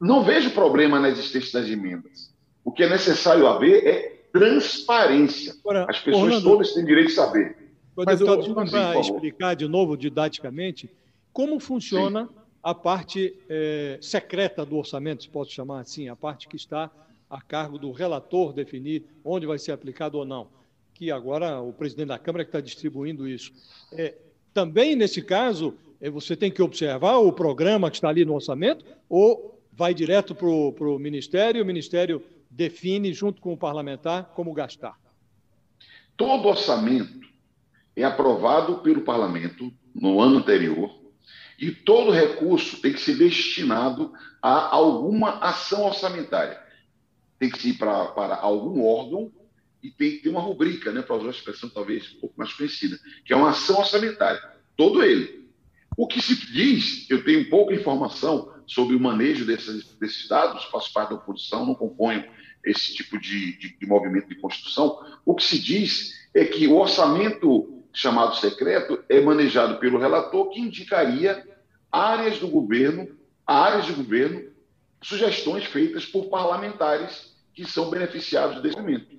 Não 0.00 0.22
vejo 0.22 0.50
problema 0.50 0.98
na 0.98 1.08
existência 1.08 1.60
das 1.60 1.70
emendas. 1.70 2.32
O 2.64 2.72
que 2.72 2.82
é 2.82 2.88
necessário 2.88 3.46
haver 3.46 3.86
é 3.86 4.19
transparência. 4.32 5.54
Agora, 5.60 5.86
As 5.88 5.98
pessoas 5.98 6.24
Orlando, 6.24 6.44
todas 6.44 6.72
têm 6.72 6.84
direito 6.84 7.08
de 7.08 7.14
saber. 7.14 7.56
Mas 7.96 8.20
eu, 8.20 8.54
para 8.70 8.98
explicar 9.00 9.54
de 9.54 9.66
novo 9.68 9.96
didaticamente 9.96 10.88
como 11.32 11.60
funciona 11.60 12.26
Sim. 12.26 12.34
a 12.62 12.74
parte 12.74 13.36
é, 13.48 13.98
secreta 14.00 14.64
do 14.64 14.76
orçamento, 14.76 15.22
se 15.22 15.28
posso 15.28 15.50
chamar 15.50 15.80
assim, 15.80 16.08
a 16.08 16.16
parte 16.16 16.48
que 16.48 16.56
está 16.56 16.90
a 17.28 17.40
cargo 17.40 17.78
do 17.78 17.92
relator 17.92 18.52
definir 18.52 19.04
onde 19.24 19.46
vai 19.46 19.58
ser 19.58 19.72
aplicado 19.72 20.18
ou 20.18 20.24
não, 20.24 20.48
que 20.94 21.10
agora 21.10 21.60
o 21.60 21.72
presidente 21.72 22.08
da 22.08 22.18
Câmara 22.18 22.42
é 22.42 22.44
que 22.44 22.48
está 22.48 22.60
distribuindo 22.60 23.28
isso. 23.28 23.52
É, 23.92 24.14
também, 24.52 24.96
nesse 24.96 25.22
caso, 25.22 25.74
é, 26.00 26.10
você 26.10 26.34
tem 26.34 26.50
que 26.50 26.62
observar 26.62 27.18
o 27.18 27.32
programa 27.32 27.90
que 27.90 27.96
está 27.96 28.08
ali 28.08 28.24
no 28.24 28.34
orçamento 28.34 28.84
ou 29.08 29.60
vai 29.72 29.94
direto 29.94 30.34
para 30.34 30.48
o 30.48 30.98
Ministério 30.98 31.62
o 31.62 31.66
Ministério 31.66 32.22
define, 32.50 33.12
junto 33.14 33.40
com 33.40 33.52
o 33.52 33.56
parlamentar, 33.56 34.32
como 34.34 34.52
gastar? 34.52 34.98
Todo 36.16 36.48
orçamento 36.48 37.20
é 37.94 38.04
aprovado 38.04 38.78
pelo 38.78 39.02
parlamento 39.02 39.72
no 39.94 40.20
ano 40.20 40.38
anterior 40.38 41.00
e 41.58 41.70
todo 41.70 42.10
recurso 42.10 42.80
tem 42.80 42.92
que 42.92 43.00
ser 43.00 43.16
destinado 43.16 44.12
a 44.42 44.74
alguma 44.74 45.38
ação 45.38 45.84
orçamentária. 45.84 46.58
Tem 47.38 47.50
que 47.50 47.70
ir 47.70 47.74
para, 47.74 48.06
para 48.06 48.36
algum 48.36 48.84
órgão 48.84 49.30
e 49.82 49.90
tem 49.90 50.12
que 50.12 50.18
ter 50.18 50.28
uma 50.30 50.40
rubrica, 50.40 50.92
né, 50.92 51.02
para 51.02 51.16
usar 51.16 51.28
a 51.28 51.32
expressão 51.32 51.68
talvez 51.68 52.14
um 52.16 52.20
pouco 52.20 52.34
mais 52.38 52.52
conhecida, 52.52 52.98
que 53.24 53.32
é 53.32 53.36
uma 53.36 53.50
ação 53.50 53.78
orçamentária. 53.78 54.40
Todo 54.76 55.02
ele. 55.02 55.48
O 55.96 56.06
que 56.06 56.20
se 56.22 56.34
diz, 56.34 57.10
eu 57.10 57.22
tenho 57.24 57.48
pouca 57.50 57.74
informação 57.74 58.49
sobre 58.70 58.94
o 58.94 59.00
manejo 59.00 59.44
desses, 59.44 59.84
desses 59.96 60.28
dados, 60.28 60.64
faço 60.66 60.92
parte 60.92 61.10
da 61.10 61.16
oposição, 61.16 61.66
não 61.66 61.74
componho 61.74 62.24
esse 62.64 62.94
tipo 62.94 63.18
de, 63.18 63.58
de, 63.58 63.76
de 63.76 63.86
movimento 63.86 64.28
de 64.28 64.36
construção, 64.36 65.04
o 65.24 65.34
que 65.34 65.42
se 65.42 65.58
diz 65.58 66.28
é 66.32 66.44
que 66.44 66.68
o 66.68 66.76
orçamento 66.76 67.82
chamado 67.92 68.36
secreto 68.36 69.02
é 69.08 69.20
manejado 69.20 69.80
pelo 69.80 69.98
relator 69.98 70.50
que 70.50 70.60
indicaria 70.60 71.44
áreas 71.90 72.38
do 72.38 72.46
governo, 72.46 73.08
áreas 73.44 73.86
de 73.86 73.92
governo, 73.92 74.52
sugestões 75.02 75.64
feitas 75.64 76.06
por 76.06 76.26
parlamentares 76.26 77.34
que 77.52 77.64
são 77.64 77.90
beneficiados 77.90 78.62
desse 78.62 78.76
momento. 78.76 79.18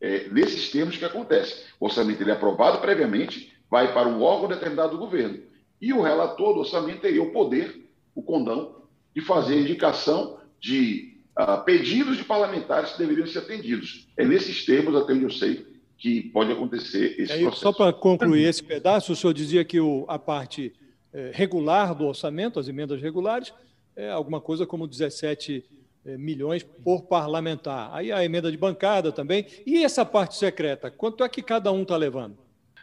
É, 0.00 0.26
nesses 0.30 0.70
termos 0.70 0.96
que 0.96 1.04
acontece. 1.04 1.66
O 1.78 1.84
orçamento 1.84 2.22
ele 2.22 2.30
é 2.30 2.32
aprovado 2.32 2.78
previamente, 2.78 3.52
vai 3.70 3.92
para 3.92 4.08
um 4.08 4.22
órgão 4.22 4.48
determinado 4.48 4.92
do 4.92 4.98
governo. 4.98 5.38
E 5.78 5.92
o 5.92 6.00
relator 6.00 6.54
do 6.54 6.60
orçamento 6.60 7.02
teria 7.02 7.22
o 7.22 7.30
poder, 7.30 7.89
o 8.20 8.22
condão, 8.22 8.76
de 9.14 9.20
fazer 9.20 9.60
indicação 9.60 10.38
de 10.60 11.18
uh, 11.38 11.62
pedidos 11.64 12.16
de 12.16 12.24
parlamentares 12.24 12.92
que 12.92 12.98
deveriam 12.98 13.26
ser 13.26 13.40
atendidos. 13.40 14.08
É 14.16 14.24
nesses 14.24 14.64
termos, 14.64 14.94
até 14.94 15.12
onde 15.12 15.24
eu 15.24 15.30
sei, 15.30 15.66
que 15.98 16.22
pode 16.30 16.52
acontecer 16.52 17.20
esse 17.20 17.32
aí, 17.32 17.42
processo. 17.42 17.62
Só 17.62 17.72
para 17.72 17.92
concluir 17.92 18.44
esse 18.44 18.62
pedaço, 18.62 19.12
o 19.12 19.16
senhor 19.16 19.32
dizia 19.32 19.64
que 19.64 19.80
o, 19.80 20.04
a 20.08 20.18
parte 20.18 20.72
é, 21.12 21.30
regular 21.34 21.94
do 21.94 22.06
orçamento, 22.06 22.58
as 22.60 22.68
emendas 22.68 23.02
regulares, 23.02 23.52
é 23.96 24.10
alguma 24.10 24.40
coisa 24.40 24.64
como 24.64 24.86
17 24.86 25.64
é, 26.04 26.16
milhões 26.16 26.62
por 26.62 27.02
parlamentar. 27.02 27.90
Aí 27.92 28.12
a 28.12 28.24
emenda 28.24 28.50
de 28.50 28.56
bancada 28.56 29.12
também. 29.12 29.46
E 29.66 29.84
essa 29.84 30.04
parte 30.04 30.36
secreta, 30.36 30.90
quanto 30.90 31.24
é 31.24 31.28
que 31.28 31.42
cada 31.42 31.70
um 31.72 31.82
está 31.82 31.96
levando? 31.96 32.38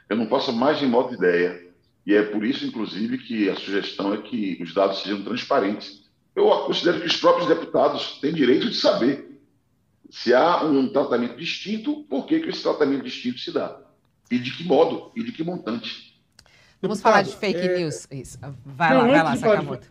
Eu 0.09 0.15
não 0.15 0.27
posso 0.27 0.53
mais 0.53 0.77
de 0.77 0.85
modo 0.85 1.13
ideia. 1.13 1.66
E 2.07 2.15
é 2.15 2.23
por 2.23 2.45
isso, 2.45 2.65
inclusive, 2.65 3.17
que 3.17 3.49
a 3.49 3.55
sugestão 3.57 4.13
é 4.13 4.21
que 4.21 4.57
os 4.61 4.73
dados 4.73 5.01
sejam 5.01 5.21
transparentes. 5.23 6.05
Eu 6.33 6.47
considero 6.61 7.01
que 7.01 7.07
os 7.07 7.17
próprios 7.17 7.49
deputados 7.49 8.17
têm 8.21 8.33
direito 8.33 8.69
de 8.69 8.77
saber 8.77 9.41
se 10.09 10.33
há 10.33 10.63
um 10.63 10.87
tratamento 10.87 11.35
distinto, 11.35 12.05
por 12.09 12.25
que, 12.25 12.39
que 12.39 12.49
esse 12.49 12.63
tratamento 12.63 13.03
distinto 13.03 13.39
se 13.39 13.51
dá? 13.51 13.77
E 14.31 14.39
de 14.39 14.51
que 14.51 14.63
modo? 14.63 15.11
E 15.17 15.21
de 15.21 15.33
que 15.33 15.43
montante? 15.43 16.06
Vamos 16.81 17.01
falar 17.01 17.23
de 17.23 17.35
fake 17.35 17.59
é... 17.59 17.77
news. 17.79 18.07
Isso. 18.11 18.37
Vai 18.63 18.93
Não, 18.93 19.01
lá, 19.01 19.07
vai 19.07 19.23
lá, 19.23 19.35
Sakamoto. 19.35 19.87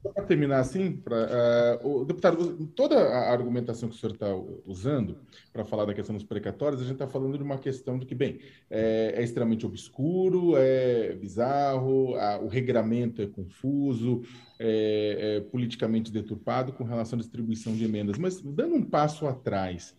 Só 0.00 0.10
para 0.10 0.24
terminar 0.24 0.60
assim, 0.60 0.92
pra, 0.92 1.80
uh, 1.82 2.00
o 2.00 2.04
deputado, 2.04 2.66
toda 2.68 2.96
a 2.96 3.32
argumentação 3.32 3.88
que 3.88 3.96
o 3.96 3.98
senhor 3.98 4.12
está 4.12 4.28
usando 4.64 5.18
para 5.52 5.64
falar 5.64 5.84
da 5.84 5.94
questão 5.94 6.14
dos 6.14 6.24
precatórios, 6.24 6.80
a 6.80 6.84
gente 6.84 6.94
está 6.94 7.08
falando 7.08 7.36
de 7.36 7.42
uma 7.42 7.58
questão 7.58 7.98
de 7.98 8.06
que, 8.06 8.14
bem, 8.14 8.38
é, 8.70 9.14
é 9.16 9.22
extremamente 9.22 9.66
obscuro, 9.66 10.54
é 10.56 11.14
bizarro, 11.14 12.14
a, 12.14 12.38
o 12.38 12.46
regramento 12.46 13.20
é 13.20 13.26
confuso, 13.26 14.22
é, 14.58 15.38
é 15.38 15.40
politicamente 15.40 16.12
deturpado 16.12 16.72
com 16.72 16.84
relação 16.84 17.18
à 17.18 17.20
distribuição 17.20 17.74
de 17.74 17.84
emendas. 17.84 18.16
Mas, 18.18 18.40
dando 18.40 18.76
um 18.76 18.84
passo 18.84 19.26
atrás, 19.26 19.94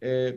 é, 0.00 0.36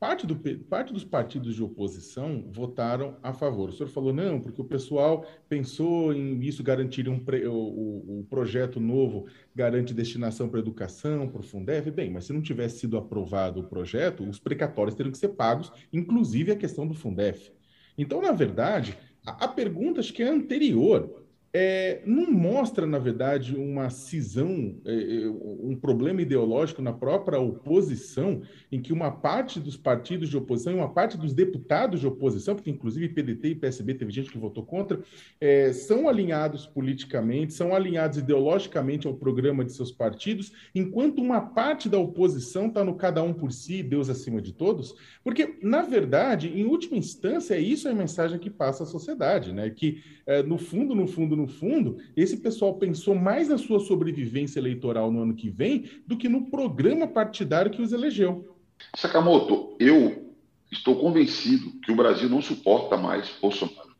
Parte, 0.00 0.26
do, 0.26 0.34
parte 0.34 0.94
dos 0.94 1.04
partidos 1.04 1.54
de 1.54 1.62
oposição 1.62 2.42
votaram 2.50 3.18
a 3.22 3.34
favor. 3.34 3.68
O 3.68 3.72
senhor 3.72 3.90
falou, 3.90 4.14
não, 4.14 4.40
porque 4.40 4.58
o 4.58 4.64
pessoal 4.64 5.26
pensou 5.46 6.14
em 6.14 6.40
isso 6.40 6.62
garantir 6.62 7.06
um 7.06 7.18
pre, 7.18 7.46
o, 7.46 7.52
o, 7.52 8.26
projeto 8.30 8.80
novo 8.80 9.26
garante 9.54 9.92
destinação 9.92 10.48
para 10.48 10.58
educação, 10.58 11.28
para 11.28 11.40
o 11.40 11.44
Fundeb. 11.44 11.90
Bem, 11.90 12.10
mas 12.10 12.24
se 12.24 12.32
não 12.32 12.40
tivesse 12.40 12.78
sido 12.78 12.96
aprovado 12.96 13.60
o 13.60 13.64
projeto, 13.64 14.26
os 14.26 14.38
precatórios 14.38 14.94
teriam 14.94 15.12
que 15.12 15.18
ser 15.18 15.34
pagos, 15.34 15.70
inclusive 15.92 16.50
a 16.50 16.56
questão 16.56 16.86
do 16.86 16.94
Fundef. 16.94 17.52
Então, 17.98 18.22
na 18.22 18.32
verdade, 18.32 18.96
a, 19.26 19.44
a 19.44 19.48
pergunta 19.48 20.00
acho 20.00 20.14
que 20.14 20.22
é 20.22 20.28
anterior 20.30 21.26
é, 21.52 22.00
não 22.06 22.30
mostra, 22.30 22.86
na 22.86 22.98
verdade, 22.98 23.56
uma 23.56 23.90
cisão, 23.90 24.76
é, 24.84 25.22
é, 25.22 25.28
um 25.28 25.74
problema 25.74 26.22
ideológico 26.22 26.80
na 26.80 26.92
própria 26.92 27.40
oposição, 27.40 28.42
em 28.70 28.80
que 28.80 28.92
uma 28.92 29.10
parte 29.10 29.58
dos 29.58 29.76
partidos 29.76 30.28
de 30.28 30.36
oposição 30.36 30.72
e 30.72 30.76
uma 30.76 30.92
parte 30.92 31.18
dos 31.18 31.34
deputados 31.34 32.00
de 32.00 32.06
oposição, 32.06 32.54
porque 32.54 32.70
inclusive 32.70 33.08
PDT 33.08 33.48
e 33.48 33.54
PSB 33.56 33.94
teve 33.94 34.12
gente 34.12 34.30
que 34.30 34.38
votou 34.38 34.64
contra, 34.64 35.00
é, 35.40 35.72
são 35.72 36.08
alinhados 36.08 36.66
politicamente, 36.66 37.52
são 37.52 37.74
alinhados 37.74 38.18
ideologicamente 38.18 39.08
ao 39.08 39.14
programa 39.14 39.64
de 39.64 39.72
seus 39.72 39.90
partidos, 39.90 40.52
enquanto 40.72 41.20
uma 41.20 41.40
parte 41.40 41.88
da 41.88 41.98
oposição 41.98 42.68
está 42.68 42.84
no 42.84 42.94
cada 42.94 43.24
um 43.24 43.32
por 43.32 43.50
si, 43.50 43.82
Deus 43.82 44.08
acima 44.08 44.40
de 44.40 44.52
todos, 44.52 44.94
porque, 45.24 45.58
na 45.62 45.82
verdade, 45.82 46.48
em 46.48 46.64
última 46.64 46.96
instância, 46.96 47.54
é 47.54 47.60
isso 47.60 47.88
a 47.88 47.94
mensagem 47.94 48.38
que 48.38 48.50
passa 48.50 48.84
à 48.84 48.86
sociedade, 48.86 49.52
né? 49.52 49.68
que, 49.68 50.00
é, 50.24 50.44
no 50.44 50.56
fundo, 50.56 50.94
no 50.94 51.08
fundo, 51.08 51.39
no 51.40 51.48
fundo, 51.48 51.98
esse 52.16 52.36
pessoal 52.36 52.74
pensou 52.74 53.14
mais 53.14 53.48
na 53.48 53.58
sua 53.58 53.80
sobrevivência 53.80 54.58
eleitoral 54.58 55.10
no 55.10 55.22
ano 55.22 55.34
que 55.34 55.48
vem 55.48 55.90
do 56.06 56.16
que 56.16 56.28
no 56.28 56.50
programa 56.50 57.06
partidário 57.06 57.70
que 57.70 57.82
os 57.82 57.92
elegeu. 57.92 58.56
Sakamoto, 58.94 59.76
eu 59.80 60.34
estou 60.70 60.96
convencido 60.96 61.72
que 61.80 61.90
o 61.90 61.96
Brasil 61.96 62.28
não 62.28 62.42
suporta 62.42 62.96
mais 62.96 63.30
Bolsonaro. 63.40 63.90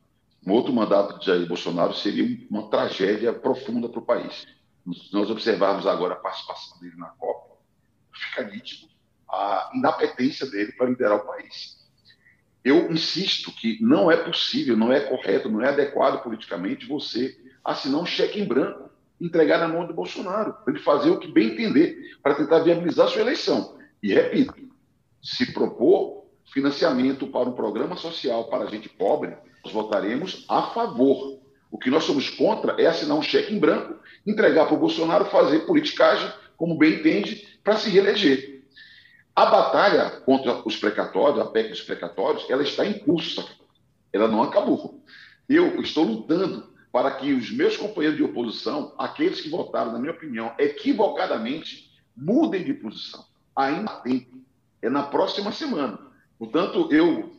Um 0.45 0.53
outro 0.53 0.73
mandato 0.73 1.19
de 1.19 1.25
Jair 1.25 1.47
Bolsonaro 1.47 1.93
seria 1.93 2.47
uma 2.49 2.69
tragédia 2.69 3.33
profunda 3.33 3.89
para 3.89 3.99
o 3.99 4.05
país. 4.05 4.45
Se 4.93 5.13
nós 5.13 5.29
observarmos 5.29 5.85
agora 5.85 6.13
a 6.13 6.17
participação 6.17 6.79
dele 6.79 6.95
na 6.95 7.09
Copa, 7.09 7.57
fica 8.11 8.43
nítido 8.43 8.87
a 9.29 9.71
inapetência 9.75 10.49
dele 10.49 10.71
para 10.73 10.89
liderar 10.89 11.17
o 11.17 11.27
país 11.27 11.80
eu 12.63 12.91
insisto 12.91 13.51
que 13.51 13.77
não 13.81 14.11
é 14.11 14.17
possível, 14.17 14.77
não 14.77 14.93
é 14.93 14.99
correto, 14.99 15.49
não 15.49 15.61
é 15.61 15.69
adequado 15.69 16.21
politicamente 16.21 16.85
você 16.85 17.35
assinar 17.63 18.01
um 18.01 18.05
cheque 18.05 18.39
em 18.39 18.45
branco, 18.45 18.89
entregar 19.19 19.59
na 19.59 19.67
mão 19.67 19.85
do 19.85 19.93
Bolsonaro, 19.93 20.53
para 20.53 20.73
ele 20.73 20.83
fazer 20.83 21.09
o 21.09 21.19
que 21.19 21.31
bem 21.31 21.49
entender, 21.49 22.17
para 22.21 22.35
tentar 22.35 22.59
viabilizar 22.59 23.07
sua 23.07 23.21
eleição. 23.21 23.77
E 24.01 24.13
repito, 24.13 24.53
se 25.21 25.53
propor 25.53 26.25
financiamento 26.51 27.27
para 27.27 27.47
um 27.47 27.53
programa 27.53 27.95
social 27.95 28.45
para 28.45 28.67
gente 28.67 28.89
pobre, 28.89 29.35
nós 29.63 29.73
votaremos 29.73 30.45
a 30.49 30.63
favor. 30.63 31.39
O 31.69 31.77
que 31.77 31.89
nós 31.89 32.03
somos 32.03 32.29
contra 32.29 32.81
é 32.81 32.87
assinar 32.87 33.17
um 33.17 33.21
cheque 33.21 33.53
em 33.53 33.59
branco, 33.59 33.95
entregar 34.25 34.65
para 34.65 34.75
o 34.75 34.79
Bolsonaro 34.79 35.25
fazer 35.25 35.59
politicagem, 35.61 36.31
como 36.57 36.77
bem 36.77 36.95
entende, 36.95 37.47
para 37.63 37.77
se 37.77 37.89
reeleger. 37.89 38.50
A 39.35 39.45
batalha 39.45 40.09
contra 40.25 40.61
os 40.67 40.75
precatórios, 40.75 41.39
a 41.39 41.45
PEC 41.45 41.69
dos 41.69 41.81
precatórios, 41.81 42.49
ela 42.49 42.63
está 42.63 42.85
em 42.85 42.99
curso, 42.99 43.47
ela 44.11 44.27
não 44.27 44.43
acabou. 44.43 45.01
Eu 45.47 45.81
estou 45.81 46.03
lutando 46.03 46.69
para 46.91 47.11
que 47.11 47.33
os 47.33 47.49
meus 47.51 47.77
companheiros 47.77 48.17
de 48.17 48.23
oposição, 48.23 48.93
aqueles 48.97 49.39
que 49.39 49.49
votaram, 49.49 49.93
na 49.93 49.99
minha 49.99 50.11
opinião, 50.11 50.53
equivocadamente, 50.57 51.89
mudem 52.15 52.63
de 52.63 52.73
posição. 52.73 53.25
Ainda 53.55 53.91
tem. 54.01 54.27
É 54.81 54.89
na 54.89 55.03
próxima 55.03 55.51
semana. 55.51 55.97
Portanto, 56.37 56.89
eu 56.91 57.31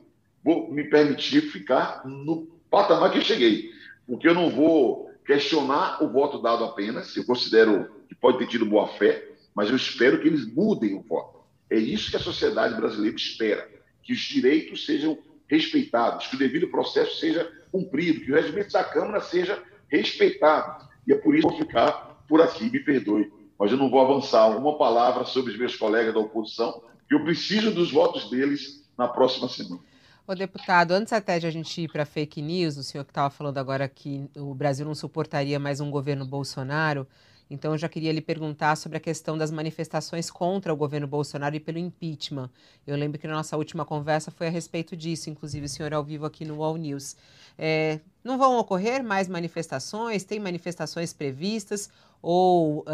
vou 0.43 0.73
me 0.73 0.85
permitir 0.85 1.43
ficar 1.43 2.07
no 2.07 2.47
patamar 2.71 3.11
que 3.11 3.19
eu 3.19 3.23
cheguei, 3.23 3.71
porque 4.07 4.29
eu 4.29 4.35
não 4.35 4.49
vou 4.49 5.11
questionar 5.27 6.03
o 6.03 6.09
voto 6.09 6.41
dado 6.41 6.65
apenas, 6.65 7.17
eu 7.17 7.25
considero 7.25 8.03
que 8.09 8.15
pode 8.15 8.39
ter 8.39 8.47
tido 8.47 8.67
boa 8.67 8.89
fé, 8.89 9.29
mas 9.55 9.69
eu 9.69 9.77
espero 9.77 10.21
que 10.21 10.27
eles 10.27 10.47
mudem 10.47 10.95
o 10.95 11.03
voto. 11.03 11.32
É 11.73 11.77
isso 11.79 12.11
que 12.11 12.17
a 12.19 12.21
sociedade 12.21 12.75
brasileira 12.75 13.17
espera: 13.17 13.67
que 14.03 14.13
os 14.13 14.19
direitos 14.19 14.85
sejam 14.85 15.19
respeitados, 15.49 16.27
que 16.27 16.37
o 16.37 16.39
devido 16.39 16.69
processo 16.69 17.19
seja 17.19 17.51
cumprido, 17.71 18.21
que 18.21 18.31
o 18.31 18.35
regimento 18.35 18.73
da 18.73 18.85
Câmara 18.85 19.23
seja 19.23 19.63
respeitado. 19.89 20.87
E 21.07 21.13
é 21.13 21.17
por 21.17 21.35
isso 21.35 21.49
que 21.49 21.55
eu 21.55 21.59
vou 21.59 21.67
ficar 21.67 22.23
por 22.29 22.43
aqui, 22.43 22.71
me 22.71 22.79
perdoe, 22.79 23.33
mas 23.59 23.73
eu 23.73 23.79
não 23.79 23.91
vou 23.91 24.03
avançar 24.03 24.49
uma 24.49 24.77
palavra 24.77 25.25
sobre 25.25 25.53
os 25.53 25.59
meus 25.59 25.75
colegas 25.75 26.13
da 26.13 26.21
oposição, 26.21 26.83
que 27.09 27.15
eu 27.15 27.25
preciso 27.25 27.71
dos 27.71 27.91
votos 27.91 28.29
deles 28.29 28.85
na 28.97 29.09
próxima 29.09 29.49
semana. 29.49 29.81
Ô, 30.27 30.35
deputado, 30.35 30.93
antes 30.93 31.13
até 31.13 31.39
de 31.39 31.47
a 31.47 31.51
gente 31.51 31.81
ir 31.81 31.91
para 31.91 32.05
fake 32.05 32.43
news, 32.43 32.77
o 32.77 32.83
senhor 32.83 33.05
que 33.05 33.11
estava 33.11 33.31
falando 33.31 33.57
agora 33.57 33.89
que 33.89 34.29
o 34.37 34.55
Brasil 34.55 34.85
não 34.85 34.95
suportaria 34.95 35.59
mais 35.59 35.81
um 35.81 35.91
governo 35.91 36.27
Bolsonaro, 36.27 37.07
então, 37.53 37.73
eu 37.73 37.79
já 37.79 37.87
queria 37.87 38.11
lhe 38.11 38.23
perguntar 38.23 38.77
sobre 38.77 38.97
a 38.97 39.01
questão 39.01 39.37
das 39.37 39.51
manifestações 39.51 40.31
contra 40.31 40.73
o 40.73 40.77
governo 40.77 41.07
Bolsonaro 41.07 41.55
e 41.55 41.61
pelo 41.61 41.77
impeachment. 41.77 42.49
Eu 42.87 42.97
lembro 42.97 43.19
que 43.19 43.29
na 43.29 43.35
nossa 43.35 43.59
última 43.59 43.85
conversa 43.85 44.31
foi 44.31 44.47
a 44.47 44.51
respeito 44.51 44.97
disso, 44.97 45.29
inclusive 45.29 45.67
o 45.67 45.69
senhor 45.69 45.93
ao 45.93 46.03
vivo 46.03 46.25
aqui 46.25 46.47
no 46.47 46.63
All 46.63 46.79
News. 46.79 47.15
É, 47.59 48.01
não 48.25 48.39
vão 48.39 48.57
ocorrer 48.57 49.05
mais 49.05 49.29
manifestações? 49.29 50.25
Tem 50.25 50.41
manifestações 50.41 51.13
previstas? 51.13 51.91
Ou 52.23 52.81
uh, 52.81 52.85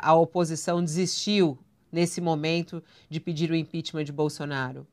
a 0.00 0.14
oposição 0.14 0.82
desistiu 0.82 1.58
nesse 1.92 2.18
momento 2.18 2.82
de 3.10 3.20
pedir 3.20 3.50
o 3.50 3.54
impeachment 3.54 4.04
de 4.04 4.12
Bolsonaro? 4.12 4.86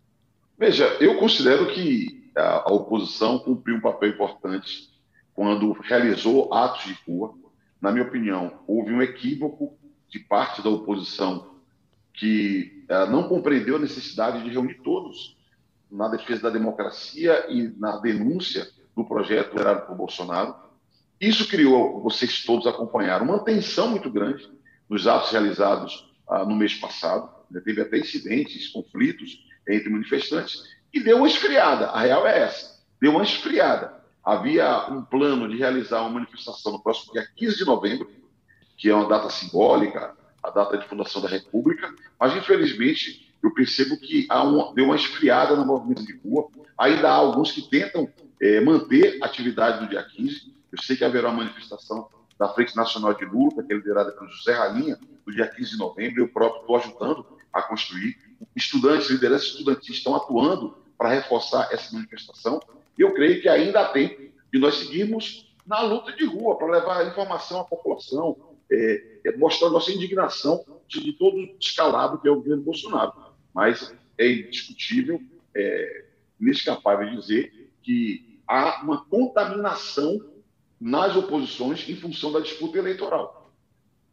Veja, 0.60 0.86
eu 1.00 1.18
considero 1.18 1.74
que 1.74 2.30
a, 2.36 2.70
a 2.70 2.74
oposição 2.74 3.40
cumpriu 3.40 3.78
um 3.78 3.82
papel 3.82 4.10
importante 4.10 4.90
quando 5.34 5.72
realizou 5.72 6.54
atos 6.54 6.84
de 6.84 6.98
rua 7.08 7.34
na 7.84 7.92
minha 7.92 8.06
opinião, 8.06 8.62
houve 8.66 8.94
um 8.94 9.02
equívoco 9.02 9.78
de 10.08 10.18
parte 10.18 10.62
da 10.62 10.70
oposição 10.70 11.58
que 12.14 12.86
uh, 12.90 13.12
não 13.12 13.28
compreendeu 13.28 13.76
a 13.76 13.80
necessidade 13.80 14.42
de 14.42 14.50
reunir 14.50 14.76
todos 14.76 15.38
na 15.92 16.08
defesa 16.08 16.44
da 16.44 16.50
democracia 16.50 17.46
e 17.52 17.68
na 17.78 17.98
denúncia 17.98 18.66
do 18.96 19.04
projeto 19.04 19.58
gerado 19.58 19.86
por 19.86 19.98
Bolsonaro. 19.98 20.56
Isso 21.20 21.46
criou, 21.50 22.02
vocês 22.02 22.46
todos 22.46 22.68
acompanharam, 22.68 23.26
uma 23.26 23.44
tensão 23.44 23.90
muito 23.90 24.10
grande 24.10 24.50
nos 24.90 25.06
atos 25.06 25.32
realizados 25.32 26.10
uh, 26.30 26.46
no 26.46 26.56
mês 26.56 26.76
passado. 26.76 27.30
Né? 27.52 27.60
Teve 27.60 27.82
até 27.82 27.98
incidentes, 27.98 28.70
conflitos 28.70 29.46
entre 29.68 29.90
manifestantes, 29.90 30.64
e 30.94 31.02
deu 31.02 31.18
uma 31.18 31.28
esfriada. 31.28 31.88
A 31.88 32.00
real 32.00 32.26
é 32.26 32.44
essa: 32.44 32.82
deu 33.02 33.12
uma 33.12 33.24
esfriada. 33.24 34.03
Havia 34.24 34.90
um 34.90 35.04
plano 35.04 35.50
de 35.50 35.58
realizar 35.58 36.02
uma 36.02 36.12
manifestação 36.12 36.72
no 36.72 36.82
próximo 36.82 37.12
dia 37.14 37.28
15 37.36 37.58
de 37.58 37.66
novembro, 37.66 38.10
que 38.78 38.90
é 38.90 38.96
uma 38.96 39.08
data 39.08 39.30
simbólica, 39.30 40.16
a 40.42 40.50
data 40.50 40.78
de 40.78 40.88
fundação 40.88 41.22
da 41.22 41.28
República, 41.28 41.94
mas 42.20 42.36
infelizmente 42.36 43.34
eu 43.44 43.54
percebo 43.54 43.98
que 43.98 44.26
há 44.30 44.42
uma, 44.44 44.74
deu 44.74 44.86
uma 44.86 44.96
esfriada 44.96 45.56
no 45.56 45.66
movimento 45.66 46.06
de 46.06 46.18
rua. 46.18 46.48
Ainda 46.78 47.10
há 47.10 47.14
alguns 47.14 47.52
que 47.52 47.62
tentam 47.62 48.10
é, 48.42 48.62
manter 48.62 49.20
a 49.22 49.26
atividade 49.26 49.82
no 49.82 49.90
dia 49.90 50.02
15. 50.02 50.54
Eu 50.72 50.82
sei 50.82 50.96
que 50.96 51.04
haverá 51.04 51.28
uma 51.28 51.44
manifestação 51.44 52.08
da 52.40 52.48
Frente 52.50 52.76
Nacional 52.76 53.14
de 53.14 53.26
Luta, 53.26 53.62
que 53.62 53.74
é 53.74 53.76
liderada 53.76 54.14
pelo 54.14 54.30
José 54.30 54.54
Rainha, 54.54 54.98
no 55.26 55.34
dia 55.34 55.48
15 55.48 55.72
de 55.72 55.78
novembro. 55.78 56.22
Eu 56.22 56.30
próprio 56.30 56.62
estou 56.62 56.78
ajudando 56.78 57.26
a 57.52 57.62
construir. 57.62 58.18
Estudantes, 58.56 59.10
lideranças 59.10 59.48
estudantis 59.48 59.98
estão 59.98 60.16
atuando 60.16 60.78
para 60.98 61.10
reforçar 61.10 61.68
essa 61.72 61.94
manifestação. 61.94 62.62
Eu 62.98 63.14
creio 63.14 63.42
que 63.42 63.50
ainda 63.50 63.82
há 63.82 63.90
tempo 63.90 64.22
de 64.52 64.60
nós 64.60 64.76
seguirmos 64.76 65.54
na 65.66 65.82
luta 65.82 66.12
de 66.12 66.26
rua 66.26 66.58
para 66.58 66.72
levar 66.72 67.08
informação 67.08 67.62
à 67.62 67.64
população, 67.64 68.58
é, 68.72 69.20
é 69.26 69.38
mostrar 69.38 69.70
nossa 69.70 69.92
indignação 69.92 70.64
de 70.88 71.14
todo 71.14 71.38
o 71.38 71.58
escalado 71.60 72.20
que 72.20 72.28
é 72.28 72.32
o 72.32 72.36
governo 72.36 72.64
Bolsonaro. 72.64 73.14
Mas 73.54 73.96
é 74.18 74.32
indiscutível, 74.32 75.22
é 75.56 76.06
inescapável 76.40 77.10
dizer 77.10 77.72
que 77.82 78.40
há 78.48 78.82
uma 78.84 79.06
contaminação 79.06 80.20
nas 80.80 81.16
oposições 81.16 81.88
em 81.88 81.96
função 81.96 82.32
da 82.32 82.40
disputa 82.40 82.78
eleitoral. 82.78 83.52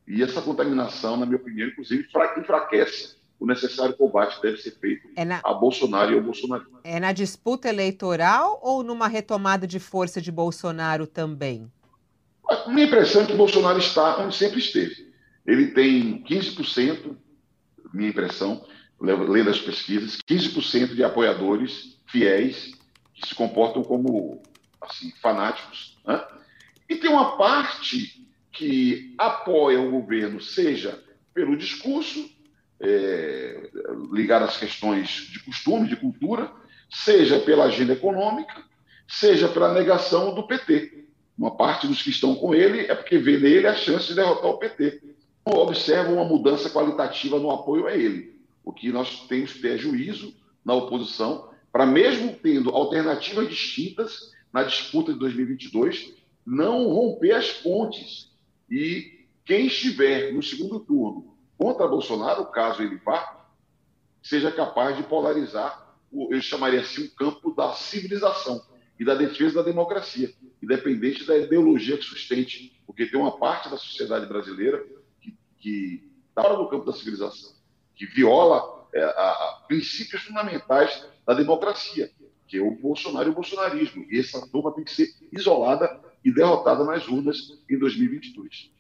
E 0.07 0.23
essa 0.23 0.41
contaminação, 0.41 1.17
na 1.17 1.27
minha 1.27 1.39
opinião, 1.39 1.69
inclusive, 1.69 2.09
enfraquece 2.39 3.20
o 3.41 3.47
necessário 3.47 3.97
combate 3.97 4.41
deve 4.43 4.59
ser 4.59 4.73
feito 4.73 5.09
é 5.17 5.25
na... 5.25 5.41
a 5.43 5.55
Bolsonaro 5.55 6.13
e 6.13 6.15
ao 6.15 6.23
Bolsonaro. 6.23 6.67
É 6.85 7.01
na 7.01 7.11
disputa 7.11 7.69
eleitoral 7.71 8.61
ou 8.63 8.83
numa 8.83 9.09
retomada 9.09 9.67
de 9.67 9.81
força 9.81 10.21
de 10.21 10.31
Bolsonaro 10.31 11.07
também? 11.07 11.73
A 12.47 12.69
minha 12.69 12.87
impressão 12.87 13.23
é 13.23 13.27
que 13.27 13.33
Bolsonaro 13.33 13.79
está 13.79 14.19
onde 14.19 14.37
sempre 14.37 14.59
esteve. 14.59 15.11
Ele 15.47 15.69
tem 15.69 16.23
15%, 16.25 17.17
minha 17.95 18.11
impressão, 18.11 18.63
lendo 19.01 19.49
as 19.49 19.59
pesquisas, 19.59 20.19
15% 20.29 20.95
de 20.95 21.03
apoiadores 21.03 21.99
fiéis 22.07 22.73
que 23.15 23.27
se 23.27 23.35
comportam 23.35 23.83
como 23.83 24.43
assim, 24.83 25.13
fanáticos. 25.23 25.99
Né? 26.07 26.23
E 26.89 26.97
tem 26.97 27.09
uma 27.09 27.39
parte 27.39 28.27
que 28.53 29.15
apoia 29.17 29.81
o 29.81 29.91
governo, 29.91 30.41
seja 30.41 31.03
pelo 31.33 31.57
discurso, 31.57 32.29
é, 32.81 33.71
às 34.43 34.57
questões 34.57 35.29
de 35.31 35.41
costume, 35.41 35.89
de 35.89 35.97
cultura, 35.97 36.51
seja 36.91 37.39
pela 37.39 37.65
agenda 37.65 37.93
econômica, 37.93 38.63
seja 39.07 39.49
pela 39.49 39.75
negação 39.75 40.35
do 40.35 40.47
PT. 40.47 41.05
Uma 41.37 41.57
parte 41.57 41.87
dos 41.87 42.03
que 42.03 42.11
estão 42.11 42.35
com 42.35 42.55
ele 42.55 42.81
é 42.81 42.95
porque 42.95 43.19
vê 43.19 43.39
nele 43.39 43.67
a 43.67 43.75
chance 43.75 44.09
de 44.09 44.15
derrotar 44.15 44.51
o 44.51 44.59
PT. 44.59 45.03
Observa 45.45 46.13
uma 46.13 46.25
mudança 46.25 46.71
qualitativa 46.71 47.39
no 47.39 47.51
apoio 47.51 47.87
a 47.87 47.95
ele. 47.95 48.39
O 48.65 48.73
que 48.73 48.91
nós 48.93 49.27
temos 49.27 49.53
que 49.53 49.61
ter 49.61 49.79
juízo 49.79 50.35
na 50.65 50.75
oposição, 50.75 51.51
para 51.73 51.87
mesmo 51.87 52.35
tendo 52.43 52.71
alternativas 52.71 53.49
distintas 53.49 54.33
na 54.53 54.63
disputa 54.63 55.13
de 55.13 55.19
2022, 55.19 56.13
não 56.47 56.89
romper 56.89 57.33
as 57.33 57.51
pontes. 57.53 58.31
E 58.71 59.27
quem 59.45 59.67
estiver 59.67 60.33
no 60.33 60.43
segundo 60.43 60.81
turno 60.81 61.31
contra 61.61 61.87
Bolsonaro, 61.87 62.47
caso 62.47 62.83
ele 62.83 62.97
vá, 62.97 63.39
seja 64.23 64.51
capaz 64.51 64.97
de 64.97 65.03
polarizar, 65.03 65.95
eu 66.11 66.41
chamaria 66.41 66.81
assim, 66.81 67.05
o 67.05 67.11
campo 67.15 67.55
da 67.55 67.75
civilização 67.75 68.65
e 68.99 69.05
da 69.05 69.15
defesa 69.15 69.57
da 69.57 69.63
democracia, 69.63 70.33
independente 70.63 71.27
da 71.27 71.37
ideologia 71.37 71.99
que 71.99 72.03
sustente, 72.03 72.81
porque 72.87 73.05
tem 73.05 73.21
uma 73.21 73.39
parte 73.39 73.69
da 73.69 73.77
sociedade 73.77 74.25
brasileira 74.25 74.83
que 75.59 76.03
está 76.31 76.41
fora 76.41 76.57
do 76.57 76.67
campo 76.71 76.87
da 76.87 76.97
civilização, 76.97 77.53
que 77.95 78.07
viola 78.07 78.89
é, 78.95 79.03
a, 79.03 79.09
a 79.11 79.65
princípios 79.69 80.23
fundamentais 80.23 81.07
da 81.27 81.35
democracia, 81.35 82.11
que 82.49 82.57
é 82.57 82.63
o 82.63 82.71
Bolsonaro 82.71 83.29
e 83.29 83.33
o 83.33 83.35
bolsonarismo. 83.35 84.07
E 84.11 84.19
essa 84.19 84.41
turma 84.49 84.75
tem 84.75 84.83
que 84.83 84.93
ser 84.93 85.09
isolada 85.31 86.01
e 86.25 86.33
derrotada 86.33 86.85
nas 86.85 87.07
urnas 87.07 87.37
em 87.69 87.79
2022. 87.79 88.71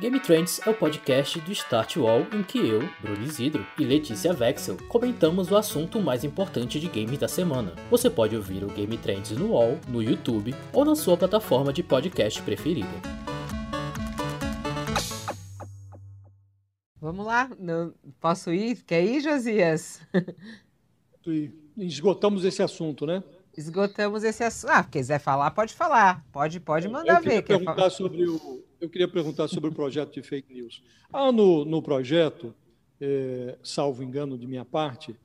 Game 0.00 0.20
Trends 0.20 0.60
é 0.64 0.70
o 0.70 0.74
podcast 0.74 1.40
do 1.40 1.50
Start 1.50 1.96
Wall 1.96 2.20
em 2.32 2.44
que 2.44 2.56
eu, 2.56 2.88
Bruno 3.00 3.20
Isidro 3.20 3.66
e 3.76 3.84
Letícia 3.84 4.32
Vexel 4.32 4.76
comentamos 4.88 5.50
o 5.50 5.56
assunto 5.56 6.00
mais 6.00 6.22
importante 6.22 6.78
de 6.78 6.86
games 6.86 7.18
da 7.18 7.26
semana. 7.26 7.74
Você 7.90 8.08
pode 8.08 8.36
ouvir 8.36 8.62
o 8.62 8.68
Game 8.68 8.96
Trends 8.96 9.32
no 9.32 9.50
Wall, 9.54 9.76
no 9.88 10.00
YouTube 10.00 10.54
ou 10.72 10.84
na 10.84 10.94
sua 10.94 11.16
plataforma 11.16 11.72
de 11.72 11.82
podcast 11.82 12.40
preferida. 12.42 12.86
Vamos 17.00 17.26
lá, 17.26 17.50
Não, 17.58 17.92
posso 18.20 18.52
ir? 18.52 18.80
Quer 18.84 19.04
ir, 19.04 19.20
Josias? 19.20 20.00
Esgotamos 21.76 22.44
esse 22.44 22.62
assunto, 22.62 23.04
né? 23.04 23.20
Esgotamos 23.56 24.22
esse 24.22 24.44
assunto. 24.44 24.70
Ah, 24.70 24.84
quiser 24.84 25.18
falar, 25.18 25.50
pode 25.50 25.74
falar. 25.74 26.24
Pode, 26.30 26.60
pode 26.60 26.86
mandar 26.86 27.16
eu 27.16 27.22
ver. 27.22 27.42
Perguntar 27.42 27.90
sobre 27.90 28.28
o, 28.28 28.64
eu 28.80 28.88
queria 28.88 29.08
perguntar 29.08 29.48
sobre 29.48 29.70
o 29.70 29.72
projeto 29.72 30.14
de 30.14 30.22
fake 30.22 30.52
news. 30.52 30.82
Há 31.12 31.32
no, 31.32 31.64
no 31.64 31.82
projeto, 31.82 32.54
é, 33.00 33.56
salvo 33.62 34.02
engano 34.02 34.38
de 34.38 34.46
minha 34.46 34.64
parte, 34.64 35.16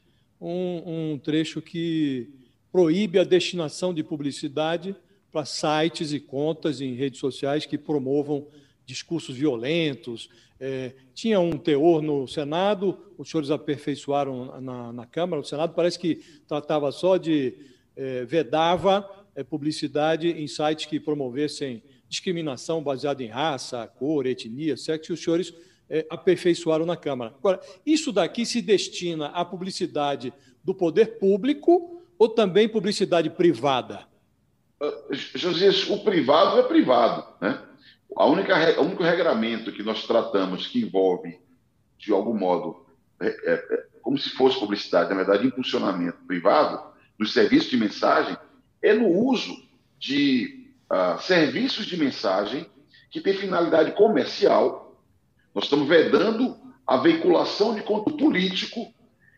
um, 0.41 1.13
um 1.13 1.19
trecho 1.19 1.61
que 1.61 2.29
proíbe 2.71 3.19
a 3.19 3.23
destinação 3.23 3.93
de 3.93 4.03
publicidade 4.03 4.95
para 5.31 5.45
sites 5.45 6.11
e 6.11 6.19
contas 6.19 6.81
em 6.81 6.93
redes 6.93 7.19
sociais 7.19 7.65
que 7.65 7.77
promovam 7.77 8.47
discursos 8.85 9.35
violentos. 9.35 10.29
É, 10.59 10.93
tinha 11.13 11.39
um 11.39 11.57
teor 11.57 12.01
no 12.01 12.27
Senado, 12.27 12.97
os 13.17 13.29
senhores 13.29 13.51
aperfeiçoaram 13.51 14.59
na, 14.61 14.91
na 14.91 15.05
Câmara, 15.05 15.41
no 15.41 15.47
Senado, 15.47 15.73
parece 15.73 15.99
que 15.99 16.15
tratava 16.47 16.91
só 16.91 17.17
de 17.17 17.53
é, 17.95 18.25
vedava 18.25 19.07
é, 19.35 19.43
publicidade 19.43 20.27
em 20.29 20.47
sites 20.47 20.85
que 20.87 20.99
promovessem 20.99 21.83
discriminação 22.13 22.83
baseada 22.83 23.23
em 23.23 23.27
raça, 23.27 23.87
cor, 23.97 24.27
etnia, 24.27 24.77
sexo, 24.77 25.11
e 25.11 25.13
os 25.15 25.23
senhores 25.23 25.51
é, 25.89 26.05
aperfeiçoaram 26.11 26.85
na 26.85 26.95
Câmara. 26.95 27.33
Agora, 27.35 27.59
isso 27.83 28.11
daqui 28.11 28.45
se 28.45 28.61
destina 28.61 29.27
à 29.29 29.43
publicidade 29.43 30.31
do 30.63 30.75
poder 30.75 31.17
público 31.17 32.03
ou 32.19 32.29
também 32.29 32.69
publicidade 32.69 33.31
privada? 33.31 34.05
Uh, 34.79 34.93
Josias, 35.11 35.89
o 35.89 36.03
privado 36.03 36.59
é 36.59 36.63
privado. 36.63 37.25
Né? 37.41 37.59
A 38.15 38.27
única, 38.27 38.79
o 38.79 38.85
único 38.85 39.01
regramento 39.01 39.71
que 39.71 39.81
nós 39.81 40.05
tratamos 40.05 40.67
que 40.67 40.81
envolve, 40.81 41.39
de 41.97 42.11
algum 42.11 42.37
modo, 42.37 42.85
é, 43.19 43.27
é, 43.27 43.53
é, 43.53 43.85
como 44.03 44.19
se 44.19 44.29
fosse 44.29 44.59
publicidade, 44.59 45.09
na 45.09 45.15
verdade, 45.15 45.47
impulsionamento 45.47 46.19
privado, 46.27 46.93
dos 47.17 47.33
serviços 47.33 47.71
de 47.71 47.77
mensagem, 47.77 48.37
é 48.83 48.93
no 48.93 49.07
uso 49.07 49.63
de 49.97 50.62
serviços 51.21 51.85
de 51.85 51.97
mensagem 51.97 52.65
que 53.09 53.21
têm 53.21 53.33
finalidade 53.33 53.91
comercial. 53.91 54.97
Nós 55.53 55.65
estamos 55.65 55.87
vedando 55.87 56.57
a 56.85 56.97
veiculação 56.97 57.75
de 57.75 57.81
conteúdo 57.81 58.17
político 58.17 58.93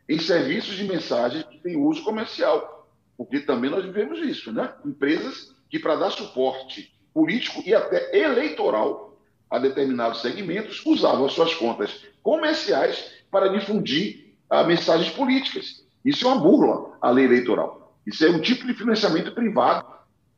em 0.07 0.19
serviços 0.19 0.75
de 0.75 0.83
mensagem 0.83 1.43
que 1.43 1.57
têm 1.57 1.75
uso 1.75 2.03
comercial, 2.03 2.87
porque 3.17 3.39
também 3.39 3.69
nós 3.69 3.83
vivemos 3.83 4.19
isso, 4.19 4.51
né? 4.51 4.73
Empresas 4.85 5.53
que, 5.69 5.79
para 5.79 5.95
dar 5.95 6.11
suporte 6.11 6.93
político 7.13 7.63
e 7.65 7.73
até 7.73 8.17
eleitoral 8.17 9.17
a 9.49 9.59
determinados 9.59 10.21
segmentos, 10.21 10.85
usavam 10.85 11.25
as 11.25 11.33
suas 11.33 11.53
contas 11.55 12.03
comerciais 12.21 13.11
para 13.31 13.49
difundir 13.49 14.35
uh, 14.51 14.65
mensagens 14.65 15.11
políticas. 15.11 15.85
Isso 16.03 16.25
é 16.25 16.31
uma 16.31 16.39
burla 16.39 16.97
à 17.01 17.09
lei 17.09 17.25
eleitoral. 17.25 17.97
Isso 18.05 18.25
é 18.25 18.29
um 18.29 18.39
tipo 18.39 18.65
de 18.67 18.73
financiamento 18.73 19.31
privado 19.33 19.85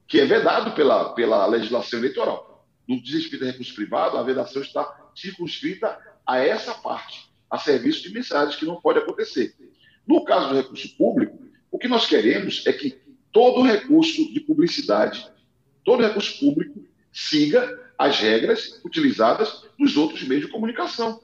que 0.08 0.20
é 0.20 0.26
vedado 0.26 0.72
pela, 0.72 1.14
pela 1.14 1.46
legislação 1.46 2.00
eleitoral. 2.00 2.66
No 2.88 3.02
desrespeito 3.02 3.44
a 3.44 3.48
recurso 3.48 3.76
privado, 3.76 4.18
a 4.18 4.24
vedação 4.24 4.62
está 4.62 5.12
circunscrita 5.14 5.98
a 6.26 6.40
essa 6.40 6.74
parte, 6.74 7.30
a 7.50 7.58
serviço 7.58 8.04
de 8.04 8.14
mensagens, 8.14 8.56
que 8.56 8.66
não 8.66 8.80
pode 8.80 9.00
acontecer. 9.00 9.54
No 10.08 10.24
caso 10.24 10.50
do 10.50 10.56
recurso 10.56 10.96
público, 10.96 11.38
o 11.70 11.78
que 11.78 11.88
nós 11.88 12.08
queremos 12.08 12.66
é 12.66 12.72
que 12.72 12.98
todo 13.32 13.62
recurso 13.62 14.32
de 14.32 14.40
publicidade, 14.40 15.30
todo 15.84 16.04
recurso 16.04 16.40
público, 16.40 16.86
siga 17.12 17.92
as 17.98 18.20
regras 18.20 18.80
utilizadas 18.86 19.66
nos 19.78 19.98
outros 19.98 20.24
meios 20.24 20.46
de 20.46 20.52
comunicação. 20.52 21.20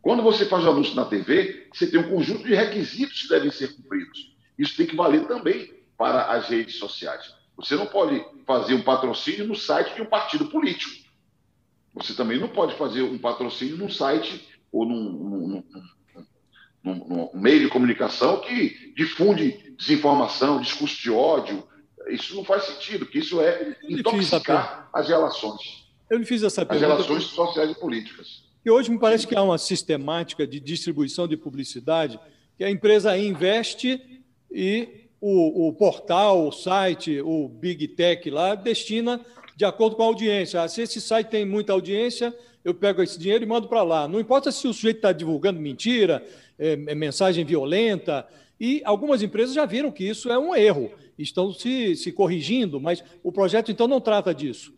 Quando 0.00 0.22
você 0.22 0.46
faz 0.46 0.64
o 0.64 0.70
anúncio 0.70 0.94
na 0.94 1.04
TV, 1.04 1.68
você 1.72 1.86
tem 1.86 2.00
um 2.00 2.08
conjunto 2.08 2.44
de 2.44 2.54
requisitos 2.54 3.22
que 3.22 3.28
devem 3.28 3.50
ser 3.50 3.74
cumpridos. 3.74 4.34
Isso 4.58 4.76
tem 4.76 4.86
que 4.86 4.96
valer 4.96 5.26
também 5.26 5.72
para 5.96 6.32
as 6.32 6.48
redes 6.48 6.76
sociais. 6.76 7.34
Você 7.56 7.76
não 7.76 7.86
pode 7.86 8.24
fazer 8.46 8.74
um 8.74 8.82
patrocínio 8.82 9.46
no 9.46 9.54
site 9.54 9.94
de 9.94 10.02
um 10.02 10.06
partido 10.06 10.46
político. 10.46 11.04
Você 11.94 12.14
também 12.14 12.38
não 12.38 12.48
pode 12.48 12.74
fazer 12.74 13.02
um 13.02 13.18
patrocínio 13.18 13.76
num 13.76 13.88
site 13.88 14.44
ou 14.72 14.84
num, 14.84 15.12
num, 15.12 15.64
num, 16.82 16.94
num 16.94 17.30
meio 17.34 17.60
de 17.60 17.68
comunicação 17.68 18.40
que 18.40 18.92
difunde 18.96 19.74
desinformação, 19.78 20.60
discurso 20.60 21.00
de 21.00 21.10
ódio. 21.10 21.66
Isso 22.08 22.34
não 22.34 22.44
faz 22.44 22.64
sentido, 22.64 23.06
porque 23.06 23.20
isso 23.20 23.40
é 23.40 23.76
intoxicar 23.88 24.90
as 24.92 25.08
relações. 25.08 25.84
Eu 26.10 26.18
lhe 26.18 26.24
fiz 26.24 26.42
essa 26.42 26.66
pergunta. 26.66 26.92
As 26.92 27.06
relações 27.06 27.24
sociais 27.30 27.70
e 27.70 27.74
políticas. 27.74 28.44
E 28.64 28.70
hoje 28.70 28.90
me 28.90 28.98
parece 28.98 29.26
que 29.26 29.36
há 29.36 29.42
uma 29.42 29.58
sistemática 29.58 30.46
de 30.46 30.58
distribuição 30.58 31.28
de 31.28 31.36
publicidade 31.36 32.18
que 32.56 32.64
a 32.64 32.70
empresa 32.70 33.16
investe 33.16 34.22
e 34.50 35.03
o, 35.26 35.68
o 35.68 35.72
portal, 35.72 36.46
o 36.48 36.52
site, 36.52 37.22
o 37.22 37.48
Big 37.48 37.88
Tech 37.88 38.28
lá, 38.28 38.54
destina 38.54 39.18
de 39.56 39.64
acordo 39.64 39.96
com 39.96 40.02
a 40.02 40.06
audiência. 40.06 40.60
Ah, 40.60 40.68
se 40.68 40.82
esse 40.82 41.00
site 41.00 41.28
tem 41.28 41.46
muita 41.46 41.72
audiência, 41.72 42.36
eu 42.62 42.74
pego 42.74 43.02
esse 43.02 43.18
dinheiro 43.18 43.42
e 43.42 43.46
mando 43.46 43.66
para 43.66 43.82
lá. 43.82 44.06
Não 44.06 44.20
importa 44.20 44.52
se 44.52 44.68
o 44.68 44.74
sujeito 44.74 44.96
está 44.96 45.12
divulgando 45.12 45.58
mentira, 45.58 46.22
é, 46.58 46.72
é 46.72 46.94
mensagem 46.94 47.42
violenta, 47.42 48.28
e 48.60 48.82
algumas 48.84 49.22
empresas 49.22 49.54
já 49.54 49.64
viram 49.64 49.90
que 49.90 50.04
isso 50.04 50.30
é 50.30 50.38
um 50.38 50.54
erro, 50.54 50.90
estão 51.18 51.54
se, 51.54 51.96
se 51.96 52.12
corrigindo, 52.12 52.78
mas 52.78 53.02
o 53.22 53.32
projeto 53.32 53.72
então 53.72 53.88
não 53.88 54.02
trata 54.02 54.34
disso. 54.34 54.74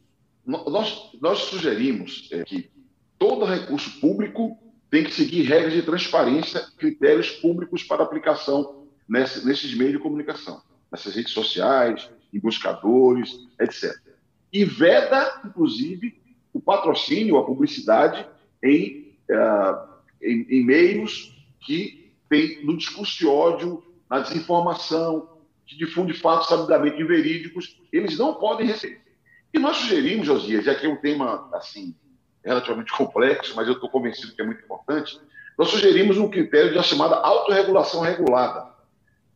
Nós, 0.47 1.11
nós 1.21 1.41
sugerimos 1.41 2.29
é, 2.31 2.45
que 2.45 2.71
todo 3.19 3.45
recurso 3.45 3.99
público 3.99 4.57
tem 4.89 5.03
que 5.03 5.13
seguir 5.13 5.43
regras 5.43 5.73
de 5.73 5.83
transparência, 5.83 6.65
critérios 6.79 7.31
públicos 7.31 7.83
para 7.83 8.05
aplicação 8.05 8.76
nesse, 9.09 9.47
nesses 9.47 9.75
meios 9.75 9.93
de 9.93 9.99
comunicação, 9.99 10.63
nessas 10.91 11.15
redes 11.15 11.33
sociais, 11.33 12.11
em 12.33 12.39
buscadores, 12.39 13.39
etc. 13.61 13.95
E 14.53 14.65
veda, 14.65 15.41
inclusive, 15.45 16.21
o 16.53 16.61
patrocínio, 16.61 17.37
a 17.37 17.45
publicidade 17.45 18.27
em, 18.63 19.17
uh, 19.31 19.89
em, 20.23 20.47
em 20.49 20.65
meios 20.65 21.35
que 21.61 22.13
tem 22.29 22.65
no 22.65 22.77
discurso 22.77 23.19
de 23.19 23.27
ódio, 23.27 23.85
na 24.09 24.21
desinformação, 24.21 25.29
que 25.67 25.77
difunde 25.77 26.15
fatos 26.15 26.49
sabidamente 26.49 27.01
inverídicos, 27.01 27.81
eles 27.93 28.17
não 28.17 28.35
podem 28.35 28.67
receber. 28.67 29.01
E 29.53 29.59
nós 29.59 29.77
sugerimos, 29.79 30.27
Josias, 30.27 30.65
já 30.65 30.75
que 30.75 30.87
é 30.87 30.89
um 30.89 30.97
tema 30.97 31.49
assim 31.53 31.95
relativamente 32.45 32.93
complexo, 32.93 33.55
mas 33.57 33.67
eu 33.67 33.75
estou 33.75 33.89
convencido 33.89 34.35
que 34.35 34.41
é 34.41 34.45
muito 34.45 34.63
importante, 34.63 35.19
nós 35.59 35.69
sugerimos 35.69 36.19
um 36.19 36.29
critério 36.29 36.75
da 36.75 36.83
chamada 36.83 37.17
autorregulação 37.17 38.01
regulada 38.01 38.76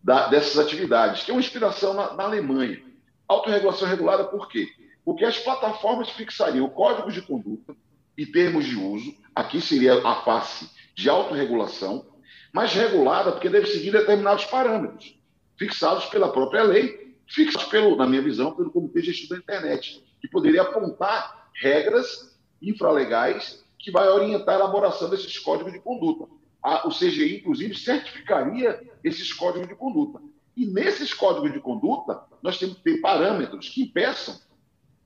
da, 0.03 0.29
dessas 0.29 0.59
atividades, 0.59 1.25
que 1.25 1.31
é 1.31 1.35
uma 1.35 1.41
inspiração 1.41 1.95
na, 1.95 2.15
na 2.15 2.25
Alemanha. 2.25 2.83
Autorregulação 3.29 3.89
regulada 3.89 4.25
por 4.25 4.49
quê? 4.49 4.69
Porque 5.05 5.25
as 5.25 5.39
plataformas 5.39 6.11
fixariam 6.11 6.69
códigos 6.69 7.15
de 7.15 7.23
conduta 7.23 7.75
e 8.17 8.27
termos 8.27 8.67
de 8.67 8.77
uso, 8.77 9.15
aqui 9.35 9.61
seria 9.61 10.07
a 10.07 10.17
face 10.23 10.69
de 10.95 11.09
autorregulação, 11.09 12.07
mas 12.53 12.73
regulada 12.73 13.33
porque 13.33 13.49
deve 13.49 13.67
seguir 13.67 13.93
determinados 13.93 14.45
parâmetros, 14.47 15.17
fixados 15.57 16.07
pela 16.07 16.33
própria 16.33 16.63
lei, 16.63 17.17
fixados, 17.27 17.69
pelo, 17.69 17.97
na 17.97 18.07
minha 18.07 18.23
visão, 18.23 18.55
pelo 18.55 18.71
Comitê 18.71 19.01
de 19.01 19.13
Gestão 19.13 19.37
da 19.37 19.43
Internet, 19.43 20.05
que 20.21 20.29
poderia 20.29 20.63
apontar 20.63 21.51
regras 21.55 22.39
infralegais 22.61 23.65
que 23.79 23.91
vai 23.91 24.09
orientar 24.09 24.57
a 24.57 24.59
elaboração 24.59 25.09
desses 25.09 25.39
códigos 25.39 25.73
de 25.73 25.81
conduta. 25.81 26.27
A, 26.63 26.87
o 26.87 26.91
CGI, 26.91 27.39
inclusive, 27.39 27.75
certificaria 27.75 28.81
esses 29.03 29.33
códigos 29.33 29.69
de 29.69 29.75
conduta. 29.75 30.21
E 30.57 30.67
nesses 30.67 31.15
códigos 31.15 31.53
de 31.53 31.61
conduta, 31.61 32.23
nós 32.43 32.59
temos 32.59 32.77
que 32.77 32.83
ter 32.83 33.01
parâmetros 33.01 33.69
que 33.69 33.83
impeçam 33.83 34.39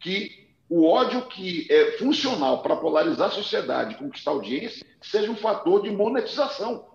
que 0.00 0.48
o 0.68 0.86
ódio 0.86 1.26
que 1.26 1.66
é 1.70 1.92
funcional 1.98 2.62
para 2.62 2.76
polarizar 2.76 3.28
a 3.28 3.32
sociedade 3.32 3.94
e 3.94 3.98
conquistar 3.98 4.32
audiência 4.32 4.84
seja 5.00 5.30
um 5.30 5.36
fator 5.36 5.82
de 5.82 5.90
monetização. 5.90 6.86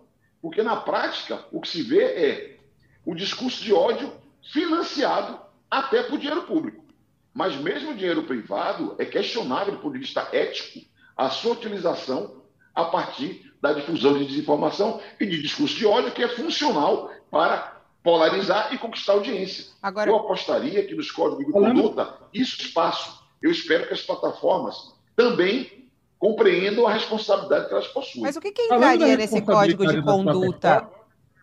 Porque, 0.42 0.62
na 0.62 0.76
prática, 0.76 1.44
o 1.52 1.60
que 1.60 1.68
se 1.68 1.82
vê 1.82 2.02
é 2.02 2.58
o 3.04 3.14
discurso 3.14 3.62
de 3.62 3.72
ódio 3.72 4.12
financiado 4.52 5.40
até 5.70 6.02
por 6.02 6.18
dinheiro 6.18 6.42
público. 6.42 6.84
Mas 7.32 7.56
mesmo 7.56 7.92
o 7.92 7.96
dinheiro 7.96 8.24
privado 8.24 8.96
é 8.98 9.04
questionável 9.04 9.74
do 9.74 9.80
ponto 9.80 9.92
de 9.92 10.00
vista 10.00 10.28
ético 10.32 10.80
a 11.16 11.30
sua 11.30 11.52
utilização 11.52 12.42
a 12.74 12.84
partir 12.84 13.49
da 13.60 13.72
difusão 13.72 14.16
de 14.18 14.24
desinformação 14.24 15.00
e 15.18 15.26
de 15.26 15.40
discurso 15.42 15.76
de 15.76 15.86
ódio 15.86 16.12
que 16.12 16.22
é 16.22 16.28
funcional 16.28 17.10
para 17.30 17.80
polarizar 18.02 18.72
e 18.72 18.78
conquistar 18.78 19.12
audiência. 19.12 19.66
Agora... 19.82 20.08
Eu 20.08 20.16
apostaria 20.16 20.86
que 20.86 20.94
nos 20.94 21.10
códigos 21.10 21.46
de 21.46 21.52
conduta 21.52 22.14
isso 22.32 22.60
espaço. 22.62 23.22
Eu 23.42 23.50
espero 23.50 23.86
que 23.86 23.94
as 23.94 24.02
plataformas 24.02 24.94
também 25.14 25.88
compreendam 26.18 26.86
a 26.86 26.92
responsabilidade 26.92 27.68
que 27.68 27.72
elas 27.72 27.88
possuem. 27.88 28.22
Mas 28.22 28.36
o 28.36 28.40
que, 28.40 28.52
que 28.52 28.62
entraria 28.62 29.16
nesse 29.16 29.40
código 29.40 29.86
de 29.86 30.02
conduta? 30.02 30.88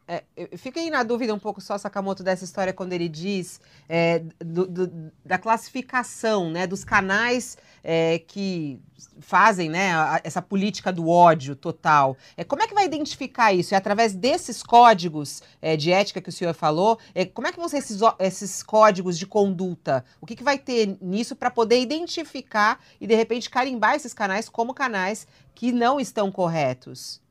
É, 0.07 0.23
fiquei 0.55 0.89
na 0.89 1.03
dúvida 1.03 1.33
um 1.33 1.39
pouco 1.39 1.59
só, 1.59 1.77
Sakamoto, 1.77 2.23
dessa 2.23 2.45
história 2.45 2.71
quando 2.71 2.93
ele 2.93 3.09
diz 3.09 3.59
é, 3.89 4.19
do, 4.39 4.65
do, 4.65 5.11
da 5.25 5.37
classificação 5.37 6.49
né, 6.49 6.65
dos 6.65 6.85
canais 6.85 7.57
é, 7.83 8.19
que 8.19 8.79
fazem 9.19 9.69
né, 9.69 9.91
essa 10.23 10.41
política 10.41 10.93
do 10.93 11.09
ódio 11.09 11.57
total. 11.57 12.15
É, 12.37 12.43
como 12.45 12.63
é 12.63 12.67
que 12.67 12.73
vai 12.73 12.85
identificar 12.85 13.51
isso? 13.51 13.73
É 13.73 13.77
através 13.77 14.13
desses 14.15 14.63
códigos 14.63 15.43
é, 15.61 15.75
de 15.75 15.91
ética 15.91 16.21
que 16.21 16.29
o 16.29 16.33
senhor 16.33 16.53
falou? 16.53 16.97
É, 17.13 17.25
como 17.25 17.47
é 17.47 17.51
que 17.51 17.59
vão 17.59 17.67
ser 17.67 17.79
esses, 17.79 17.99
esses 18.19 18.63
códigos 18.63 19.19
de 19.19 19.25
conduta? 19.27 20.05
O 20.21 20.25
que, 20.25 20.37
que 20.37 20.43
vai 20.43 20.57
ter 20.57 20.97
nisso 21.01 21.35
para 21.35 21.51
poder 21.51 21.81
identificar 21.81 22.79
e, 23.01 23.05
de 23.05 23.13
repente, 23.13 23.49
carimbar 23.49 23.95
esses 23.95 24.13
canais 24.13 24.47
como 24.47 24.73
canais 24.73 25.27
que 25.53 25.73
não 25.73 25.99
estão 25.99 26.31
corretos? 26.31 27.21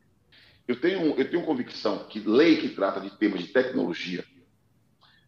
Eu 0.67 0.81
tenho, 0.81 1.15
eu 1.17 1.31
tenho 1.31 1.45
convicção 1.45 2.07
que 2.09 2.21
lei 2.21 2.57
que 2.57 2.71
trata 2.71 3.01
de 3.01 3.11
temas 3.11 3.41
de 3.41 3.49
tecnologia, 3.49 4.25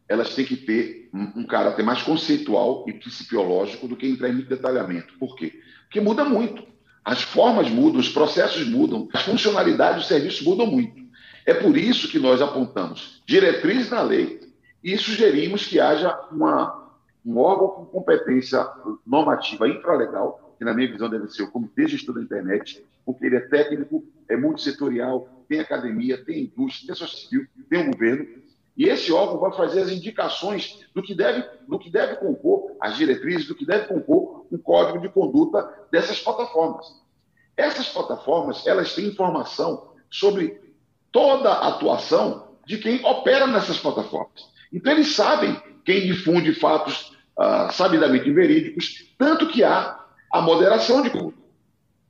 elas 0.08 0.34
têm 0.34 0.44
que 0.44 0.56
ter 0.56 1.10
um, 1.12 1.44
caráter 1.44 1.84
mais 1.84 2.02
conceitual 2.02 2.84
e 2.88 2.92
principiológico 2.94 3.86
do 3.86 3.94
que 3.94 4.08
entrar 4.08 4.30
em 4.30 4.32
muito 4.32 4.48
detalhamento. 4.48 5.14
Por 5.18 5.36
quê? 5.36 5.60
Porque 5.82 6.00
muda 6.00 6.24
muito. 6.24 6.66
As 7.04 7.22
formas 7.22 7.70
mudam, 7.70 8.00
os 8.00 8.08
processos 8.08 8.66
mudam, 8.66 9.08
as 9.12 9.22
funcionalidades 9.22 10.00
dos 10.00 10.08
serviços 10.08 10.42
mudam 10.42 10.66
muito. 10.66 11.06
É 11.44 11.54
por 11.54 11.76
isso 11.76 12.08
que 12.08 12.18
nós 12.18 12.42
apontamos 12.42 13.22
diretrizes 13.26 13.90
na 13.90 14.02
lei 14.02 14.40
e 14.82 14.96
sugerimos 14.96 15.66
que 15.66 15.78
haja 15.78 16.18
uma, 16.30 16.92
um 17.24 17.38
órgão 17.38 17.68
com 17.68 17.84
competência 17.86 18.66
normativa 19.06 19.68
infralegal, 19.68 20.47
que 20.58 20.64
na 20.64 20.74
minha 20.74 20.90
visão 20.90 21.08
deve 21.08 21.28
ser 21.28 21.44
o 21.44 21.50
Comitê 21.50 21.84
Estudo 21.84 22.18
da 22.18 22.24
Internet, 22.24 22.84
porque 23.06 23.24
ele 23.24 23.36
é 23.36 23.40
técnico, 23.40 24.04
é 24.28 24.36
multissetorial, 24.36 25.28
tem 25.48 25.60
academia, 25.60 26.22
tem 26.22 26.42
indústria, 26.44 26.88
tem 26.88 26.96
sociedade 26.96 27.28
civil, 27.28 27.46
tem 27.70 27.88
o 27.88 27.92
governo, 27.92 28.26
e 28.76 28.84
esse 28.84 29.12
órgão 29.12 29.40
vai 29.40 29.52
fazer 29.52 29.80
as 29.80 29.90
indicações 29.90 30.78
do 30.94 31.02
que 31.02 31.14
deve, 31.14 31.44
do 31.66 31.78
que 31.78 31.90
deve 31.90 32.16
compor, 32.16 32.76
as 32.80 32.96
diretrizes, 32.96 33.46
do 33.46 33.54
que 33.54 33.66
deve 33.66 33.86
compor 33.86 34.46
um 34.52 34.58
código 34.58 35.00
de 35.00 35.08
conduta 35.08 35.68
dessas 35.90 36.20
plataformas. 36.20 36.86
Essas 37.56 37.88
plataformas, 37.88 38.64
elas 38.66 38.94
têm 38.94 39.06
informação 39.06 39.90
sobre 40.08 40.60
toda 41.10 41.50
a 41.50 41.68
atuação 41.68 42.48
de 42.66 42.78
quem 42.78 43.04
opera 43.04 43.46
nessas 43.46 43.78
plataformas. 43.78 44.48
Então, 44.72 44.92
eles 44.92 45.14
sabem 45.14 45.60
quem 45.84 46.06
difunde 46.06 46.54
fatos 46.54 47.16
uh, 47.36 47.72
sabidamente 47.72 48.28
inverídicos, 48.28 49.12
tanto 49.18 49.48
que 49.48 49.64
há 49.64 49.97
a 50.30 50.40
moderação 50.40 51.02
de 51.02 51.10
conteúdo. 51.10 51.38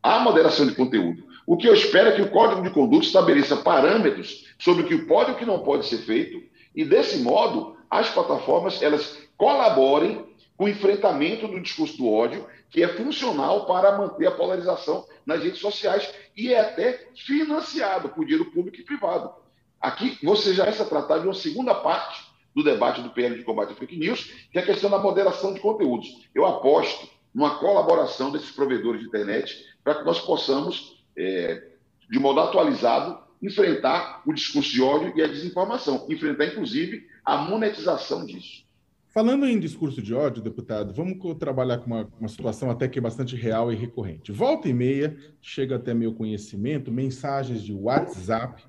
Há 0.03 0.21
moderação 0.21 0.67
de 0.67 0.75
conteúdo. 0.75 1.25
O 1.47 1.57
que 1.57 1.69
eu 1.69 1.75
espero 1.75 2.11
é 2.11 2.13
que 2.13 2.23
o 2.23 2.31
Código 2.31 2.63
de 2.63 2.71
Conduta 2.71 3.07
estabeleça 3.07 3.57
parâmetros 3.57 4.47
sobre 4.59 4.83
o 4.83 4.87
que 4.87 4.99
pode 4.99 5.31
e 5.31 5.35
o 5.35 5.37
que 5.37 5.47
não 5.47 5.61
pode 5.61 5.87
ser 5.87 5.99
feito, 5.99 6.43
e 6.75 6.85
desse 6.85 7.19
modo 7.19 7.77
as 7.91 8.11
plataformas 8.11 8.83
elas 8.83 9.19
colaborem 9.37 10.27
com 10.57 10.65
o 10.65 10.69
enfrentamento 10.69 11.47
do 11.49 11.61
discurso 11.61 11.97
do 11.97 12.13
ódio, 12.13 12.47
que 12.69 12.83
é 12.83 12.89
funcional 12.89 13.65
para 13.65 13.97
manter 13.97 14.27
a 14.27 14.33
polarização 14.33 15.07
nas 15.25 15.43
redes 15.43 15.61
sociais 15.61 16.13
e 16.37 16.53
é 16.53 16.61
até 16.61 17.09
financiado 17.15 18.11
por 18.11 18.25
dinheiro 18.25 18.51
público 18.51 18.79
e 18.79 18.85
privado. 18.85 19.33
Aqui 19.81 20.19
você 20.23 20.53
já 20.53 20.69
está 20.69 20.85
tratado 20.85 21.23
de 21.23 21.29
uma 21.29 21.35
segunda 21.35 21.75
parte 21.75 22.27
do 22.55 22.65
debate 22.65 23.01
do 23.01 23.11
PL 23.11 23.37
de 23.37 23.45
combate 23.45 23.73
à 23.73 23.77
fake 23.77 23.97
news, 23.97 24.25
que 24.51 24.59
é 24.59 24.63
a 24.63 24.67
questão 24.67 24.91
da 24.91 24.99
moderação 24.99 25.55
de 25.55 25.61
conteúdos. 25.61 26.29
Eu 26.35 26.45
aposto 26.45 27.09
numa 27.35 27.59
colaboração 27.59 28.31
desses 28.31 28.51
provedores 28.51 29.01
de 29.01 29.07
internet 29.07 29.65
para 29.83 29.97
que 29.97 30.05
nós 30.05 30.21
possamos, 30.21 31.05
é, 31.17 31.63
de 32.11 32.19
modo 32.19 32.41
atualizado, 32.41 33.19
enfrentar 33.43 34.23
o 34.27 34.33
discurso 34.33 34.71
de 34.71 34.83
ódio 34.83 35.13
e 35.17 35.23
a 35.23 35.27
desinformação, 35.27 36.07
enfrentar, 36.09 36.47
inclusive, 36.47 37.07
a 37.25 37.37
monetização 37.37 38.25
disso. 38.27 38.67
Falando 39.09 39.47
em 39.47 39.59
discurso 39.59 40.03
de 40.03 40.15
ódio, 40.15 40.43
deputado, 40.43 40.93
vamos 40.93 41.19
trabalhar 41.39 41.79
com 41.79 41.87
uma, 41.87 42.09
uma, 42.21 42.29
situação 42.29 42.71
até 42.71 42.87
que 42.87 42.99
é 42.99 43.03
bastante 43.03 43.35
real 43.35 43.73
e 43.73 43.77
recorrente. 43.77 44.31
Volta 44.31 44.69
e 44.69 44.73
meia, 44.73 45.17
chega 45.41 45.77
até 45.77 45.95
meu 45.95 46.13
conhecimento, 46.13 46.93
mensagens 46.93 47.63
de 47.63 47.73
WhatsApp 47.73 48.63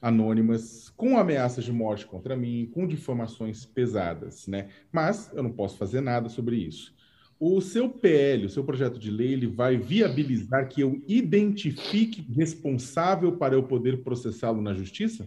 anônimas 0.00 0.88
com 0.96 1.18
ameaças 1.18 1.64
de 1.64 1.72
morte 1.72 2.06
contra 2.06 2.36
mim, 2.36 2.70
com 2.72 2.86
difamações 2.86 3.64
pesadas, 3.64 4.46
né? 4.46 4.68
Mas 4.90 5.30
eu 5.34 5.42
não 5.42 5.52
posso 5.52 5.76
fazer 5.76 6.00
nada 6.00 6.28
sobre 6.28 6.56
isso. 6.56 6.94
O 7.42 7.58
seu 7.62 7.88
PL, 7.88 8.44
o 8.44 8.50
seu 8.50 8.62
projeto 8.62 8.98
de 8.98 9.10
lei, 9.10 9.32
ele 9.32 9.46
vai 9.46 9.74
viabilizar 9.74 10.68
que 10.68 10.82
eu 10.82 11.02
identifique 11.08 12.20
responsável 12.36 13.32
para 13.38 13.54
eu 13.54 13.62
poder 13.62 14.02
processá-lo 14.02 14.60
na 14.60 14.74
justiça? 14.74 15.26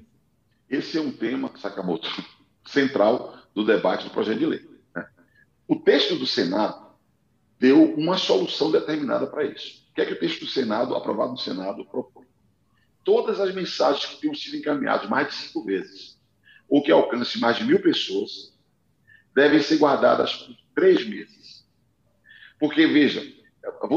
Esse 0.70 0.96
é 1.00 1.02
um 1.02 1.12
tema, 1.12 1.52
Sakamoto, 1.58 2.08
central 2.68 3.36
do 3.56 3.66
debate 3.66 4.04
do 4.04 4.12
projeto 4.12 4.38
de 4.38 4.46
lei. 4.46 4.62
Né? 4.96 5.08
O 5.68 5.76
texto 5.76 6.16
do 6.16 6.28
Senado 6.28 6.86
deu 7.60 7.96
uma 7.96 8.16
solução 8.16 8.72
determinada 8.72 9.26
para 9.26 9.46
isso. 9.46 9.84
O 9.90 9.96
que 9.96 10.02
é 10.02 10.06
que 10.06 10.14
o 10.14 10.20
texto 10.20 10.42
do 10.42 10.52
Senado, 10.52 10.96
aprovado 10.96 11.32
no 11.32 11.38
Senado, 11.40 11.84
propõe? 11.84 12.28
Todas 13.04 13.40
as 13.40 13.56
mensagens 13.56 14.06
que 14.06 14.22
tenham 14.22 14.36
sido 14.36 14.58
encaminhadas 14.58 15.10
mais 15.10 15.30
de 15.30 15.34
cinco 15.34 15.66
vezes, 15.66 16.20
ou 16.70 16.84
que 16.84 16.92
alcance 16.92 17.40
mais 17.40 17.58
de 17.58 17.64
mil 17.64 17.82
pessoas, 17.82 18.54
devem 19.34 19.60
ser 19.60 19.80
guardadas 19.80 20.32
por 20.36 20.56
três 20.76 21.04
meses 21.08 21.43
porque, 22.60 22.86
veja, 22.88 23.22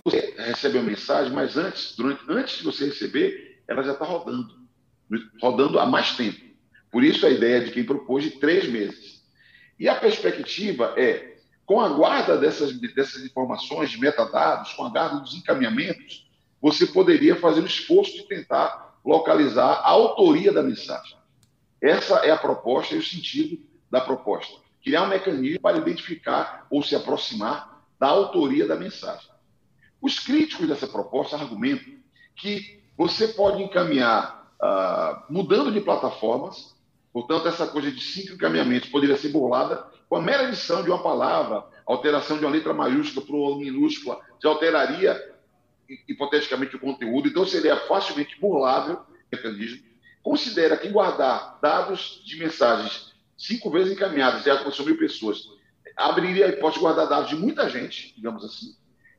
você 0.05 0.35
recebe 0.39 0.79
uma 0.79 0.91
mensagem, 0.91 1.33
mas 1.33 1.57
antes, 1.57 1.95
durante, 1.97 2.23
antes 2.29 2.59
de 2.59 2.65
você 2.65 2.87
receber, 2.87 3.61
ela 3.69 3.83
já 3.83 3.93
está 3.93 4.05
rodando, 4.05 4.55
rodando 5.41 5.79
há 5.79 5.87
mais 5.87 6.17
tempo. 6.17 6.41
Por 6.91 7.03
isso 7.03 7.27
a 7.27 7.31
ideia 7.31 7.65
de 7.65 7.73
quem 7.73 7.85
propôs 7.85 8.25
de 8.25 8.31
três 8.33 8.69
meses. 8.69 9.25
E 9.79 9.89
a 9.89 9.95
perspectiva 9.95 10.95
é, 10.97 11.37
com 11.67 11.81
a 11.81 11.89
guarda 11.89 12.39
dessas, 12.39 12.73
dessas 12.95 13.25
informações 13.25 13.91
de 13.91 13.99
metadados, 13.99 14.73
com 14.73 14.85
a 14.85 14.89
guarda 14.89 15.21
dos 15.21 15.35
encaminhamentos, 15.35 16.27
você 16.63 16.87
poderia 16.87 17.37
fazer 17.37 17.61
o 17.61 17.67
esforço 17.67 18.13
de 18.13 18.23
tentar 18.27 18.99
localizar 19.05 19.81
a 19.83 19.91
autoria 19.91 20.53
da 20.53 20.63
mensagem. 20.63 21.17
Essa 21.83 22.17
é 22.21 22.31
a 22.31 22.37
proposta 22.37 22.95
e 22.95 22.99
o 22.99 23.03
sentido 23.03 23.63
da 23.91 24.01
proposta. 24.01 24.61
Criar 24.83 25.03
um 25.03 25.09
mecanismo 25.09 25.61
para 25.61 25.77
identificar 25.77 26.67
ou 26.71 26.83
se 26.83 26.95
aproximar 26.95 27.76
da 27.99 28.09
autoria 28.09 28.67
da 28.67 28.77
mensagem. 28.77 29.31
Os 30.01 30.19
críticos 30.19 30.69
dessa 30.69 30.87
proposta 30.87 31.37
argumentam 31.37 31.95
que 32.35 32.83
você 32.97 33.29
pode 33.29 33.63
encaminhar 33.63 34.53
uh, 34.61 35.33
mudando 35.33 35.73
de 35.73 35.81
plataformas, 35.81 36.75
portanto, 37.13 37.49
essa 37.49 37.67
coisa 37.67 37.91
de 37.91 38.01
cinco 38.01 38.35
encaminhamentos 38.35 38.89
poderia 38.89 39.17
ser 39.17 39.29
burlada 39.29 39.87
com 40.09 40.17
a 40.17 40.23
mera 40.23 40.45
edição 40.45 40.83
de 40.83 40.91
uma 40.91 41.03
palavra, 41.03 41.65
alteração 41.85 42.39
de 42.39 42.45
uma 42.45 42.53
letra 42.53 42.73
maiúscula 42.73 43.27
para 43.27 43.37
uma 43.37 43.59
minúscula, 43.59 44.21
já 44.43 44.49
alteraria 44.49 45.35
hipoteticamente 46.09 46.77
o 46.77 46.81
conteúdo, 46.81 47.29
então 47.29 47.47
seria 47.47 47.77
facilmente 47.77 48.39
burlável 48.41 48.97
o 48.97 49.37
mecanismo. 49.37 49.85
Considera 50.23 50.77
que 50.77 50.89
guardar 50.89 51.59
dados 51.63 52.23
de 52.25 52.37
mensagens 52.37 53.15
cinco 53.37 53.71
vezes 53.71 53.93
encaminhadas, 53.93 54.43
já 54.43 54.63
com 54.63 54.83
mil 54.83 54.97
pessoas, 54.97 55.49
abriria 55.97 56.47
a 56.47 56.49
hipótese 56.51 56.79
de 56.79 56.81
guardar 56.81 57.09
dados 57.09 57.31
de 57.31 57.37
muita 57.37 57.69
gente, 57.71 58.15
digamos 58.15 58.45
assim, 58.45 58.77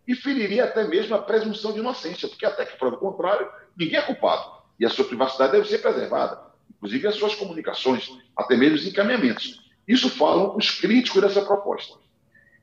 e 0.07 0.15
feriria 0.15 0.65
até 0.65 0.87
mesmo 0.87 1.15
a 1.15 1.21
presunção 1.21 1.73
de 1.73 1.79
inocência, 1.79 2.29
porque 2.29 2.45
até 2.45 2.65
que 2.65 2.77
prova 2.77 2.95
o 2.95 2.99
contrário, 2.99 3.49
ninguém 3.75 3.97
é 3.97 4.01
culpado. 4.01 4.57
E 4.79 4.85
a 4.85 4.89
sua 4.89 5.05
privacidade 5.05 5.51
deve 5.51 5.67
ser 5.67 5.79
preservada, 5.79 6.39
inclusive 6.77 7.07
as 7.07 7.15
suas 7.15 7.35
comunicações, 7.35 8.09
até 8.35 8.55
mesmo 8.55 8.75
os 8.75 8.85
encaminhamentos. 8.85 9.67
Isso 9.87 10.09
falam 10.09 10.55
os 10.55 10.71
críticos 10.71 11.21
dessa 11.21 11.41
proposta. 11.41 11.97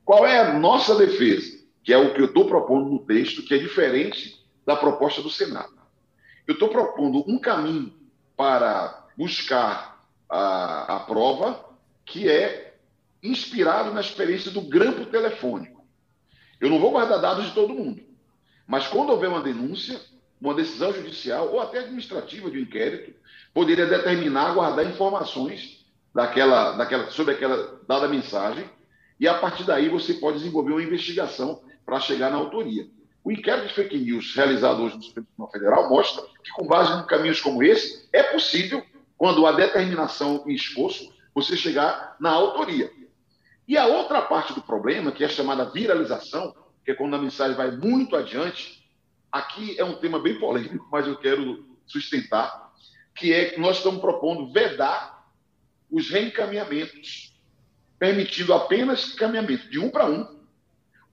Qual 0.04 0.26
é 0.26 0.38
a 0.38 0.54
nossa 0.58 0.94
defesa? 0.94 1.64
Que 1.82 1.92
é 1.92 1.98
o 1.98 2.14
que 2.14 2.20
eu 2.20 2.26
estou 2.26 2.46
propondo 2.46 2.88
no 2.88 3.00
texto, 3.00 3.42
que 3.42 3.54
é 3.54 3.58
diferente 3.58 4.42
da 4.64 4.76
proposta 4.76 5.20
do 5.20 5.30
Senado. 5.30 5.74
Eu 6.46 6.54
estou 6.54 6.68
propondo 6.68 7.24
um 7.26 7.38
caminho 7.38 7.92
para 8.36 9.06
buscar 9.16 10.02
a, 10.28 10.96
a 10.96 11.00
prova 11.00 11.64
que 12.04 12.28
é 12.28 12.73
inspirado 13.24 13.92
na 13.92 14.02
experiência 14.02 14.50
do 14.50 14.60
grampo 14.60 15.06
telefônico. 15.06 15.84
Eu 16.60 16.68
não 16.68 16.78
vou 16.78 16.90
guardar 16.92 17.20
dados 17.20 17.46
de 17.46 17.52
todo 17.52 17.74
mundo. 17.74 18.02
Mas 18.66 18.86
quando 18.86 19.10
houver 19.10 19.28
uma 19.28 19.42
denúncia, 19.42 20.00
uma 20.40 20.54
decisão 20.54 20.92
judicial 20.92 21.48
ou 21.50 21.60
até 21.60 21.78
administrativa 21.78 22.50
de 22.50 22.58
um 22.58 22.62
inquérito, 22.62 23.14
poderia 23.52 23.86
determinar 23.86 24.54
guardar 24.54 24.86
informações 24.86 25.84
daquela, 26.14 26.72
daquela, 26.72 27.10
sobre 27.10 27.34
aquela 27.34 27.80
dada 27.88 28.06
mensagem 28.06 28.68
e 29.18 29.26
a 29.26 29.34
partir 29.34 29.64
daí 29.64 29.88
você 29.88 30.14
pode 30.14 30.38
desenvolver 30.38 30.72
uma 30.72 30.82
investigação 30.82 31.62
para 31.84 32.00
chegar 32.00 32.30
na 32.30 32.36
autoria. 32.36 32.88
O 33.22 33.32
inquérito 33.32 33.68
de 33.68 33.74
fake 33.74 33.98
news 33.98 34.34
realizado 34.34 34.82
hoje 34.82 34.96
no 34.96 35.02
Supremo 35.02 35.26
Tribunal 35.26 35.52
Federal 35.52 35.88
mostra 35.88 36.22
que, 36.42 36.50
com 36.52 36.66
base 36.66 37.00
em 37.00 37.06
caminhos 37.06 37.40
como 37.40 37.62
esse, 37.62 38.06
é 38.12 38.22
possível, 38.22 38.84
quando 39.16 39.46
há 39.46 39.52
determinação 39.52 40.44
e 40.46 40.54
esforço, 40.54 41.10
você 41.34 41.56
chegar 41.56 42.16
na 42.20 42.30
autoria. 42.30 42.90
E 43.66 43.76
a 43.78 43.86
outra 43.86 44.22
parte 44.22 44.52
do 44.52 44.62
problema, 44.62 45.10
que 45.10 45.24
é 45.24 45.28
chamada 45.28 45.70
viralização, 45.70 46.54
que 46.84 46.90
é 46.90 46.94
quando 46.94 47.16
a 47.16 47.18
mensagem 47.18 47.56
vai 47.56 47.70
muito 47.70 48.14
adiante, 48.14 48.84
aqui 49.32 49.78
é 49.78 49.84
um 49.84 49.96
tema 49.96 50.18
bem 50.18 50.38
polêmico, 50.38 50.86
mas 50.92 51.06
eu 51.06 51.16
quero 51.16 51.64
sustentar, 51.86 52.72
que 53.14 53.32
é 53.32 53.46
que 53.46 53.60
nós 53.60 53.78
estamos 53.78 54.00
propondo 54.00 54.52
vedar 54.52 55.24
os 55.90 56.10
reencaminhamentos, 56.10 57.34
permitindo 57.98 58.52
apenas 58.52 59.14
encaminhamento 59.14 59.70
de 59.70 59.78
um 59.78 59.90
para 59.90 60.06
um, 60.06 60.40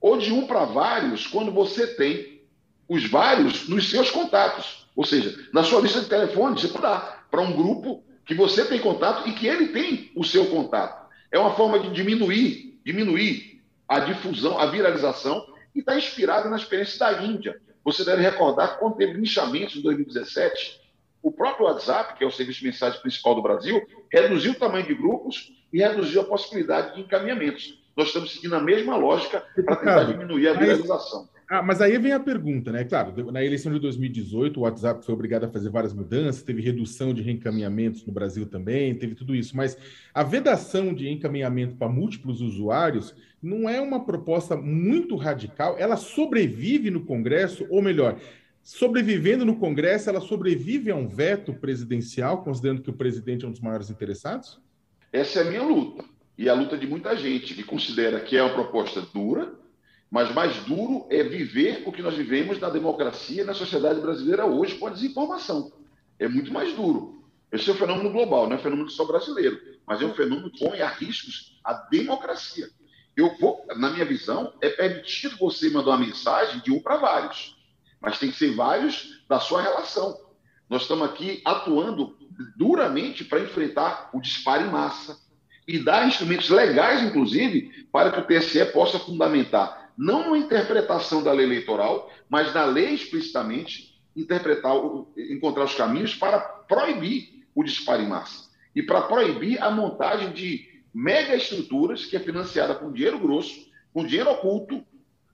ou 0.00 0.18
de 0.18 0.32
um 0.32 0.46
para 0.46 0.64
vários, 0.64 1.26
quando 1.26 1.52
você 1.52 1.86
tem 1.94 2.42
os 2.88 3.08
vários 3.08 3.68
nos 3.68 3.88
seus 3.88 4.10
contatos. 4.10 4.86
Ou 4.94 5.04
seja, 5.04 5.48
na 5.52 5.62
sua 5.62 5.80
lista 5.80 6.00
de 6.00 6.08
telefone, 6.08 6.60
você 6.60 6.68
pode 6.68 6.82
dar 6.82 7.26
para 7.30 7.40
um 7.40 7.52
grupo 7.52 8.04
que 8.26 8.34
você 8.34 8.64
tem 8.64 8.80
contato 8.80 9.28
e 9.28 9.32
que 9.32 9.46
ele 9.46 9.68
tem 9.68 10.12
o 10.14 10.24
seu 10.24 10.46
contato. 10.46 11.01
É 11.32 11.38
uma 11.38 11.54
forma 11.54 11.78
de 11.78 11.90
diminuir, 11.90 12.78
diminuir 12.84 13.62
a 13.88 14.00
difusão, 14.00 14.58
a 14.58 14.66
viralização, 14.66 15.46
e 15.74 15.80
está 15.80 15.96
inspirada 15.96 16.50
na 16.50 16.56
experiência 16.56 16.98
da 16.98 17.22
Índia. 17.22 17.58
Você 17.82 18.04
deve 18.04 18.22
recordar 18.22 18.74
que 18.74 18.78
quando 18.78 18.96
teve 18.96 19.14
linchamentos 19.14 19.76
em 19.76 19.82
2017, 19.82 20.80
o 21.22 21.32
próprio 21.32 21.66
WhatsApp, 21.66 22.18
que 22.18 22.24
é 22.24 22.26
o 22.26 22.30
serviço 22.30 22.60
de 22.60 22.66
mensagem 22.66 23.00
principal 23.00 23.34
do 23.34 23.42
Brasil, 23.42 23.82
reduziu 24.12 24.52
o 24.52 24.56
tamanho 24.56 24.86
de 24.86 24.94
grupos 24.94 25.52
e 25.72 25.78
reduziu 25.78 26.20
a 26.20 26.24
possibilidade 26.24 26.94
de 26.94 27.00
encaminhamentos. 27.00 27.80
Nós 27.96 28.08
estamos 28.08 28.32
seguindo 28.32 28.54
a 28.54 28.60
mesma 28.60 28.96
lógica 28.96 29.44
para 29.64 29.76
tentar 29.76 30.04
diminuir 30.04 30.48
a 30.48 30.52
viralização. 30.52 31.28
Ah, 31.54 31.60
mas 31.60 31.82
aí 31.82 31.98
vem 31.98 32.12
a 32.12 32.18
pergunta, 32.18 32.72
né? 32.72 32.82
Claro, 32.82 33.30
na 33.30 33.44
eleição 33.44 33.70
de 33.70 33.78
2018, 33.78 34.58
o 34.58 34.62
WhatsApp 34.62 35.04
foi 35.04 35.14
obrigado 35.14 35.44
a 35.44 35.50
fazer 35.50 35.68
várias 35.68 35.92
mudanças, 35.92 36.42
teve 36.42 36.62
redução 36.62 37.12
de 37.12 37.20
reencaminhamentos 37.20 38.06
no 38.06 38.10
Brasil 38.10 38.46
também, 38.46 38.94
teve 38.94 39.14
tudo 39.14 39.34
isso. 39.34 39.54
Mas 39.54 39.76
a 40.14 40.22
vedação 40.22 40.94
de 40.94 41.10
encaminhamento 41.10 41.76
para 41.76 41.90
múltiplos 41.90 42.40
usuários 42.40 43.14
não 43.42 43.68
é 43.68 43.82
uma 43.82 44.02
proposta 44.02 44.56
muito 44.56 45.14
radical. 45.14 45.76
Ela 45.78 45.98
sobrevive 45.98 46.90
no 46.90 47.04
Congresso, 47.04 47.66
ou 47.68 47.82
melhor, 47.82 48.18
sobrevivendo 48.62 49.44
no 49.44 49.56
Congresso, 49.56 50.08
ela 50.08 50.22
sobrevive 50.22 50.90
a 50.90 50.96
um 50.96 51.06
veto 51.06 51.52
presidencial, 51.52 52.42
considerando 52.42 52.80
que 52.80 52.88
o 52.88 52.94
presidente 52.94 53.44
é 53.44 53.48
um 53.48 53.52
dos 53.52 53.60
maiores 53.60 53.90
interessados? 53.90 54.58
Essa 55.12 55.40
é 55.40 55.42
a 55.42 55.50
minha 55.50 55.62
luta. 55.62 56.02
E 56.38 56.48
a 56.48 56.54
luta 56.54 56.78
de 56.78 56.86
muita 56.86 57.14
gente 57.14 57.52
que 57.52 57.62
considera 57.62 58.20
que 58.20 58.38
é 58.38 58.42
uma 58.42 58.54
proposta 58.54 59.02
dura, 59.02 59.60
mas 60.12 60.30
mais 60.34 60.54
duro 60.64 61.06
é 61.08 61.22
viver 61.22 61.84
o 61.86 61.90
que 61.90 62.02
nós 62.02 62.14
vivemos 62.14 62.60
na 62.60 62.68
democracia, 62.68 63.46
na 63.46 63.54
sociedade 63.54 63.98
brasileira 63.98 64.44
hoje, 64.44 64.74
com 64.74 64.86
a 64.86 64.90
desinformação. 64.90 65.72
É 66.18 66.28
muito 66.28 66.52
mais 66.52 66.74
duro. 66.74 67.24
Esse 67.50 67.70
é 67.70 67.72
um 67.72 67.76
fenômeno 67.76 68.12
global, 68.12 68.46
não 68.46 68.56
é 68.56 68.58
um 68.58 68.62
fenômeno 68.62 68.90
só 68.90 69.06
brasileiro, 69.06 69.58
mas 69.86 70.02
é 70.02 70.04
um 70.04 70.12
fenômeno 70.12 70.50
que 70.50 70.62
põe 70.62 70.82
a 70.82 70.88
riscos 70.88 71.58
a 71.64 71.72
democracia. 71.72 72.68
Eu 73.16 73.34
vou, 73.38 73.64
na 73.74 73.88
minha 73.88 74.04
visão, 74.04 74.52
é 74.60 74.68
permitido 74.68 75.38
você 75.38 75.70
mandar 75.70 75.92
uma 75.92 76.06
mensagem 76.06 76.60
de 76.60 76.70
um 76.70 76.78
para 76.78 76.98
vários, 76.98 77.56
mas 77.98 78.18
tem 78.18 78.30
que 78.30 78.36
ser 78.36 78.54
vários 78.54 79.24
da 79.26 79.40
sua 79.40 79.62
relação. 79.62 80.14
Nós 80.68 80.82
estamos 80.82 81.08
aqui 81.08 81.40
atuando 81.42 82.18
duramente 82.54 83.24
para 83.24 83.40
enfrentar 83.40 84.10
o 84.12 84.20
disparo 84.20 84.66
em 84.66 84.70
massa 84.70 85.18
e 85.66 85.78
dar 85.78 86.06
instrumentos 86.06 86.50
legais, 86.50 87.02
inclusive, 87.02 87.86
para 87.90 88.12
que 88.12 88.20
o 88.20 88.26
TSE 88.26 88.62
possa 88.66 88.98
fundamentar 88.98 89.81
não 89.96 90.28
uma 90.28 90.38
interpretação 90.38 91.22
da 91.22 91.32
lei 91.32 91.46
eleitoral, 91.46 92.10
mas 92.28 92.52
da 92.52 92.64
lei 92.64 92.94
explicitamente 92.94 93.92
interpretar, 94.16 94.74
encontrar 95.16 95.64
os 95.64 95.74
caminhos 95.74 96.14
para 96.14 96.38
proibir 96.38 97.44
o 97.54 97.62
disparo 97.62 98.02
em 98.02 98.08
massa 98.08 98.50
e 98.74 98.82
para 98.82 99.02
proibir 99.02 99.62
a 99.62 99.70
montagem 99.70 100.32
de 100.32 100.68
mega 100.94 101.34
estruturas 101.34 102.04
que 102.04 102.16
é 102.16 102.20
financiada 102.20 102.74
com 102.74 102.92
dinheiro 102.92 103.18
grosso, 103.18 103.68
com 103.92 104.04
dinheiro 104.04 104.30
oculto, 104.30 104.84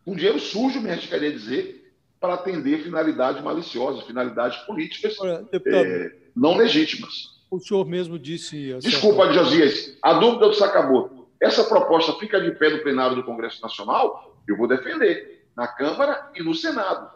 com 0.04 0.14
dinheiro 0.14 0.38
sujo, 0.38 0.80
me 0.80 0.90
arriscaria 0.90 1.32
dizer, 1.32 1.92
para 2.20 2.34
atender 2.34 2.82
finalidades 2.82 3.42
maliciosas, 3.42 4.04
finalidades 4.04 4.59
políticas 4.59 5.16
é, 5.22 6.12
não 6.34 6.56
legítimas. 6.56 7.38
O 7.50 7.59
senhor 7.61 7.86
mesmo 7.86 8.18
disse. 8.18 8.74
Desculpa, 8.80 9.32
Josias, 9.32 9.96
a 10.02 10.14
dúvida 10.14 10.48
do 10.48 10.54
Sacabou. 10.54 11.28
Essa 11.40 11.64
proposta 11.64 12.12
fica 12.14 12.40
de 12.40 12.50
pé 12.52 12.70
no 12.70 12.82
plenário 12.82 13.16
do 13.16 13.22
Congresso 13.22 13.62
Nacional 13.62 14.36
eu 14.53 14.57
vou 14.57 14.66
defender 14.66 15.46
na 15.57 15.66
Câmara 15.66 16.30
e 16.34 16.42
no 16.42 16.55
Senado. 16.55 17.11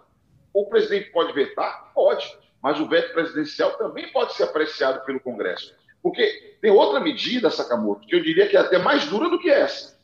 O 0.53 0.66
presidente 0.66 1.11
pode 1.11 1.33
vetar? 1.33 1.93
Pode, 1.95 2.26
mas 2.62 2.78
o 2.78 2.89
veto 2.89 3.12
presidencial 3.12 3.72
também 3.78 4.12
pode 4.12 4.35
ser 4.35 4.45
apreciado 4.45 5.05
pelo 5.05 5.20
Congresso. 5.20 5.74
Porque 6.03 6.57
tem 6.61 6.70
outra 6.70 7.01
medida, 7.01 7.51
Sakamoto, 7.51 8.07
que 8.07 8.14
eu 8.14 8.22
diria 8.22 8.49
que 8.49 8.57
é 8.57 8.61
até 8.61 8.78
mais 8.78 9.07
dura 9.07 9.30
do 9.30 9.39
que 9.39 9.49
essa, 9.49 9.99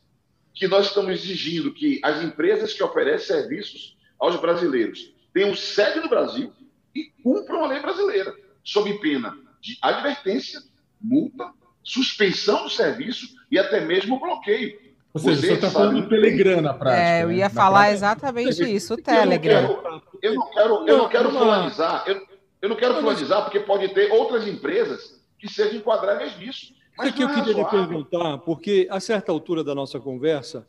que 0.53 0.67
nós 0.67 0.87
estamos 0.87 1.11
exigindo 1.11 1.73
que 1.73 1.99
as 2.03 2.23
empresas 2.23 2.73
que 2.73 2.83
oferecem 2.83 3.35
serviços 3.35 3.97
aos 4.17 4.35
brasileiros 4.37 5.13
tenham 5.33 5.55
sede 5.55 5.99
no 5.99 6.09
Brasil 6.09 6.51
e 6.95 7.05
cumpram 7.23 7.63
a 7.63 7.67
lei 7.67 7.79
brasileira, 7.79 8.33
sob 8.63 8.91
pena 8.99 9.37
de 9.61 9.77
advertência, 9.81 10.61
multa, 10.99 11.51
suspensão 11.83 12.63
do 12.63 12.69
serviço 12.69 13.27
e 13.51 13.57
até 13.57 13.81
mesmo 13.81 14.19
bloqueio. 14.19 14.79
Ou 15.13 15.19
seja, 15.19 15.41
você 15.41 15.53
está 15.53 15.71
falando 15.71 16.01
do 16.01 16.09
Telegram 16.09 16.61
na 16.61 16.73
prática. 16.73 17.03
É, 17.03 17.23
eu 17.23 17.31
ia 17.31 17.45
né? 17.45 17.49
falar 17.49 17.79
prática. 17.79 17.95
exatamente 17.95 18.75
isso, 18.75 18.93
o 18.93 18.97
Telegram. 18.97 20.01
Eu 20.21 20.35
não 20.35 20.49
quero, 20.51 20.87
eu 20.87 20.97
não 20.97 21.09
quero 21.09 21.31
fulanizar, 21.31 22.03
eu, 22.07 22.21
eu 22.61 22.69
não 22.69 22.75
quero 22.75 22.95
fulanizar, 22.95 23.43
porque 23.43 23.59
pode 23.59 23.89
ter 23.89 24.11
outras 24.11 24.47
empresas 24.47 25.19
que 25.39 25.51
sejam 25.51 25.77
enquadráveis 25.77 26.37
nisso. 26.37 26.73
Mas 26.97 27.11
o 27.11 27.13
que 27.13 27.23
eu 27.23 27.29
é 27.29 27.33
queria 27.33 27.53
lhe 27.53 27.65
perguntar, 27.65 28.37
porque 28.39 28.87
a 28.91 28.99
certa 28.99 29.31
altura 29.31 29.63
da 29.63 29.73
nossa 29.73 29.99
conversa, 29.99 30.67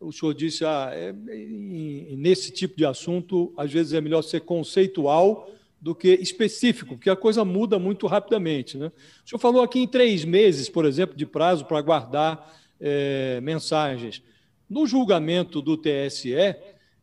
o 0.00 0.10
senhor 0.10 0.32
disse, 0.32 0.64
ah, 0.64 0.90
é, 0.92 1.12
nesse 1.12 2.50
tipo 2.50 2.76
de 2.76 2.86
assunto, 2.86 3.52
às 3.56 3.70
vezes 3.72 3.92
é 3.92 4.00
melhor 4.00 4.22
ser 4.22 4.40
conceitual 4.40 5.50
do 5.80 5.94
que 5.94 6.08
específico, 6.14 6.96
porque 6.96 7.10
a 7.10 7.16
coisa 7.16 7.44
muda 7.44 7.78
muito 7.78 8.06
rapidamente. 8.06 8.76
Né? 8.76 8.90
O 9.24 9.28
senhor 9.28 9.38
falou 9.38 9.62
aqui 9.62 9.80
em 9.80 9.86
três 9.86 10.24
meses, 10.24 10.68
por 10.68 10.84
exemplo, 10.84 11.16
de 11.16 11.26
prazo 11.26 11.64
para 11.64 11.80
guardar 11.80 12.58
é, 12.80 13.40
mensagens. 13.40 14.22
No 14.68 14.86
julgamento 14.86 15.62
do 15.62 15.76
TSE, 15.76 16.34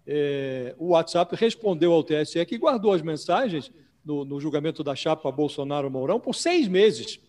é, 0.07 0.76
o 0.78 0.89
WhatsApp 0.89 1.36
respondeu 1.36 1.91
ao 1.91 2.03
TSE 2.03 2.45
que 2.45 2.57
guardou 2.57 2.93
as 2.93 3.01
mensagens 3.01 3.71
no, 4.03 4.23
no 4.23 4.39
julgamento 4.39 4.84
da 4.84 4.95
chapa 4.95 5.32
Bolsonaro-Mourão 5.32 6.19
por 6.19 6.36
seis 6.36 6.67
meses. 6.67 7.19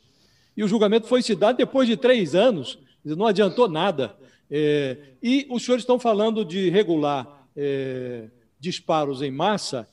E 0.56 0.62
o 0.62 0.68
julgamento 0.68 1.06
foi 1.06 1.22
se 1.22 1.34
dar 1.34 1.52
depois 1.52 1.88
de 1.88 1.96
três 1.96 2.34
anos, 2.34 2.78
não 3.04 3.26
adiantou 3.26 3.68
nada. 3.68 4.16
É, 4.50 4.96
e 5.22 5.46
os 5.50 5.64
senhores 5.64 5.82
estão 5.82 5.98
falando 5.98 6.44
de 6.44 6.68
regular 6.70 7.48
é, 7.56 8.28
disparos 8.58 9.22
em 9.22 9.30
massa. 9.30 9.88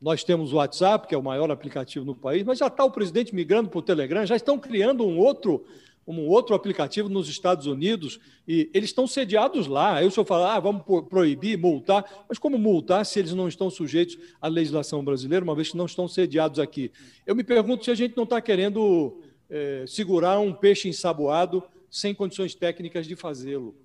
Nós 0.00 0.22
temos 0.22 0.52
o 0.52 0.56
WhatsApp, 0.56 1.08
que 1.08 1.14
é 1.14 1.18
o 1.18 1.22
maior 1.22 1.50
aplicativo 1.50 2.04
no 2.04 2.14
país, 2.14 2.44
mas 2.44 2.58
já 2.58 2.68
está 2.68 2.84
o 2.84 2.90
presidente 2.90 3.34
migrando 3.34 3.68
para 3.68 3.78
o 3.78 3.82
Telegram, 3.82 4.24
já 4.24 4.36
estão 4.36 4.58
criando 4.58 5.04
um 5.04 5.18
outro, 5.18 5.64
um 6.08 6.26
outro 6.26 6.54
aplicativo 6.54 7.08
nos 7.08 7.28
Estados 7.28 7.66
Unidos 7.66 8.18
e 8.46 8.70
eles 8.72 8.90
estão 8.90 9.06
sediados 9.06 9.66
lá. 9.66 9.96
Aí 9.96 10.06
o 10.06 10.10
senhor 10.10 10.24
fala, 10.24 10.54
ah, 10.54 10.60
vamos 10.60 10.82
proibir, 11.08 11.58
multar. 11.58 12.04
Mas 12.28 12.38
como 12.38 12.58
multar 12.58 13.04
se 13.04 13.18
eles 13.18 13.34
não 13.34 13.46
estão 13.46 13.68
sujeitos 13.68 14.16
à 14.40 14.48
legislação 14.48 15.04
brasileira, 15.04 15.44
uma 15.44 15.54
vez 15.54 15.70
que 15.70 15.76
não 15.76 15.84
estão 15.86 16.08
sediados 16.08 16.58
aqui? 16.58 16.90
Eu 17.26 17.36
me 17.36 17.44
pergunto 17.44 17.84
se 17.84 17.90
a 17.90 17.94
gente 17.94 18.16
não 18.16 18.24
está 18.24 18.40
querendo 18.40 19.20
é, 19.50 19.84
segurar 19.86 20.38
um 20.40 20.52
peixe 20.52 20.88
ensaboado 20.88 21.62
sem 21.90 22.14
condições 22.14 22.54
técnicas 22.54 23.06
de 23.06 23.14
fazê-lo. 23.14 23.76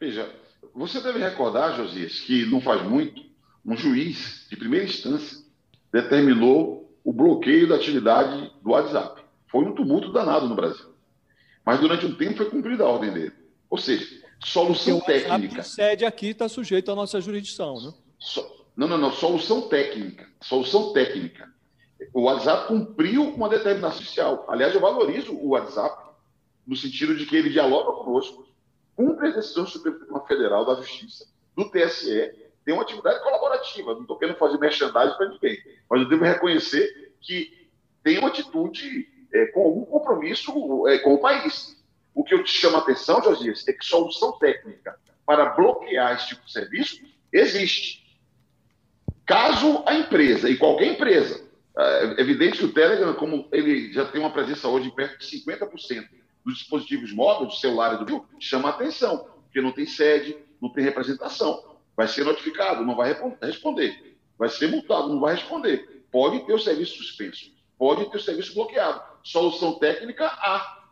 Veja, 0.00 0.30
você 0.74 1.00
deve 1.00 1.18
recordar, 1.18 1.76
Josias, 1.76 2.20
que 2.20 2.46
não 2.46 2.60
faz 2.60 2.82
muito, 2.82 3.22
um 3.64 3.76
juiz 3.76 4.46
de 4.50 4.56
primeira 4.56 4.86
instância 4.86 5.44
determinou 5.92 6.98
o 7.04 7.12
bloqueio 7.12 7.68
da 7.68 7.76
atividade 7.76 8.50
do 8.62 8.70
WhatsApp. 8.70 9.22
Foi 9.48 9.64
um 9.64 9.74
tumulto 9.74 10.10
danado 10.12 10.48
no 10.48 10.56
Brasil. 10.56 10.93
Mas 11.64 11.80
durante 11.80 12.06
um 12.06 12.14
tempo 12.14 12.36
foi 12.36 12.50
cumprida 12.50 12.84
a 12.84 12.88
ordem 12.88 13.12
dele. 13.12 13.32
Ou 13.70 13.78
seja, 13.78 14.06
solução 14.40 14.98
Porque 14.98 15.20
técnica. 15.20 15.60
A 15.60 15.64
sede 15.64 16.04
aqui 16.04 16.28
está 16.28 16.48
sujeito 16.48 16.90
à 16.90 16.94
nossa 16.94 17.20
jurisdição, 17.20 17.80
né? 17.80 17.92
So... 18.18 18.64
Não, 18.76 18.88
não, 18.88 18.98
não. 18.98 19.12
Solução 19.12 19.62
técnica. 19.68 20.28
Solução 20.40 20.92
técnica. 20.92 21.48
O 22.12 22.22
WhatsApp 22.22 22.68
cumpriu 22.68 23.22
uma 23.30 23.48
determinação 23.48 24.02
social. 24.02 24.44
Aliás, 24.48 24.74
eu 24.74 24.80
valorizo 24.80 25.32
o 25.32 25.50
WhatsApp 25.50 26.04
no 26.66 26.76
sentido 26.76 27.14
de 27.14 27.26
que 27.26 27.36
ele 27.36 27.50
dialoga 27.50 27.92
conosco, 27.92 28.46
cumpre 28.96 29.28
a 29.28 29.32
decisão 29.32 29.64
do 29.64 29.70
Supremo 29.70 29.98
Tribunal 29.98 30.26
Federal 30.26 30.64
da 30.64 30.74
Justiça, 30.76 31.26
do 31.54 31.70
TSE, 31.70 32.32
tem 32.64 32.74
uma 32.74 32.82
atividade 32.82 33.22
colaborativa. 33.22 33.94
Não 33.94 34.02
estou 34.02 34.18
querendo 34.18 34.36
fazer 34.36 34.58
merchandising 34.58 35.16
para 35.16 35.28
ninguém, 35.28 35.58
mas 35.88 36.00
eu 36.00 36.08
devo 36.08 36.24
reconhecer 36.24 37.12
que 37.20 37.68
tem 38.02 38.18
uma 38.18 38.28
atitude 38.28 39.08
é, 39.34 39.46
com 39.46 39.64
algum 39.64 39.84
compromisso 39.84 40.86
é, 40.86 40.98
com 40.98 41.14
o 41.14 41.18
país. 41.18 41.76
O 42.14 42.22
que 42.22 42.32
eu 42.32 42.44
te 42.44 42.50
chamo 42.50 42.76
a 42.76 42.80
atenção, 42.80 43.22
Josias, 43.22 43.66
é 43.66 43.72
que 43.72 43.84
solução 43.84 44.38
técnica 44.38 44.96
para 45.26 45.46
bloquear 45.46 46.14
esse 46.14 46.28
tipo 46.28 46.46
de 46.46 46.52
serviço 46.52 47.02
existe. 47.32 48.04
Caso 49.26 49.82
a 49.86 49.94
empresa, 49.94 50.48
e 50.48 50.56
qualquer 50.56 50.86
empresa, 50.86 51.42
é 51.76 52.20
evidente 52.20 52.58
que 52.58 52.64
o 52.66 52.72
Telegram, 52.72 53.14
como 53.14 53.48
ele 53.50 53.92
já 53.92 54.04
tem 54.04 54.20
uma 54.20 54.30
presença 54.30 54.68
hoje 54.68 54.88
em 54.88 54.90
perto 54.90 55.18
de 55.18 55.26
50% 55.26 56.08
dos 56.44 56.58
dispositivos 56.58 57.12
móveis, 57.12 57.48
do 57.48 57.58
celular 57.58 57.94
e 57.94 57.98
do 57.98 58.04
Rio, 58.04 58.26
chama 58.38 58.68
atenção, 58.68 59.26
porque 59.44 59.60
não 59.60 59.72
tem 59.72 59.86
sede, 59.86 60.36
não 60.60 60.68
tem 60.68 60.84
representação. 60.84 61.74
Vai 61.96 62.06
ser 62.06 62.24
notificado, 62.24 62.84
não 62.84 62.94
vai 62.94 63.16
responder. 63.42 64.16
Vai 64.38 64.48
ser 64.48 64.68
multado, 64.68 65.08
não 65.08 65.20
vai 65.20 65.34
responder. 65.34 66.04
Pode 66.12 66.46
ter 66.46 66.52
o 66.52 66.58
serviço 66.58 66.98
suspenso, 66.98 67.50
pode 67.76 68.08
ter 68.10 68.18
o 68.18 68.20
serviço 68.20 68.54
bloqueado. 68.54 69.13
Solução 69.24 69.78
técnica 69.78 70.26
A. 70.26 70.84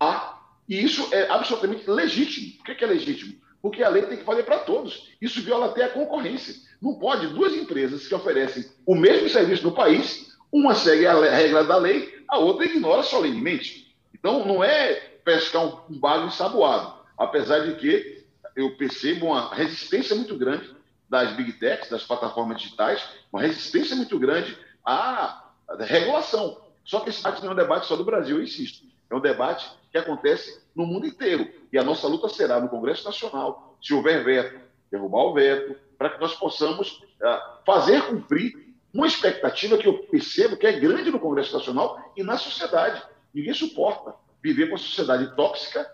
A. 0.00 0.40
E 0.68 0.82
isso 0.82 1.06
é 1.12 1.28
absolutamente 1.28 1.88
legítimo. 1.88 2.56
Por 2.56 2.74
que 2.74 2.82
é 2.82 2.86
legítimo? 2.86 3.38
Porque 3.60 3.82
a 3.82 3.88
lei 3.88 4.02
tem 4.02 4.16
que 4.16 4.24
valer 4.24 4.44
para 4.44 4.60
todos. 4.60 5.10
Isso 5.20 5.42
viola 5.42 5.66
até 5.66 5.84
a 5.84 5.90
concorrência. 5.90 6.54
Não 6.80 6.94
pode 6.94 7.26
duas 7.28 7.54
empresas 7.54 8.08
que 8.08 8.14
oferecem 8.14 8.64
o 8.86 8.94
mesmo 8.94 9.28
serviço 9.28 9.64
no 9.64 9.72
país, 9.72 10.34
uma 10.50 10.74
segue 10.74 11.06
a 11.06 11.20
regra 11.30 11.62
da 11.64 11.76
lei, 11.76 12.24
a 12.26 12.38
outra 12.38 12.64
ignora 12.64 13.02
solenemente. 13.02 13.94
Então, 14.14 14.46
não 14.46 14.64
é 14.64 14.94
pescar 15.24 15.90
um 15.90 15.98
bago 15.98 16.26
ensaboado, 16.26 16.94
apesar 17.18 17.60
de 17.60 17.74
que 17.74 18.24
eu 18.56 18.76
percebo 18.76 19.26
uma 19.26 19.54
resistência 19.54 20.16
muito 20.16 20.36
grande 20.36 20.74
das 21.08 21.34
big 21.36 21.52
techs, 21.54 21.90
das 21.90 22.04
plataformas 22.04 22.60
digitais, 22.60 23.02
uma 23.32 23.42
resistência 23.42 23.94
muito 23.96 24.18
grande 24.18 24.56
à 24.84 25.50
regulação. 25.80 26.69
Só 26.90 26.98
que 26.98 27.10
esse 27.10 27.22
debate 27.22 27.40
não 27.42 27.50
é 27.50 27.52
um 27.52 27.56
debate 27.56 27.86
só 27.86 27.94
do 27.94 28.02
Brasil, 28.02 28.38
eu 28.38 28.42
insisto. 28.42 28.84
É 29.08 29.14
um 29.14 29.20
debate 29.20 29.70
que 29.92 29.96
acontece 29.96 30.60
no 30.74 30.84
mundo 30.84 31.06
inteiro. 31.06 31.48
E 31.72 31.78
a 31.78 31.84
nossa 31.84 32.08
luta 32.08 32.28
será 32.28 32.60
no 32.60 32.68
Congresso 32.68 33.04
Nacional, 33.04 33.76
se 33.80 33.94
houver 33.94 34.24
veto, 34.24 34.60
derrubar 34.90 35.22
o 35.22 35.32
veto, 35.32 35.76
para 35.96 36.10
que 36.10 36.20
nós 36.20 36.34
possamos 36.34 37.00
uh, 37.22 37.64
fazer 37.64 38.02
cumprir 38.08 38.74
uma 38.92 39.06
expectativa 39.06 39.78
que 39.78 39.86
eu 39.86 39.98
percebo 39.98 40.56
que 40.56 40.66
é 40.66 40.80
grande 40.80 41.12
no 41.12 41.20
Congresso 41.20 41.54
Nacional 41.56 42.12
e 42.16 42.24
na 42.24 42.36
sociedade. 42.36 43.00
Ninguém 43.32 43.54
suporta 43.54 44.12
viver 44.42 44.68
com 44.68 44.74
a 44.74 44.78
sociedade 44.78 45.32
tóxica 45.36 45.88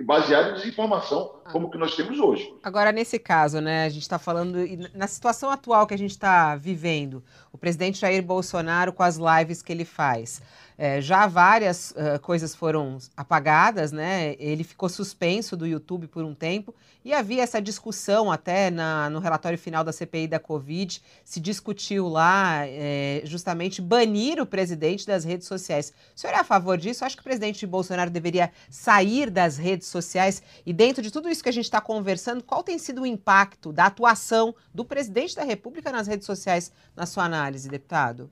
e 0.00 0.02
baseada 0.02 0.50
em 0.50 0.54
desinformação 0.54 1.36
ah. 1.44 1.52
como 1.52 1.70
que 1.70 1.76
nós 1.76 1.94
temos 1.94 2.18
hoje. 2.18 2.52
Agora, 2.62 2.90
nesse 2.90 3.18
caso, 3.18 3.60
né, 3.60 3.84
a 3.84 3.88
gente 3.90 4.00
está 4.00 4.18
falando, 4.18 4.56
na 4.94 5.06
situação 5.06 5.50
atual 5.50 5.86
que 5.86 5.92
a 5.92 5.98
gente 5.98 6.12
está 6.12 6.56
vivendo, 6.56 7.22
o 7.52 7.58
presidente 7.58 8.00
Jair 8.00 8.22
Bolsonaro 8.22 8.94
com 8.94 9.02
as 9.02 9.18
lives 9.18 9.60
que 9.60 9.70
ele 9.70 9.84
faz, 9.84 10.40
é, 10.78 10.98
já 10.98 11.26
várias 11.26 11.90
uh, 11.90 12.18
coisas 12.22 12.54
foram 12.54 12.96
apagadas, 13.14 13.92
né? 13.92 14.34
Ele 14.38 14.64
ficou 14.64 14.88
suspenso 14.88 15.54
do 15.54 15.66
YouTube 15.66 16.06
por 16.06 16.24
um 16.24 16.34
tempo 16.34 16.74
e 17.04 17.12
havia 17.12 17.42
essa 17.42 17.60
discussão 17.60 18.32
até 18.32 18.70
na, 18.70 19.10
no 19.10 19.18
relatório 19.18 19.58
final 19.58 19.84
da 19.84 19.92
CPI 19.92 20.26
da 20.26 20.38
Covid, 20.38 21.02
se 21.22 21.38
discutiu 21.38 22.08
lá 22.08 22.66
é, 22.66 23.20
justamente 23.24 23.82
banir 23.82 24.40
o 24.40 24.46
presidente 24.46 25.06
das 25.06 25.22
redes 25.22 25.46
sociais. 25.46 25.92
O 26.16 26.18
senhor 26.18 26.32
é 26.32 26.38
a 26.38 26.44
favor 26.44 26.78
disso? 26.78 27.04
Acho 27.04 27.16
que 27.16 27.20
o 27.20 27.24
presidente 27.24 27.66
Bolsonaro 27.66 28.10
deveria 28.10 28.50
sair 28.70 29.28
das 29.28 29.58
redes 29.58 29.86
sociais 29.90 30.42
e 30.64 30.72
dentro 30.72 31.02
de 31.02 31.10
tudo 31.10 31.28
isso 31.28 31.42
que 31.42 31.48
a 31.48 31.52
gente 31.52 31.64
está 31.64 31.80
conversando, 31.80 32.42
qual 32.42 32.62
tem 32.62 32.78
sido 32.78 33.02
o 33.02 33.06
impacto 33.06 33.72
da 33.72 33.86
atuação 33.86 34.54
do 34.74 34.84
presidente 34.84 35.34
da 35.34 35.44
República 35.44 35.92
nas 35.92 36.06
redes 36.06 36.26
sociais 36.26 36.72
na 36.96 37.06
sua 37.06 37.24
análise, 37.24 37.68
deputado? 37.68 38.30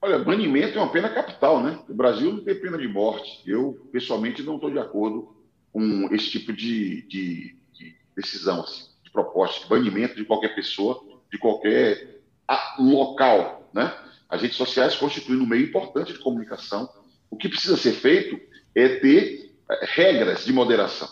Olha, 0.00 0.18
banimento 0.18 0.78
é 0.78 0.82
uma 0.82 0.92
pena 0.92 1.08
capital, 1.08 1.62
né? 1.62 1.78
O 1.88 1.94
Brasil 1.94 2.30
não 2.30 2.44
tem 2.44 2.60
pena 2.60 2.76
de 2.76 2.86
morte. 2.86 3.42
Eu, 3.46 3.88
pessoalmente, 3.90 4.42
não 4.42 4.56
estou 4.56 4.70
de 4.70 4.78
acordo 4.78 5.34
com 5.72 6.08
esse 6.12 6.30
tipo 6.30 6.52
de, 6.52 7.02
de, 7.08 7.56
de 7.72 7.96
decisão, 8.14 8.60
assim, 8.60 8.84
de 9.02 9.10
proposta, 9.10 9.60
de 9.60 9.68
banimento 9.68 10.14
de 10.14 10.24
qualquer 10.24 10.54
pessoa, 10.54 11.02
de 11.32 11.38
qualquer 11.38 12.20
local, 12.78 13.70
né? 13.72 13.96
As 14.28 14.42
redes 14.42 14.56
sociais 14.56 14.94
constituem 14.94 15.40
um 15.40 15.46
meio 15.46 15.64
importante 15.64 16.12
de 16.12 16.18
comunicação. 16.18 16.88
O 17.30 17.36
que 17.36 17.48
precisa 17.48 17.76
ser 17.76 17.92
feito 17.92 18.38
é 18.74 18.96
ter 18.96 19.43
regras 19.82 20.44
de 20.44 20.52
moderação. 20.52 21.08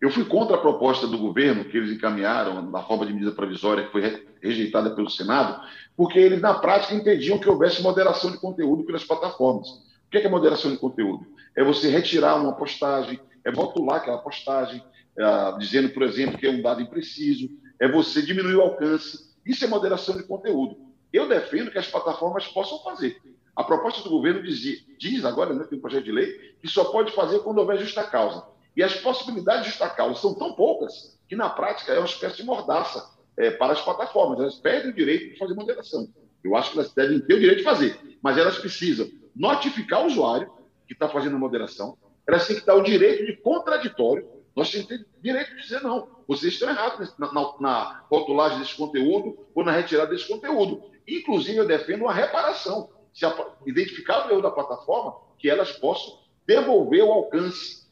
Eu 0.00 0.10
fui 0.10 0.24
contra 0.24 0.56
a 0.56 0.60
proposta 0.60 1.06
do 1.06 1.18
governo 1.18 1.64
que 1.64 1.76
eles 1.76 1.90
encaminharam 1.90 2.62
na 2.70 2.82
forma 2.84 3.04
de 3.04 3.12
medida 3.12 3.32
provisória 3.32 3.84
que 3.84 3.92
foi 3.92 4.26
rejeitada 4.40 4.90
pelo 4.90 5.10
Senado, 5.10 5.60
porque 5.96 6.18
eles, 6.18 6.40
na 6.40 6.54
prática, 6.54 6.94
impediam 6.94 7.38
que 7.38 7.48
houvesse 7.48 7.82
moderação 7.82 8.30
de 8.30 8.38
conteúdo 8.38 8.84
pelas 8.84 9.04
plataformas. 9.04 9.68
O 9.68 10.10
que 10.10 10.18
é 10.18 10.28
moderação 10.28 10.70
de 10.70 10.78
conteúdo? 10.78 11.26
É 11.56 11.64
você 11.64 11.90
retirar 11.90 12.36
uma 12.36 12.52
postagem, 12.52 13.18
é 13.44 13.50
rotular 13.50 13.96
aquela 13.96 14.18
postagem, 14.18 14.82
é, 15.18 15.58
dizendo, 15.58 15.88
por 15.90 16.04
exemplo, 16.04 16.38
que 16.38 16.46
é 16.46 16.50
um 16.50 16.62
dado 16.62 16.80
impreciso, 16.80 17.50
é 17.80 17.90
você 17.90 18.22
diminuir 18.22 18.54
o 18.54 18.62
alcance. 18.62 19.34
Isso 19.44 19.64
é 19.64 19.68
moderação 19.68 20.16
de 20.16 20.22
conteúdo. 20.22 20.76
Eu 21.12 21.28
defendo 21.28 21.72
que 21.72 21.78
as 21.78 21.88
plataformas 21.88 22.46
possam 22.46 22.78
fazer. 22.84 23.20
A 23.58 23.64
proposta 23.64 24.04
do 24.04 24.10
governo 24.10 24.40
diz, 24.40 24.86
diz 25.00 25.24
agora, 25.24 25.52
né, 25.52 25.64
tem 25.64 25.76
um 25.76 25.80
projeto 25.80 26.04
de 26.04 26.12
lei, 26.12 26.54
que 26.62 26.68
só 26.68 26.84
pode 26.84 27.10
fazer 27.10 27.40
quando 27.40 27.58
houver 27.58 27.76
justa 27.76 28.04
causa. 28.04 28.44
E 28.76 28.84
as 28.84 28.94
possibilidades 28.94 29.64
de 29.64 29.70
justa 29.70 29.90
causa 29.90 30.20
são 30.20 30.32
tão 30.32 30.52
poucas 30.52 31.18
que, 31.28 31.34
na 31.34 31.50
prática, 31.50 31.92
é 31.92 31.98
uma 31.98 32.06
espécie 32.06 32.36
de 32.36 32.44
mordaça 32.44 33.04
é, 33.36 33.50
para 33.50 33.72
as 33.72 33.80
plataformas. 33.80 34.38
Elas 34.38 34.54
perdem 34.54 34.92
o 34.92 34.94
direito 34.94 35.32
de 35.32 35.38
fazer 35.38 35.54
moderação. 35.54 36.08
Eu 36.44 36.54
acho 36.54 36.70
que 36.70 36.78
elas 36.78 36.94
devem 36.94 37.18
ter 37.18 37.34
o 37.34 37.40
direito 37.40 37.58
de 37.58 37.64
fazer, 37.64 37.98
mas 38.22 38.38
elas 38.38 38.58
precisam 38.58 39.10
notificar 39.34 40.04
o 40.04 40.06
usuário 40.06 40.48
que 40.86 40.92
está 40.92 41.08
fazendo 41.08 41.36
moderação, 41.36 41.98
elas 42.28 42.46
têm 42.46 42.60
que 42.60 42.64
dar 42.64 42.76
o 42.76 42.82
direito 42.84 43.26
de 43.26 43.38
contraditório. 43.38 44.24
Nós 44.54 44.70
temos 44.70 44.86
que 44.86 44.98
ter 44.98 45.06
direito 45.20 45.50
de 45.56 45.62
dizer 45.62 45.82
não. 45.82 46.08
Vocês 46.28 46.52
estão 46.52 46.68
errados 46.68 47.12
na, 47.18 47.32
na, 47.32 47.54
na 47.58 48.04
rotulagem 48.08 48.60
desse 48.60 48.76
conteúdo 48.76 49.36
ou 49.52 49.64
na 49.64 49.72
retirada 49.72 50.12
desse 50.12 50.28
conteúdo. 50.28 50.80
Inclusive, 51.08 51.56
eu 51.56 51.66
defendo 51.66 52.02
uma 52.02 52.14
reparação. 52.14 52.88
Se 53.18 53.26
a, 53.26 53.34
identificar 53.66 54.28
o 54.28 54.30
erro 54.30 54.42
da 54.42 54.50
plataforma, 54.50 55.16
que 55.38 55.50
elas 55.50 55.72
possam 55.72 56.18
devolver 56.46 57.02
o 57.02 57.10
alcance 57.10 57.88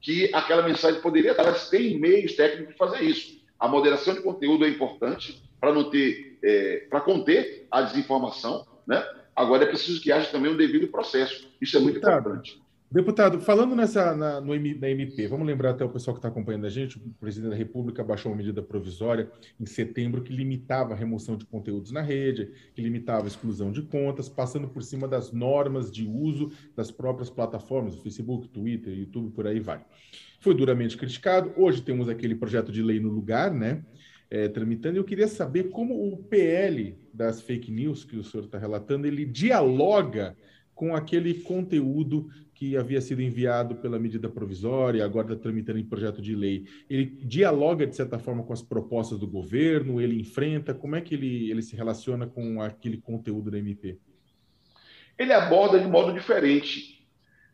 que 0.00 0.32
aquela 0.32 0.62
mensagem 0.62 1.00
poderia 1.00 1.32
estar. 1.32 1.42
Elas 1.42 1.68
têm 1.68 1.98
meios 1.98 2.34
técnicos 2.36 2.72
de 2.72 2.78
fazer 2.78 3.02
isso. 3.02 3.40
A 3.58 3.66
moderação 3.66 4.14
de 4.14 4.22
conteúdo 4.22 4.64
é 4.64 4.68
importante 4.68 5.42
para 5.60 5.72
não 5.72 5.90
ter, 5.90 6.38
é, 6.42 6.86
para 6.88 7.00
conter 7.00 7.66
a 7.68 7.82
desinformação, 7.82 8.64
né? 8.86 9.04
Agora 9.34 9.64
é 9.64 9.66
preciso 9.66 10.00
que 10.00 10.12
haja 10.12 10.30
também 10.30 10.52
um 10.52 10.56
devido 10.56 10.86
processo. 10.86 11.50
Isso 11.60 11.76
é 11.76 11.80
muito 11.80 11.98
importante. 11.98 12.62
Deputado, 12.92 13.40
falando 13.40 13.76
nessa 13.76 14.16
na, 14.16 14.40
no, 14.40 14.52
na 14.52 14.90
MP, 14.90 15.28
vamos 15.28 15.46
lembrar 15.46 15.70
até 15.70 15.84
o 15.84 15.88
pessoal 15.88 16.12
que 16.12 16.18
está 16.18 16.26
acompanhando 16.26 16.66
a 16.66 16.68
gente, 16.68 16.98
o 16.98 17.14
presidente 17.20 17.50
da 17.50 17.56
República 17.56 18.02
baixou 18.02 18.32
uma 18.32 18.38
medida 18.38 18.60
provisória 18.60 19.30
em 19.60 19.64
setembro 19.64 20.22
que 20.22 20.32
limitava 20.32 20.92
a 20.92 20.96
remoção 20.96 21.36
de 21.36 21.46
conteúdos 21.46 21.92
na 21.92 22.02
rede, 22.02 22.50
que 22.74 22.82
limitava 22.82 23.26
a 23.26 23.28
exclusão 23.28 23.70
de 23.70 23.82
contas, 23.82 24.28
passando 24.28 24.66
por 24.66 24.82
cima 24.82 25.06
das 25.06 25.30
normas 25.30 25.88
de 25.88 26.04
uso 26.04 26.50
das 26.74 26.90
próprias 26.90 27.30
plataformas, 27.30 27.94
Facebook, 27.94 28.48
Twitter, 28.48 28.92
YouTube, 28.92 29.30
por 29.30 29.46
aí 29.46 29.60
vai. 29.60 29.84
Foi 30.40 30.52
duramente 30.52 30.96
criticado. 30.96 31.52
Hoje 31.56 31.82
temos 31.82 32.08
aquele 32.08 32.34
projeto 32.34 32.72
de 32.72 32.82
lei 32.82 32.98
no 32.98 33.08
lugar, 33.08 33.54
né? 33.54 33.84
É, 34.28 34.48
tramitando. 34.48 34.96
Eu 34.96 35.04
queria 35.04 35.28
saber 35.28 35.70
como 35.70 36.12
o 36.12 36.16
PL 36.24 36.98
das 37.14 37.40
fake 37.40 37.70
news 37.70 38.02
que 38.02 38.16
o 38.16 38.24
senhor 38.24 38.46
está 38.46 38.58
relatando, 38.58 39.06
ele 39.06 39.24
dialoga 39.24 40.36
com 40.74 40.96
aquele 40.96 41.34
conteúdo 41.34 42.30
que 42.60 42.76
havia 42.76 43.00
sido 43.00 43.22
enviado 43.22 43.76
pela 43.76 43.98
medida 43.98 44.28
provisória, 44.28 45.02
agora 45.02 45.32
está 45.32 45.44
tramitando 45.44 45.78
em 45.78 45.84
projeto 45.84 46.20
de 46.20 46.36
lei, 46.36 46.66
ele 46.90 47.06
dialoga, 47.06 47.86
de 47.86 47.96
certa 47.96 48.18
forma, 48.18 48.42
com 48.42 48.52
as 48.52 48.60
propostas 48.60 49.18
do 49.18 49.26
governo, 49.26 49.98
ele 49.98 50.20
enfrenta, 50.20 50.74
como 50.74 50.94
é 50.94 51.00
que 51.00 51.14
ele, 51.14 51.50
ele 51.50 51.62
se 51.62 51.74
relaciona 51.74 52.26
com 52.26 52.60
aquele 52.60 52.98
conteúdo 52.98 53.50
da 53.50 53.58
MP? 53.58 53.98
Ele 55.18 55.32
aborda 55.32 55.80
de 55.80 55.88
modo 55.88 56.12
diferente, 56.12 57.02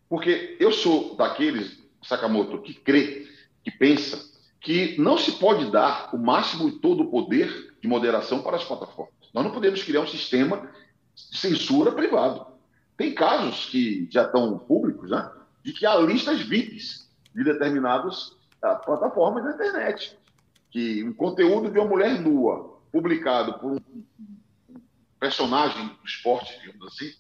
porque 0.09 0.57
eu 0.59 0.73
sou 0.73 1.15
daqueles, 1.15 1.81
Sakamoto, 2.03 2.61
que 2.61 2.75
crê, 2.75 3.29
que 3.63 3.71
pensa, 3.71 4.21
que 4.61 5.01
não 5.01 5.17
se 5.17 5.39
pode 5.39 5.71
dar 5.71 6.13
o 6.13 6.19
máximo 6.19 6.69
e 6.69 6.81
todo 6.81 7.05
o 7.05 7.11
poder 7.13 7.77
de 7.81 7.87
moderação 7.87 8.43
para 8.43 8.57
as 8.57 8.65
plataformas. 8.65 9.15
Nós 9.33 9.45
não 9.45 9.53
podemos 9.53 9.85
criar 9.85 10.01
um 10.01 10.07
sistema 10.09 10.69
de 11.15 11.39
censura 11.39 11.93
privado. 11.93 12.56
Tem 12.97 13.15
casos 13.15 13.67
que 13.67 14.09
já 14.11 14.25
estão 14.25 14.59
públicos, 14.59 15.11
né, 15.11 15.31
de 15.63 15.73
que 15.73 15.85
há 15.85 15.97
listas 15.97 16.41
VIPs 16.41 17.11
de 17.35 17.45
determinadas 17.45 18.29
uh, 18.65 18.83
plataformas 18.85 19.45
da 19.45 19.51
internet. 19.51 20.17
Que 20.71 21.05
um 21.05 21.13
conteúdo 21.13 21.71
de 21.71 21.79
uma 21.79 21.89
mulher 21.89 22.21
nua, 22.21 22.81
publicado 22.91 23.55
por 23.59 23.73
um 23.73 23.81
personagem 25.21 25.87
do 25.87 26.07
esporte, 26.07 26.59
digamos 26.61 26.87
assim, 26.87 27.13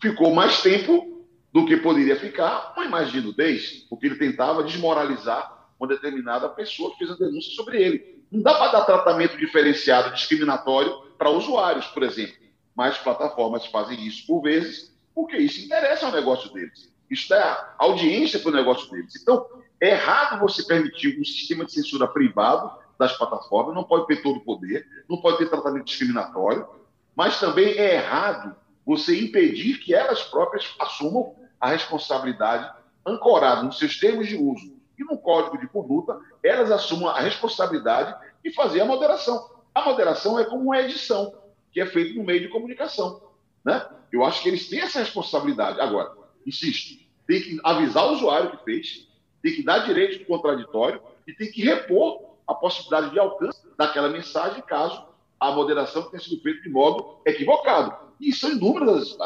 ficou 0.00 0.34
mais 0.34 0.62
tempo 0.62 1.26
do 1.52 1.66
que 1.66 1.76
poderia 1.76 2.16
ficar 2.16 2.72
uma 2.76 2.84
imagem 2.84 3.20
de 3.20 3.26
nudez, 3.26 3.86
porque 3.88 4.06
ele 4.06 4.16
tentava 4.16 4.62
desmoralizar 4.62 5.68
uma 5.78 5.88
determinada 5.88 6.48
pessoa 6.48 6.92
que 6.92 6.98
fez 6.98 7.10
a 7.10 7.14
denúncia 7.14 7.54
sobre 7.54 7.82
ele. 7.82 8.24
Não 8.30 8.42
dá 8.42 8.54
para 8.54 8.72
dar 8.72 8.84
tratamento 8.84 9.36
diferenciado, 9.36 10.14
discriminatório 10.14 10.92
para 11.18 11.30
usuários, 11.30 11.86
por 11.86 12.02
exemplo. 12.02 12.34
Mas 12.74 12.98
plataformas 12.98 13.66
fazem 13.66 14.04
isso 14.04 14.26
por 14.26 14.42
vezes 14.42 14.93
porque 15.14 15.36
isso 15.36 15.64
interessa 15.64 16.06
ao 16.06 16.12
negócio 16.12 16.52
deles. 16.52 16.92
Isso 17.10 17.28
dá 17.28 17.74
audiência 17.78 18.40
para 18.40 18.50
o 18.50 18.54
negócio 18.54 18.90
deles. 18.90 19.14
Então, 19.20 19.46
é 19.80 19.90
errado 19.90 20.40
você 20.40 20.62
permitir 20.64 21.18
um 21.20 21.24
sistema 21.24 21.64
de 21.64 21.72
censura 21.72 22.08
privado 22.08 22.72
das 22.98 23.16
plataformas, 23.16 23.74
não 23.74 23.84
pode 23.84 24.06
ter 24.06 24.22
todo 24.22 24.38
o 24.38 24.44
poder, 24.44 24.86
não 25.08 25.20
pode 25.20 25.38
ter 25.38 25.48
tratamento 25.48 25.84
discriminatório, 25.84 26.66
mas 27.14 27.38
também 27.38 27.74
é 27.78 27.96
errado 27.96 28.56
você 28.84 29.18
impedir 29.18 29.78
que 29.78 29.94
elas 29.94 30.22
próprias 30.22 30.74
assumam 30.78 31.34
a 31.60 31.68
responsabilidade 31.68 32.70
ancorada 33.06 33.62
nos 33.62 33.78
seus 33.78 33.98
termos 33.98 34.28
de 34.28 34.36
uso 34.36 34.74
e 34.98 35.04
no 35.04 35.18
código 35.18 35.58
de 35.58 35.66
conduta, 35.66 36.18
elas 36.42 36.70
assumam 36.70 37.08
a 37.08 37.20
responsabilidade 37.20 38.14
de 38.42 38.52
fazer 38.52 38.80
a 38.80 38.84
moderação. 38.84 39.50
A 39.74 39.84
moderação 39.84 40.38
é 40.38 40.44
como 40.44 40.64
uma 40.64 40.80
edição 40.80 41.34
que 41.72 41.80
é 41.80 41.86
feita 41.86 42.16
no 42.18 42.24
meio 42.24 42.40
de 42.40 42.48
comunicação. 42.48 43.20
Né? 43.64 43.86
Eu 44.12 44.24
acho 44.24 44.42
que 44.42 44.48
eles 44.48 44.68
têm 44.68 44.80
essa 44.80 45.00
responsabilidade. 45.00 45.80
Agora, 45.80 46.12
insisto, 46.46 47.02
tem 47.26 47.40
que 47.40 47.58
avisar 47.64 48.06
o 48.06 48.12
usuário 48.12 48.50
que 48.50 48.64
fez, 48.64 49.08
tem 49.42 49.54
que 49.54 49.62
dar 49.62 49.80
direito 49.80 50.18
de 50.18 50.24
contraditório 50.24 51.00
e 51.26 51.32
tem 51.32 51.50
que 51.50 51.62
repor 51.62 52.34
a 52.46 52.54
possibilidade 52.54 53.10
de 53.10 53.18
alcance 53.18 53.60
daquela 53.76 54.08
mensagem 54.08 54.62
caso 54.62 55.06
a 55.40 55.50
moderação 55.52 56.08
tenha 56.10 56.22
sido 56.22 56.40
feita 56.40 56.62
de 56.62 56.68
modo 56.68 57.18
equivocado. 57.26 57.94
E 58.20 58.32
são 58.32 58.52
inúmeros 58.52 59.16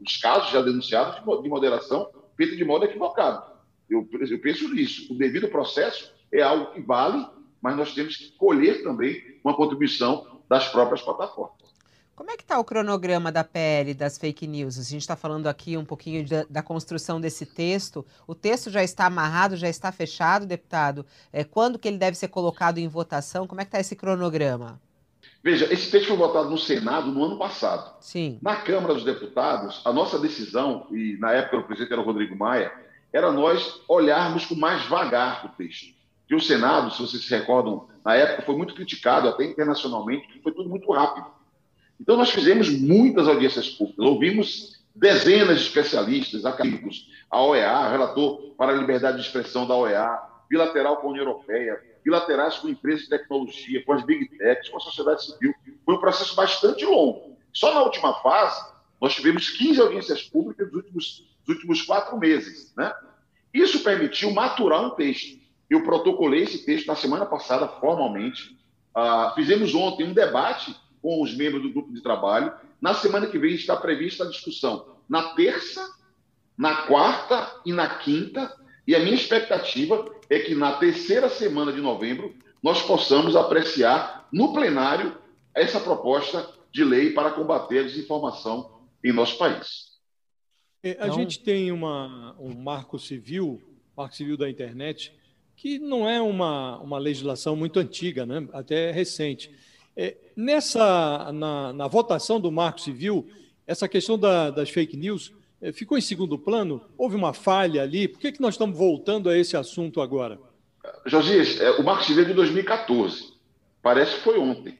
os 0.00 0.16
casos 0.18 0.50
já 0.50 0.62
denunciados 0.62 1.16
de 1.42 1.48
moderação 1.48 2.08
feita 2.36 2.56
de 2.56 2.64
modo 2.64 2.84
equivocado. 2.84 3.44
Eu, 3.88 4.08
eu 4.12 4.40
penso 4.40 4.72
nisso. 4.72 5.12
O 5.12 5.18
devido 5.18 5.48
processo 5.48 6.12
é 6.32 6.42
algo 6.42 6.72
que 6.72 6.80
vale, 6.80 7.26
mas 7.60 7.76
nós 7.76 7.94
temos 7.94 8.16
que 8.16 8.32
colher 8.32 8.82
também 8.82 9.40
uma 9.44 9.54
contribuição 9.54 10.42
das 10.48 10.68
próprias 10.68 11.02
plataformas. 11.02 11.55
Como 12.16 12.30
é 12.30 12.36
que 12.36 12.42
está 12.42 12.58
o 12.58 12.64
cronograma 12.64 13.30
da 13.30 13.44
PL 13.44 13.92
das 13.92 14.16
fake 14.16 14.46
news? 14.46 14.78
A 14.78 14.82
gente 14.82 15.02
está 15.02 15.14
falando 15.14 15.48
aqui 15.48 15.76
um 15.76 15.84
pouquinho 15.84 16.26
da, 16.26 16.46
da, 16.48 16.62
construção 16.62 17.20
desse 17.20 17.44
texto. 17.44 18.06
O 18.26 18.34
texto 18.34 18.70
já 18.70 18.82
está 18.82 19.04
amarrado, 19.04 19.54
já 19.54 19.68
está 19.68 19.92
fechado, 19.92 20.46
deputado? 20.46 21.04
É, 21.30 21.44
quando 21.44 21.78
que 21.78 21.86
ele 21.86 21.98
deve 21.98 22.16
ser 22.16 22.28
colocado 22.28 22.78
em 22.78 22.88
votação? 22.88 23.46
Como 23.46 23.60
é 23.60 23.64
que 23.64 23.68
está 23.68 23.80
esse 23.80 23.94
cronograma? 23.94 24.80
Veja, 25.44 25.70
esse 25.70 25.90
texto 25.90 26.08
foi 26.08 26.16
votado 26.16 26.48
no 26.48 26.56
Senado 26.56 27.12
no 27.12 27.22
ano 27.22 27.38
passado. 27.38 27.94
Sim. 28.00 28.38
Na 28.40 28.56
Câmara 28.56 28.94
dos 28.94 29.04
Deputados, 29.04 29.82
a 29.84 29.92
nossa 29.92 30.18
decisão, 30.18 30.86
e 30.90 31.18
na 31.20 31.32
época 31.32 31.58
o 31.58 31.64
presidente 31.64 31.92
era 31.92 32.00
o 32.00 32.04
Rodrigo 32.04 32.34
Maia, 32.34 32.72
era 33.12 33.30
nós 33.30 33.82
olharmos 33.86 34.46
com 34.46 34.54
mais 34.54 34.86
vagar 34.86 35.44
o 35.44 35.48
texto. 35.50 35.94
E 36.30 36.34
o 36.34 36.40
Senado, 36.40 36.90
se 36.90 37.02
vocês 37.02 37.22
se 37.22 37.30
recordam, 37.30 37.86
na 38.02 38.14
época 38.14 38.40
foi 38.40 38.56
muito 38.56 38.74
criticado, 38.74 39.28
até 39.28 39.44
internacionalmente, 39.44 40.26
que 40.28 40.40
foi 40.40 40.52
tudo 40.52 40.70
muito 40.70 40.90
rápido. 40.90 41.35
Então, 42.00 42.16
nós 42.16 42.30
fizemos 42.30 42.68
muitas 42.70 43.26
audiências 43.26 43.68
públicas, 43.68 44.04
ouvimos 44.04 44.76
dezenas 44.94 45.60
de 45.60 45.66
especialistas, 45.66 46.44
acadêmicos, 46.44 47.08
a 47.30 47.42
OEA, 47.42 47.88
relator 47.88 48.54
para 48.56 48.72
a 48.72 48.76
liberdade 48.76 49.18
de 49.18 49.22
expressão 49.22 49.66
da 49.66 49.74
OEA, 49.74 50.18
bilateral 50.48 50.98
com 50.98 51.08
a 51.08 51.10
União 51.10 51.24
Europeia, 51.24 51.78
bilaterais 52.04 52.56
com 52.56 52.68
empresas 52.68 53.02
de 53.02 53.10
tecnologia, 53.10 53.84
com 53.84 53.92
as 53.92 54.04
big 54.04 54.26
techs, 54.38 54.68
com 54.68 54.76
a 54.76 54.80
sociedade 54.80 55.24
civil. 55.24 55.52
Foi 55.84 55.94
um 55.94 56.00
processo 56.00 56.34
bastante 56.34 56.84
longo. 56.84 57.36
Só 57.52 57.74
na 57.74 57.82
última 57.82 58.14
fase, 58.22 58.64
nós 59.00 59.14
tivemos 59.14 59.50
15 59.50 59.80
audiências 59.80 60.22
públicas 60.22 60.66
nos 60.68 60.76
últimos, 60.76 61.26
nos 61.46 61.56
últimos 61.56 61.82
quatro 61.82 62.16
meses. 62.18 62.72
Né? 62.76 62.94
Isso 63.52 63.82
permitiu 63.82 64.30
maturar 64.30 64.84
um 64.84 64.90
texto. 64.90 65.38
Eu 65.68 65.82
protocolei 65.82 66.42
esse 66.42 66.64
texto 66.64 66.86
na 66.86 66.94
semana 66.94 67.26
passada, 67.26 67.66
formalmente. 67.66 68.56
Ah, 68.94 69.32
fizemos 69.34 69.74
ontem 69.74 70.06
um 70.06 70.14
debate 70.14 70.74
com 71.06 71.22
os 71.22 71.36
membros 71.36 71.62
do 71.62 71.70
grupo 71.70 71.94
de 71.94 72.02
trabalho. 72.02 72.52
Na 72.80 72.92
semana 72.92 73.28
que 73.28 73.38
vem 73.38 73.54
está 73.54 73.76
prevista 73.76 74.24
a 74.24 74.28
discussão 74.28 74.96
na 75.08 75.34
terça, 75.34 75.88
na 76.58 76.88
quarta 76.88 77.60
e 77.64 77.72
na 77.72 77.86
quinta. 77.98 78.52
E 78.84 78.92
a 78.92 78.98
minha 78.98 79.14
expectativa 79.14 80.04
é 80.28 80.40
que 80.40 80.52
na 80.52 80.72
terceira 80.72 81.28
semana 81.28 81.72
de 81.72 81.80
novembro 81.80 82.34
nós 82.60 82.82
possamos 82.82 83.36
apreciar 83.36 84.26
no 84.32 84.52
plenário 84.52 85.16
essa 85.54 85.78
proposta 85.78 86.52
de 86.72 86.82
lei 86.82 87.12
para 87.12 87.30
combater 87.30 87.78
a 87.78 87.82
desinformação 87.84 88.80
em 89.04 89.12
nosso 89.12 89.38
país. 89.38 90.00
É, 90.82 90.90
a 90.90 91.06
então... 91.06 91.12
gente 91.12 91.38
tem 91.38 91.70
uma, 91.70 92.34
um 92.36 92.52
marco 92.52 92.98
civil, 92.98 93.62
marco 93.96 94.16
civil 94.16 94.36
da 94.36 94.50
internet, 94.50 95.14
que 95.54 95.78
não 95.78 96.08
é 96.08 96.20
uma, 96.20 96.78
uma 96.78 96.98
legislação 96.98 97.54
muito 97.54 97.78
antiga, 97.78 98.26
né? 98.26 98.48
até 98.52 98.90
recente. 98.90 99.54
É, 99.96 100.16
nessa, 100.36 101.32
na, 101.32 101.72
na, 101.72 101.88
votação 101.88 102.38
do 102.38 102.52
Marco 102.52 102.80
Civil, 102.80 103.26
essa 103.66 103.88
questão 103.88 104.18
da, 104.18 104.50
das 104.50 104.68
fake 104.68 104.96
news 104.96 105.32
é, 105.60 105.72
ficou 105.72 105.96
em 105.96 106.02
segundo 106.02 106.38
plano? 106.38 106.82
Houve 106.98 107.16
uma 107.16 107.32
falha 107.32 107.82
ali? 107.82 108.06
Por 108.06 108.20
que, 108.20 108.32
que 108.32 108.40
nós 108.40 108.54
estamos 108.54 108.76
voltando 108.76 109.30
a 109.30 109.38
esse 109.38 109.56
assunto 109.56 110.02
agora? 110.02 110.38
Josias, 111.06 111.58
é, 111.60 111.70
o 111.72 111.82
Marco 111.82 112.04
Civil 112.04 112.24
é 112.24 112.26
de 112.26 112.34
2014. 112.34 113.32
Parece 113.82 114.16
que 114.16 114.20
foi 114.20 114.38
ontem. 114.38 114.78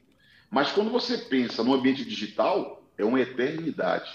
Mas 0.51 0.71
quando 0.71 0.91
você 0.91 1.17
pensa 1.17 1.63
no 1.63 1.73
ambiente 1.73 2.05
digital, 2.05 2.83
é 2.97 3.03
uma 3.03 3.19
eternidade. 3.19 4.09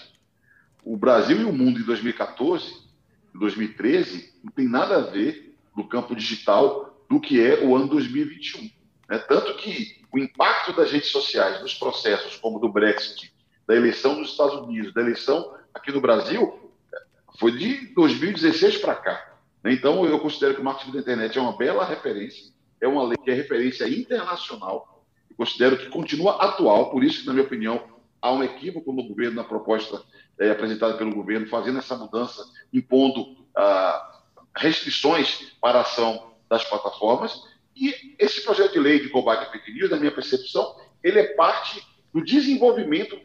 O 0.83 0.95
Brasil 0.95 1.41
e 1.41 1.43
o 1.43 1.53
mundo 1.53 1.79
em 1.79 1.83
2014, 1.83 2.81
2013, 3.33 4.33
não 4.43 4.51
tem 4.51 4.67
nada 4.67 4.97
a 4.97 5.01
ver 5.01 5.55
no 5.75 5.87
campo 5.87 6.15
digital 6.15 7.03
do 7.09 7.19
que 7.19 7.41
é 7.41 7.63
o 7.63 7.75
ano 7.75 7.87
2021. 7.87 8.69
É 9.09 9.17
tanto 9.17 9.55
que 9.55 10.01
o 10.11 10.17
impacto 10.17 10.73
das 10.73 10.91
redes 10.91 11.09
sociais 11.09 11.61
nos 11.61 11.73
processos 11.73 12.37
como 12.37 12.59
do 12.59 12.69
Brexit, 12.69 13.33
da 13.67 13.75
eleição 13.75 14.15
nos 14.15 14.31
Estados 14.31 14.55
Unidos, 14.55 14.93
da 14.93 15.01
eleição 15.01 15.55
aqui 15.73 15.91
no 15.91 16.01
Brasil, 16.01 16.71
foi 17.39 17.51
de 17.51 17.87
2016 17.93 18.77
para 18.77 18.95
cá. 18.95 19.33
Então, 19.65 20.05
eu 20.05 20.19
considero 20.19 20.55
que 20.55 20.61
o 20.61 20.63
marketing 20.63 20.91
da 20.91 20.99
internet 20.99 21.37
é 21.37 21.41
uma 21.41 21.57
bela 21.57 21.85
referência, 21.85 22.51
é 22.81 22.87
uma 22.87 23.03
lei 23.03 23.17
que 23.17 23.31
é 23.31 23.33
referência 23.33 23.87
internacional, 23.87 25.05
eu 25.29 25.35
considero 25.37 25.77
que 25.77 25.89
continua 25.89 26.43
atual, 26.43 26.91
por 26.91 27.03
isso 27.03 27.21
que, 27.21 27.27
na 27.27 27.33
minha 27.33 27.45
opinião, 27.45 27.81
há 28.21 28.31
um 28.31 28.43
equívoco 28.43 28.93
no 28.93 29.07
governo, 29.07 29.35
na 29.35 29.43
proposta 29.43 30.01
é, 30.39 30.51
apresentada 30.51 30.95
pelo 30.95 31.13
governo, 31.13 31.47
fazendo 31.47 31.79
essa 31.79 31.95
mudança, 31.95 32.45
impondo 32.71 33.35
ah, 33.55 34.21
restrições 34.55 35.53
para 35.59 35.79
a 35.79 35.81
ação 35.81 36.31
das 36.49 36.63
plataformas. 36.63 37.43
E 37.75 38.15
esse 38.19 38.41
projeto 38.43 38.73
de 38.73 38.79
lei 38.79 38.99
de 38.99 39.09
combate 39.09 39.47
à 39.47 39.51
fake 39.51 39.73
news, 39.73 39.89
na 39.89 39.97
minha 39.97 40.11
percepção, 40.11 40.75
ele 41.03 41.19
é 41.19 41.33
parte 41.33 41.83
do 42.13 42.23
desenvolvimento 42.23 43.19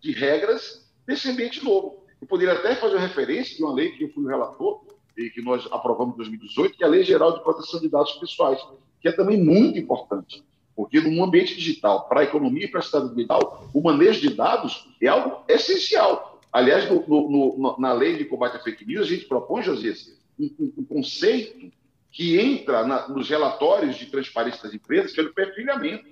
de 0.00 0.12
regras 0.12 0.86
desse 1.06 1.28
ambiente 1.28 1.64
novo. 1.64 2.04
Eu 2.20 2.26
poderia 2.26 2.54
até 2.54 2.74
fazer 2.74 2.98
referência 2.98 3.56
de 3.56 3.62
uma 3.62 3.74
lei 3.74 3.92
que 3.92 4.04
eu 4.04 4.10
fui 4.10 4.26
relator 4.26 4.84
e 5.16 5.30
que 5.30 5.40
nós 5.40 5.66
aprovamos 5.70 6.14
em 6.14 6.16
2018, 6.18 6.76
que 6.76 6.84
é 6.84 6.86
a 6.86 6.90
Lei 6.90 7.04
Geral 7.04 7.32
de 7.32 7.42
Proteção 7.42 7.80
de 7.80 7.88
Dados 7.88 8.12
Pessoais, 8.14 8.60
que 9.00 9.08
é 9.08 9.12
também 9.12 9.42
muito 9.42 9.78
importante. 9.78 10.42
Porque 10.74 11.00
no 11.00 11.22
ambiente 11.22 11.54
digital, 11.54 12.08
para 12.08 12.20
a 12.20 12.24
economia 12.24 12.64
e 12.64 12.68
para 12.68 12.80
a 12.80 12.82
cidade 12.82 13.14
digital, 13.14 13.68
o 13.72 13.80
manejo 13.80 14.20
de 14.20 14.34
dados 14.34 14.88
é 15.00 15.06
algo 15.06 15.44
essencial. 15.48 16.40
Aliás, 16.52 16.90
no, 16.90 17.06
no, 17.06 17.58
no, 17.58 17.76
na 17.78 17.92
lei 17.92 18.16
de 18.16 18.24
combate 18.24 18.56
à 18.56 18.60
fake 18.60 18.84
news, 18.84 19.06
a 19.06 19.10
gente 19.10 19.26
propõe, 19.26 19.62
José, 19.62 19.94
um, 20.38 20.50
um, 20.58 20.72
um 20.78 20.84
conceito 20.84 21.72
que 22.14 22.38
entra 22.38 22.86
na, 22.86 23.08
nos 23.08 23.28
relatórios 23.28 23.96
de 23.96 24.06
transparência 24.06 24.62
das 24.62 24.72
empresas, 24.72 25.12
que 25.12 25.20
é 25.20 25.24
o 25.24 25.34
perfilhamento. 25.34 26.08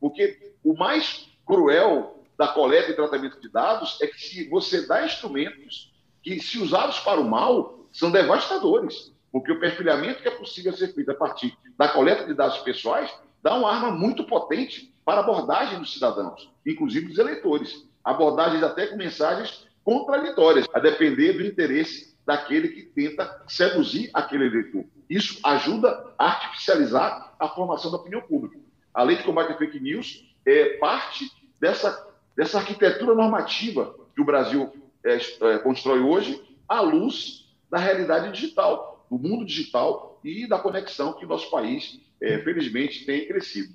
Porque 0.00 0.54
o 0.62 0.72
mais 0.72 1.28
cruel 1.44 2.24
da 2.38 2.46
coleta 2.46 2.92
e 2.92 2.94
tratamento 2.94 3.40
de 3.40 3.50
dados 3.50 4.00
é 4.00 4.06
que 4.06 4.20
se 4.20 4.48
você 4.48 4.86
dá 4.86 5.04
instrumentos 5.04 5.92
que, 6.22 6.40
se 6.40 6.60
usados 6.60 7.00
para 7.00 7.20
o 7.20 7.28
mal, 7.28 7.84
são 7.92 8.12
devastadores. 8.12 9.12
Porque 9.32 9.50
o 9.50 9.58
perfilhamento 9.58 10.22
que 10.22 10.28
é 10.28 10.30
possível 10.30 10.72
ser 10.74 10.94
feito 10.94 11.10
a 11.10 11.14
partir 11.14 11.58
da 11.76 11.88
coleta 11.88 12.24
de 12.24 12.34
dados 12.34 12.58
pessoais 12.58 13.12
dá 13.42 13.56
uma 13.56 13.68
arma 13.68 13.90
muito 13.90 14.22
potente 14.24 14.94
para 15.04 15.20
abordagem 15.20 15.80
dos 15.80 15.92
cidadãos, 15.92 16.52
inclusive 16.64 17.08
dos 17.08 17.18
eleitores. 17.18 17.84
Abordagens 18.04 18.62
até 18.62 18.86
com 18.86 18.96
mensagens 18.96 19.66
contraditórias, 19.82 20.68
a 20.72 20.78
depender 20.78 21.32
do 21.32 21.44
interesse 21.44 22.16
daquele 22.24 22.68
que 22.68 22.82
tenta 22.82 23.42
seduzir 23.48 24.08
aquele 24.14 24.46
eleitor. 24.46 24.84
Isso 25.08 25.38
ajuda 25.44 26.12
a 26.18 26.26
artificializar 26.26 27.34
a 27.38 27.48
formação 27.48 27.90
da 27.90 27.96
opinião 27.96 28.22
pública. 28.22 28.58
A 28.94 29.02
lei 29.02 29.16
de 29.16 29.24
combate 29.24 29.52
à 29.52 29.56
fake 29.56 29.80
news 29.80 30.24
é 30.46 30.76
parte 30.78 31.30
dessa, 31.60 32.08
dessa 32.36 32.58
arquitetura 32.58 33.14
normativa 33.14 33.94
que 34.14 34.20
o 34.20 34.24
Brasil 34.24 34.70
é, 35.04 35.16
é, 35.16 35.58
constrói 35.58 36.00
hoje 36.00 36.40
à 36.68 36.80
luz 36.80 37.50
da 37.70 37.78
realidade 37.78 38.32
digital, 38.32 39.06
do 39.10 39.18
mundo 39.18 39.44
digital 39.44 40.20
e 40.22 40.46
da 40.46 40.58
conexão 40.58 41.14
que 41.14 41.26
nosso 41.26 41.50
país, 41.50 42.00
é, 42.20 42.38
felizmente, 42.38 43.04
tem 43.04 43.26
crescido. 43.26 43.74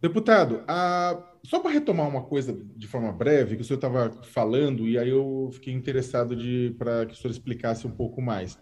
Deputado, 0.00 0.64
a... 0.66 1.22
só 1.44 1.58
para 1.58 1.70
retomar 1.70 2.08
uma 2.08 2.22
coisa 2.22 2.58
de 2.74 2.86
forma 2.86 3.12
breve, 3.12 3.56
que 3.56 3.62
o 3.62 3.64
senhor 3.64 3.76
estava 3.76 4.10
falando, 4.22 4.88
e 4.88 4.98
aí 4.98 5.10
eu 5.10 5.50
fiquei 5.52 5.74
interessado 5.74 6.34
para 6.78 7.04
que 7.04 7.12
o 7.12 7.16
senhor 7.16 7.30
explicasse 7.30 7.86
um 7.86 7.90
pouco 7.90 8.22
mais. 8.22 8.58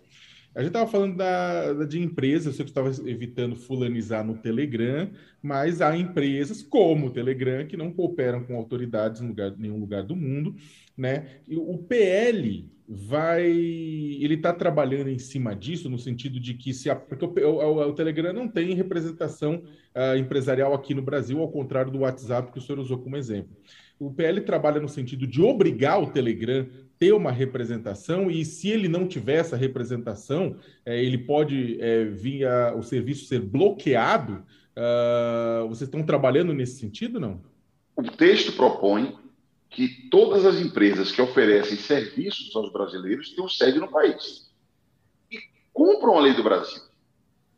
A 0.59 0.61
gente 0.61 0.71
estava 0.71 0.91
falando 0.91 1.17
da, 1.17 1.85
de 1.85 2.01
empresas, 2.01 2.47
eu 2.47 2.53
sei 2.53 2.65
que 2.65 2.73
estava 2.73 2.91
evitando 3.09 3.55
fulanizar 3.55 4.27
no 4.27 4.37
Telegram, 4.37 5.09
mas 5.41 5.81
há 5.81 5.97
empresas 5.97 6.65
como 6.65 7.07
o 7.07 7.11
Telegram 7.11 7.65
que 7.65 7.77
não 7.77 7.93
cooperam 7.93 8.43
com 8.43 8.57
autoridades 8.57 9.21
em 9.21 9.29
lugar, 9.29 9.55
nenhum 9.57 9.79
lugar 9.79 10.03
do 10.03 10.17
mundo, 10.17 10.57
né? 10.97 11.43
E 11.47 11.57
o 11.57 11.79
PL 11.79 12.69
vai, 12.89 13.47
ele 13.49 14.35
está 14.35 14.53
trabalhando 14.53 15.09
em 15.09 15.19
cima 15.21 15.55
disso 15.55 15.89
no 15.89 15.97
sentido 15.97 16.41
de 16.41 16.55
que 16.55 16.75
se 16.75 16.91
a, 16.91 16.97
porque 16.97 17.25
o, 17.25 17.51
o, 17.51 17.89
o, 17.91 17.93
Telegram 17.93 18.33
não 18.33 18.49
tem 18.49 18.75
representação 18.75 19.63
uh, 19.95 20.19
empresarial 20.19 20.75
aqui 20.75 20.93
no 20.93 21.03
Brasil, 21.03 21.39
ao 21.39 21.53
contrário 21.53 21.93
do 21.93 22.01
WhatsApp 22.01 22.51
que 22.51 22.59
o 22.59 22.61
senhor 22.61 22.81
usou 22.81 22.99
como 22.99 23.17
exemplo. 23.17 23.57
O 23.97 24.13
PL 24.13 24.41
trabalha 24.41 24.81
no 24.81 24.89
sentido 24.89 25.25
de 25.25 25.41
obrigar 25.41 26.03
o 26.03 26.11
Telegram 26.11 26.67
ter 26.99 27.13
uma 27.13 27.31
representação 27.31 28.31
e 28.31 28.45
se 28.45 28.69
ele 28.69 28.89
não 28.89 29.07
tiver 29.07 29.37
essa 29.37 29.57
representação, 29.57 30.57
é, 30.85 31.03
ele 31.03 31.19
pode 31.19 31.81
é, 31.81 32.05
vir 32.05 32.47
a, 32.47 32.75
o 32.75 32.83
serviço 32.83 33.27
ser 33.27 33.41
bloqueado. 33.41 34.45
Uh, 34.77 35.69
vocês 35.69 35.89
estão 35.89 36.05
trabalhando 36.05 36.55
nesse 36.55 36.79
sentido, 36.79 37.19
não? 37.19 37.43
O 37.97 38.03
texto 38.03 38.53
propõe 38.53 39.19
que 39.69 40.09
todas 40.09 40.45
as 40.47 40.61
empresas 40.61 41.11
que 41.11 41.21
oferecem 41.21 41.77
serviços 41.77 42.55
aos 42.55 42.73
brasileiros 42.73 43.31
tenham 43.31 43.49
sede 43.49 43.79
no 43.79 43.89
país 43.89 44.51
e 45.31 45.37
cumpram 45.73 46.17
a 46.17 46.21
lei 46.21 46.35
do 46.35 46.43
Brasil. 46.43 46.81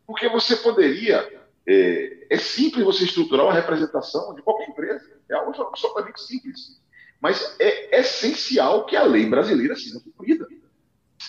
Porque 0.06 0.28
você 0.28 0.56
poderia. 0.56 1.40
É, 1.66 2.26
é 2.30 2.38
simples 2.38 2.84
você 2.84 3.04
estruturar 3.04 3.44
uma 3.44 3.54
representação 3.54 4.34
de 4.34 4.42
qualquer 4.42 4.70
empresa. 4.70 5.06
É 5.30 5.34
algo 5.34 5.50
absolutamente 5.62 6.20
simples. 6.22 6.80
Mas 7.20 7.56
é 7.58 8.00
essencial 8.00 8.86
que 8.86 8.96
a 8.96 9.02
lei 9.02 9.26
brasileira 9.26 9.76
seja 9.76 10.00
cumprida. 10.00 10.48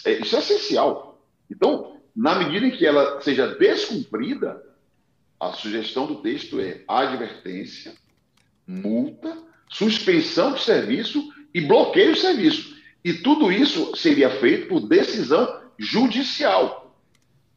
É, 0.06 0.14
isso 0.14 0.36
é 0.36 0.40
essencial. 0.40 1.22
Então, 1.50 1.98
na 2.16 2.36
medida 2.36 2.66
em 2.66 2.72
que 2.72 2.86
ela 2.86 3.20
seja 3.22 3.48
descumprida, 3.48 4.64
a 5.40 5.54
sugestão 5.54 6.06
do 6.06 6.22
texto 6.22 6.60
é 6.60 6.84
advertência, 6.88 7.94
multa, 8.66 9.38
suspensão 9.70 10.54
de 10.54 10.62
serviço 10.62 11.34
e 11.54 11.62
bloqueio 11.62 12.14
de 12.14 12.20
serviço. 12.20 12.80
E 13.04 13.14
tudo 13.14 13.52
isso 13.52 13.96
seria 13.96 14.30
feito 14.30 14.68
por 14.68 14.88
decisão 14.88 15.62
judicial, 15.78 16.96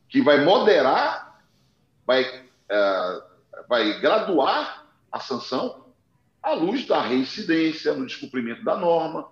que 0.08 0.22
vai 0.22 0.42
moderar, 0.42 1.42
vai, 2.06 2.22
uh, 2.24 3.22
vai 3.68 4.00
graduar 4.00 4.86
a 5.12 5.20
sanção 5.20 5.83
à 6.44 6.52
luz 6.52 6.86
da 6.86 7.00
reincidência, 7.00 7.94
no 7.94 8.04
descumprimento 8.04 8.62
da 8.62 8.76
norma. 8.76 9.26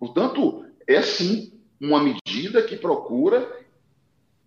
Portanto, 0.00 0.64
é 0.86 1.02
sim 1.02 1.52
uma 1.78 2.02
medida 2.02 2.62
que 2.62 2.76
procura 2.76 3.46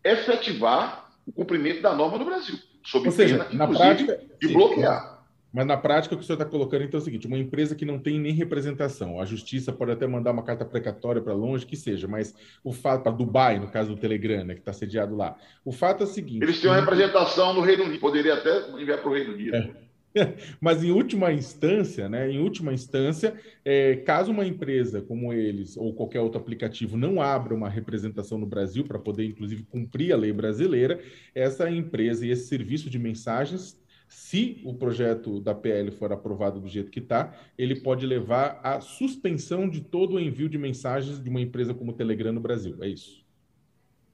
efetivar 0.03 1.12
o 1.26 1.32
cumprimento 1.32 1.82
da 1.82 1.93
norma 1.93 2.18
no 2.18 2.26
Brasil, 2.26 2.57
sob 2.84 3.05
Ou 3.05 3.12
seja, 3.12 3.45
pena, 3.45 3.68
na 3.68 3.68
prática, 3.68 4.20
de 4.41 4.47
bloquear. 4.47 5.20
Mas 5.51 5.66
na 5.66 5.78
prática, 5.78 6.14
o 6.14 6.18
que 6.18 6.24
o 6.24 6.26
senhor 6.26 6.39
está 6.39 6.45
colocando 6.45 6.84
então 6.84 6.99
é 6.99 7.01
o 7.01 7.03
seguinte: 7.03 7.28
uma 7.28 7.38
empresa 7.38 7.76
que 7.76 7.86
não 7.86 7.99
tem 7.99 8.20
nem 8.20 8.32
representação, 8.34 9.20
a 9.20 9.26
justiça 9.26 9.72
pode 9.72 9.91
até 9.91 10.07
mandar 10.07 10.32
uma 10.32 10.43
carta 10.43 10.64
precatória 10.64 11.22
para 11.22 11.34
longe, 11.34 11.66
que 11.66 11.76
seja, 11.76 12.07
mas 12.07 12.36
o 12.64 12.72
fato, 12.72 13.03
para 13.03 13.12
Dubai, 13.12 13.60
no 13.60 13.68
caso 13.68 13.95
do 13.95 13.99
Telegram, 13.99 14.43
né, 14.43 14.53
que 14.53 14.62
está 14.62 14.74
sediado 14.74 15.16
lá, 15.16 15.36
o 15.66 15.72
fato 15.72 16.01
é 16.01 16.05
o 16.05 16.10
seguinte. 16.10 16.43
Eles 16.43 16.62
têm 16.62 16.70
uma 16.70 16.80
representação 16.80 17.53
no 17.53 17.62
Reino 17.62 17.84
Unido, 17.84 17.99
poderia 17.99 18.36
até 18.36 18.70
enviar 18.72 18.99
para 18.99 19.10
o 19.10 19.14
Reino 19.14 19.34
Unido. 19.34 19.55
É. 19.55 19.89
Mas 20.60 20.84
em 20.84 20.91
última 20.91 21.32
instância, 21.32 22.10
né, 22.10 22.32
em 22.32 22.39
última 22.39 22.74
instância, 22.74 23.39
é, 23.64 23.95
caso 23.97 24.32
uma 24.32 24.45
empresa 24.45 25.01
como 25.01 25.34
eles 25.34 25.78
ou 25.78 25.93
qualquer 25.93 26.22
outro 26.22 26.39
aplicativo 26.39 26.97
não 26.97 27.22
abra 27.22 27.53
uma 27.53 27.70
representação 27.70 28.38
no 28.38 28.45
Brasil 28.45 28.84
para 28.84 28.99
poder, 28.99 29.26
inclusive, 29.26 29.64
cumprir 29.64 30.14
a 30.14 30.18
lei 30.18 30.34
brasileira, 30.34 30.99
essa 31.34 31.70
empresa 31.70 32.26
e 32.26 32.32
esse 32.32 32.47
serviço 32.47 32.89
de 32.89 32.97
mensagens, 32.97 33.80
se 34.07 34.60
o 34.66 34.74
projeto 34.74 35.39
da 35.39 35.53
PL 35.53 35.91
for 35.91 36.12
aprovado 36.12 36.60
do 36.60 36.68
jeito 36.68 36.89
que 36.89 36.99
está, 36.99 37.32
ele 37.55 37.76
pode 37.76 38.07
levar 38.07 38.60
à 38.64 38.82
suspensão 38.82 39.70
de 39.70 39.82
todo 39.82 40.16
o 40.16 40.20
envio 40.20 40.49
de 40.49 40.57
mensagens 40.57 41.22
de 41.22 41.30
uma 41.30 41.39
empresa 41.39 41.76
como 41.76 41.91
o 41.91 41.93
Telegram 41.93 42.32
no 42.32 42.41
Brasil. 42.41 42.76
É 42.82 42.88
isso? 42.88 43.24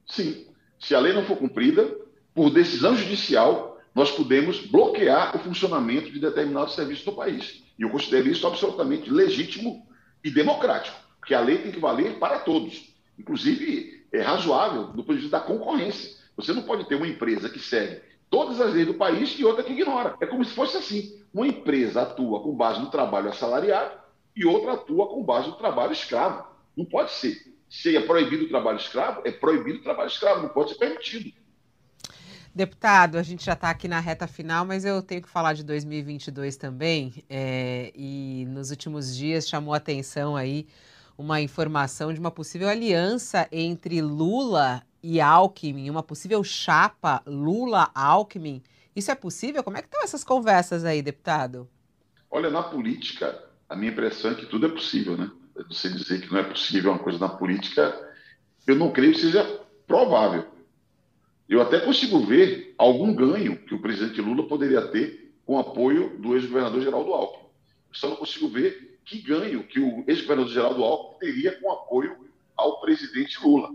Sim. 0.06 0.46
Se 0.78 0.94
a 0.94 1.00
lei 1.00 1.14
não 1.14 1.24
for 1.24 1.38
cumprida, 1.38 1.96
por 2.34 2.50
decisão 2.50 2.94
judicial, 2.94 3.75
nós 3.96 4.10
podemos 4.10 4.60
bloquear 4.66 5.34
o 5.34 5.38
funcionamento 5.38 6.12
de 6.12 6.20
determinados 6.20 6.74
serviços 6.74 7.06
no 7.06 7.14
país. 7.14 7.64
E 7.78 7.82
eu 7.82 7.88
considero 7.88 8.28
isso 8.28 8.46
absolutamente 8.46 9.08
legítimo 9.08 9.88
e 10.22 10.30
democrático, 10.30 10.94
porque 11.18 11.32
a 11.32 11.40
lei 11.40 11.56
tem 11.56 11.72
que 11.72 11.80
valer 11.80 12.18
para 12.18 12.40
todos. 12.40 12.94
Inclusive, 13.18 14.06
é 14.12 14.20
razoável 14.20 14.88
do 14.88 15.02
ponto 15.02 15.14
de 15.14 15.22
vista 15.22 15.38
da 15.38 15.42
concorrência. 15.42 16.14
Você 16.36 16.52
não 16.52 16.60
pode 16.64 16.86
ter 16.86 16.96
uma 16.96 17.08
empresa 17.08 17.48
que 17.48 17.58
segue 17.58 18.02
todas 18.28 18.60
as 18.60 18.74
leis 18.74 18.86
do 18.86 18.92
país 18.92 19.34
e 19.38 19.46
outra 19.46 19.64
que 19.64 19.72
ignora. 19.72 20.14
É 20.20 20.26
como 20.26 20.44
se 20.44 20.52
fosse 20.52 20.76
assim: 20.76 21.18
uma 21.32 21.48
empresa 21.48 22.02
atua 22.02 22.42
com 22.42 22.54
base 22.54 22.78
no 22.78 22.90
trabalho 22.90 23.30
assalariado 23.30 23.98
e 24.36 24.44
outra 24.44 24.74
atua 24.74 25.06
com 25.06 25.24
base 25.24 25.48
no 25.48 25.56
trabalho 25.56 25.92
escravo. 25.92 26.46
Não 26.76 26.84
pode 26.84 27.12
ser. 27.12 27.34
Se 27.66 27.96
é 27.96 28.00
proibido 28.02 28.44
o 28.44 28.48
trabalho 28.48 28.76
escravo, 28.76 29.22
é 29.24 29.32
proibido 29.32 29.78
o 29.78 29.82
trabalho 29.82 30.08
escravo, 30.08 30.42
não 30.42 30.50
pode 30.50 30.72
ser 30.72 30.76
permitido. 30.76 31.32
Deputado, 32.56 33.18
a 33.18 33.22
gente 33.22 33.44
já 33.44 33.52
está 33.52 33.68
aqui 33.68 33.86
na 33.86 34.00
reta 34.00 34.26
final, 34.26 34.64
mas 34.64 34.82
eu 34.82 35.02
tenho 35.02 35.20
que 35.20 35.28
falar 35.28 35.52
de 35.52 35.62
2022 35.62 36.56
também. 36.56 37.12
É, 37.28 37.92
e 37.94 38.46
nos 38.48 38.70
últimos 38.70 39.14
dias 39.14 39.46
chamou 39.46 39.74
atenção 39.74 40.34
aí 40.34 40.66
uma 41.18 41.38
informação 41.38 42.14
de 42.14 42.18
uma 42.18 42.30
possível 42.30 42.66
aliança 42.66 43.46
entre 43.52 44.00
Lula 44.00 44.82
e 45.02 45.20
Alckmin, 45.20 45.90
uma 45.90 46.02
possível 46.02 46.42
chapa 46.42 47.22
Lula-Alckmin. 47.26 48.62
Isso 48.96 49.10
é 49.10 49.14
possível? 49.14 49.62
Como 49.62 49.76
é 49.76 49.82
que 49.82 49.88
estão 49.88 50.02
essas 50.02 50.24
conversas 50.24 50.82
aí, 50.82 51.02
deputado? 51.02 51.68
Olha, 52.30 52.48
na 52.48 52.62
política, 52.62 53.38
a 53.68 53.76
minha 53.76 53.92
impressão 53.92 54.30
é 54.30 54.34
que 54.34 54.46
tudo 54.46 54.64
é 54.64 54.70
possível, 54.70 55.14
né? 55.14 55.30
Você 55.68 55.90
dizer 55.90 56.22
que 56.22 56.32
não 56.32 56.40
é 56.40 56.44
possível 56.44 56.90
uma 56.90 56.98
coisa 56.98 57.18
na 57.18 57.28
política, 57.28 57.94
eu 58.66 58.76
não 58.76 58.90
creio 58.90 59.12
que 59.12 59.20
seja 59.20 59.44
provável. 59.86 60.55
Eu 61.48 61.62
até 61.62 61.78
consigo 61.80 62.18
ver 62.20 62.74
algum 62.76 63.14
ganho 63.14 63.56
que 63.56 63.74
o 63.74 63.80
presidente 63.80 64.20
Lula 64.20 64.48
poderia 64.48 64.82
ter 64.88 65.32
com 65.44 65.58
apoio 65.58 66.18
do 66.18 66.34
ex-governador 66.34 66.82
Geraldo 66.82 67.12
Alckmin. 67.12 67.48
só 67.92 68.08
não 68.08 68.16
consigo 68.16 68.48
ver 68.48 68.98
que 69.04 69.20
ganho 69.20 69.62
que 69.62 69.78
o 69.78 70.04
ex-governador 70.08 70.52
Geraldo 70.52 70.82
Alckmin 70.82 71.18
teria 71.20 71.52
com 71.52 71.70
apoio 71.70 72.16
ao 72.56 72.80
presidente 72.80 73.38
Lula. 73.40 73.70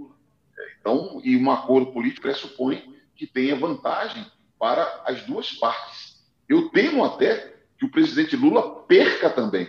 Então, 0.80 1.22
e 1.24 1.38
um 1.38 1.50
acordo 1.50 1.94
político 1.94 2.24
pressupõe 2.24 2.94
que 3.16 3.26
tenha 3.26 3.56
vantagem 3.56 4.26
para 4.60 5.04
as 5.06 5.24
duas 5.24 5.54
partes. 5.54 6.22
Eu 6.50 6.70
temo 6.70 7.06
até 7.06 7.56
que 7.78 7.86
o 7.86 7.92
presidente 7.92 8.36
Lula 8.36 8.84
perca 8.84 9.30
também, 9.30 9.68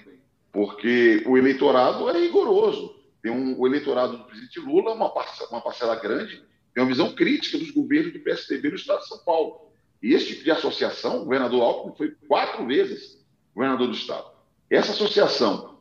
porque 0.51 1.23
o 1.27 1.39
eleitorado 1.39 2.09
é 2.11 2.19
rigoroso. 2.19 2.97
Tem 3.23 3.31
um, 3.31 3.59
o 3.59 3.67
eleitorado 3.67 4.17
do 4.17 4.25
presidente 4.25 4.59
Lula, 4.59 4.93
uma 4.93 5.11
parcela, 5.11 5.51
uma 5.51 5.61
parcela 5.61 5.95
grande, 5.95 6.43
tem 6.75 6.83
uma 6.83 6.89
visão 6.89 7.13
crítica 7.13 7.59
dos 7.59 7.71
governos 7.71 8.13
do 8.13 8.21
PSDB 8.21 8.71
no 8.71 8.77
estado 8.77 9.01
de 9.01 9.09
São 9.09 9.19
Paulo. 9.19 9.73
E 10.03 10.15
esse 10.15 10.27
tipo 10.27 10.45
de 10.45 10.51
associação, 10.51 11.23
o 11.23 11.25
governador 11.25 11.63
Alckmin 11.63 11.95
foi 11.97 12.15
quatro 12.27 12.67
vezes 12.67 13.23
governador 13.55 13.89
do 13.89 13.95
estado. 13.95 14.27
Essa 14.71 14.93
associação 14.93 15.77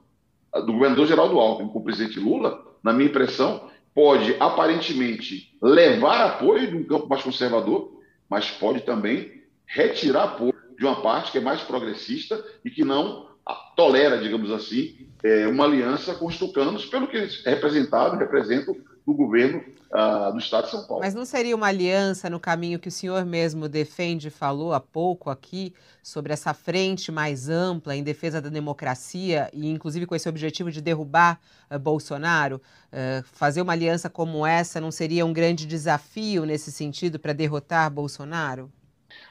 do 0.54 0.74
governador 0.74 1.08
Geraldo 1.08 1.39
Alckmin 1.39 1.70
com 1.70 1.80
o 1.80 1.84
presidente 1.84 2.20
Lula, 2.20 2.62
na 2.84 2.94
minha 2.94 3.10
impressão, 3.10 3.70
pode 3.94 4.36
aparentemente 4.39 5.58
levar 5.62 6.26
apoio 6.26 6.70
de 6.70 6.76
um 6.76 6.84
campo 6.84 7.08
mais 7.08 7.24
conservador, 7.24 8.02
mas 8.30 8.50
pode 8.52 8.82
também 8.82 9.44
retirar 9.66 10.24
apoio 10.24 10.54
de 10.78 10.86
uma 10.86 11.02
parte 11.02 11.32
que 11.32 11.38
é 11.38 11.42
mais 11.42 11.62
progressista 11.62 12.44
e 12.64 12.70
que 12.70 12.84
não 12.84 13.30
tolera, 13.76 14.18
digamos 14.18 14.52
assim, 14.52 15.08
é, 15.24 15.48
uma 15.48 15.66
aliança 15.66 16.14
com 16.16 16.26
os 16.26 16.38
tucanos, 16.38 16.86
pelo 16.86 17.08
que 17.08 17.18
eles 17.18 17.44
representaram, 17.44 18.18
representam 18.18 18.76
no 19.06 19.14
governo 19.14 19.64
uh, 19.91 20.32
do 20.32 20.39
Estado 20.39 20.66
de 20.66 20.72
São 20.72 20.86
Paulo. 20.86 21.04
Mas 21.04 21.14
não 21.14 21.26
seria 21.26 21.56
uma 21.56 21.68
aliança 21.68 22.30
no 22.30 22.39
caminho 22.39 22.80
que 22.80 22.88
o 22.88 22.91
senhor 22.91 23.26
mesmo 23.26 23.68
defende, 23.68 24.30
falou 24.30 24.74
há 24.74 24.80
pouco 24.80 25.30
aqui, 25.30 25.74
sobre 26.04 26.34
essa 26.34 26.54
frente 26.54 27.12
mais 27.12 27.49
ampla 27.49 27.95
em 27.95 28.04
defesa 28.04 28.41
da 28.41 28.49
democracia 28.49 29.49
e, 29.54 29.70
inclusive, 29.70 30.06
com 30.06 30.16
esse 30.16 30.30
objetivo 30.30 30.72
de 30.72 30.82
derrubar 30.82 31.39
uh, 31.70 31.80
Bolsonaro? 31.80 32.62
Uh, 32.91 33.24
fazer 33.34 33.62
uma 33.62 33.74
aliança 33.74 34.10
como 34.10 34.45
essa 34.45 34.80
não 34.80 34.91
seria 34.91 35.26
um 35.26 35.34
grande 35.34 35.66
desafio 35.66 36.45
nesse 36.45 36.72
sentido 36.72 37.20
para 37.20 37.34
derrotar 37.34 37.89
Bolsonaro? 37.89 38.72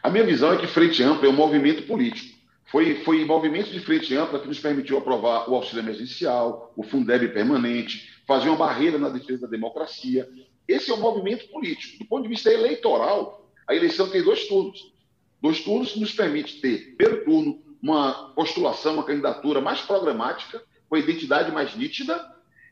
A 0.02 0.10
minha 0.10 0.24
visão 0.24 0.52
é 0.52 0.58
que 0.58 0.66
Frente 0.66 1.02
Ampla 1.02 1.26
é 1.26 1.30
um 1.30 1.36
movimento 1.36 1.82
político. 1.84 2.38
Foi, 2.70 3.02
foi 3.04 3.24
movimento 3.24 3.70
de 3.70 3.80
Frente 3.80 4.14
Ampla 4.14 4.38
que 4.38 4.46
nos 4.46 4.60
permitiu 4.60 4.96
aprovar 4.96 5.50
o 5.50 5.54
auxílio 5.56 5.82
emergencial, 5.82 6.72
o 6.76 6.84
Fundeb 6.84 7.28
permanente, 7.28 8.09
fazer 8.30 8.48
uma 8.48 8.58
barreira 8.58 8.96
na 8.96 9.08
defesa 9.08 9.40
da 9.40 9.48
democracia. 9.48 10.28
Esse 10.68 10.88
é 10.92 10.94
um 10.94 11.00
movimento 11.00 11.48
político. 11.48 11.98
Do 11.98 12.04
ponto 12.04 12.22
de 12.22 12.28
vista 12.28 12.48
eleitoral, 12.48 13.50
a 13.66 13.74
eleição 13.74 14.08
tem 14.08 14.22
dois 14.22 14.46
turnos. 14.46 14.94
Dois 15.42 15.60
turnos 15.62 15.96
nos 15.96 16.12
permite 16.12 16.60
ter, 16.60 16.94
primeiro 16.94 17.24
turno, 17.24 17.60
uma 17.82 18.32
postulação, 18.36 18.94
uma 18.94 19.02
candidatura 19.02 19.60
mais 19.60 19.80
programática, 19.80 20.62
com 20.88 20.94
a 20.94 21.00
identidade 21.00 21.50
mais 21.50 21.74
nítida, 21.74 22.24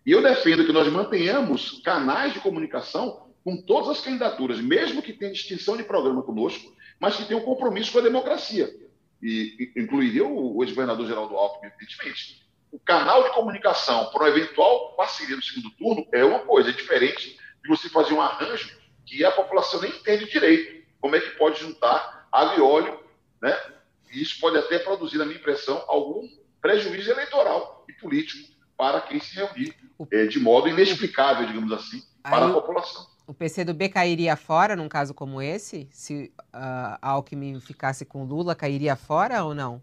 e 0.06 0.12
eu 0.12 0.22
defendo 0.22 0.64
que 0.64 0.70
nós 0.70 0.86
mantenhamos 0.92 1.80
canais 1.84 2.32
de 2.32 2.38
comunicação 2.38 3.26
com 3.42 3.56
todas 3.56 3.88
as 3.88 4.00
candidaturas, 4.00 4.60
mesmo 4.60 5.02
que 5.02 5.12
tenha 5.12 5.32
distinção 5.32 5.76
de 5.76 5.82
programa 5.82 6.22
conosco, 6.22 6.72
mas 7.00 7.16
que 7.16 7.24
tenham 7.24 7.42
um 7.42 7.44
compromisso 7.44 7.90
com 7.90 7.98
a 7.98 8.02
democracia. 8.02 8.72
E 9.20 9.72
incluiria 9.76 10.24
o 10.24 10.62
ex-governador 10.62 11.04
Geraldo 11.08 11.34
Alckmin, 11.34 11.66
evidentemente. 11.66 12.47
O 12.70 12.78
canal 12.78 13.22
de 13.22 13.30
comunicação 13.30 14.10
para 14.10 14.24
uma 14.24 14.28
eventual 14.28 14.94
parceria 14.94 15.36
no 15.36 15.42
segundo 15.42 15.70
turno 15.72 16.06
é 16.12 16.24
uma 16.24 16.40
coisa, 16.40 16.70
é 16.70 16.72
diferente 16.72 17.38
de 17.62 17.68
você 17.68 17.88
fazer 17.88 18.12
um 18.14 18.20
arranjo 18.20 18.76
que 19.06 19.24
a 19.24 19.32
população 19.32 19.80
nem 19.80 19.90
entende 19.90 20.30
direito. 20.30 20.86
Como 21.00 21.16
é 21.16 21.20
que 21.20 21.30
pode 21.30 21.60
juntar 21.60 22.28
água 22.30 22.56
e 22.56 22.60
óleo, 22.60 23.00
né? 23.40 23.56
E 24.12 24.22
isso 24.22 24.40
pode 24.40 24.58
até 24.58 24.78
produzir, 24.78 25.18
na 25.18 25.24
minha 25.24 25.38
impressão, 25.38 25.82
algum 25.86 26.28
prejuízo 26.60 27.10
eleitoral 27.10 27.84
e 27.88 27.92
político 27.94 28.48
para 28.76 29.00
quem 29.00 29.20
se 29.20 29.34
reunir 29.34 29.74
é, 30.10 30.26
de 30.26 30.38
modo 30.38 30.68
inexplicável, 30.68 31.46
digamos 31.46 31.72
assim, 31.72 32.02
para 32.22 32.46
Aí, 32.46 32.50
a 32.50 32.54
população. 32.54 33.06
O 33.26 33.34
PCdoB 33.34 33.88
cairia 33.88 34.36
fora 34.36 34.76
num 34.76 34.88
caso 34.88 35.12
como 35.12 35.42
esse? 35.42 35.88
Se 35.90 36.32
uh, 36.54 36.98
Alckmin 37.02 37.60
ficasse 37.60 38.04
com 38.04 38.24
Lula, 38.24 38.54
cairia 38.54 38.96
fora 38.96 39.44
ou 39.44 39.54
não? 39.54 39.82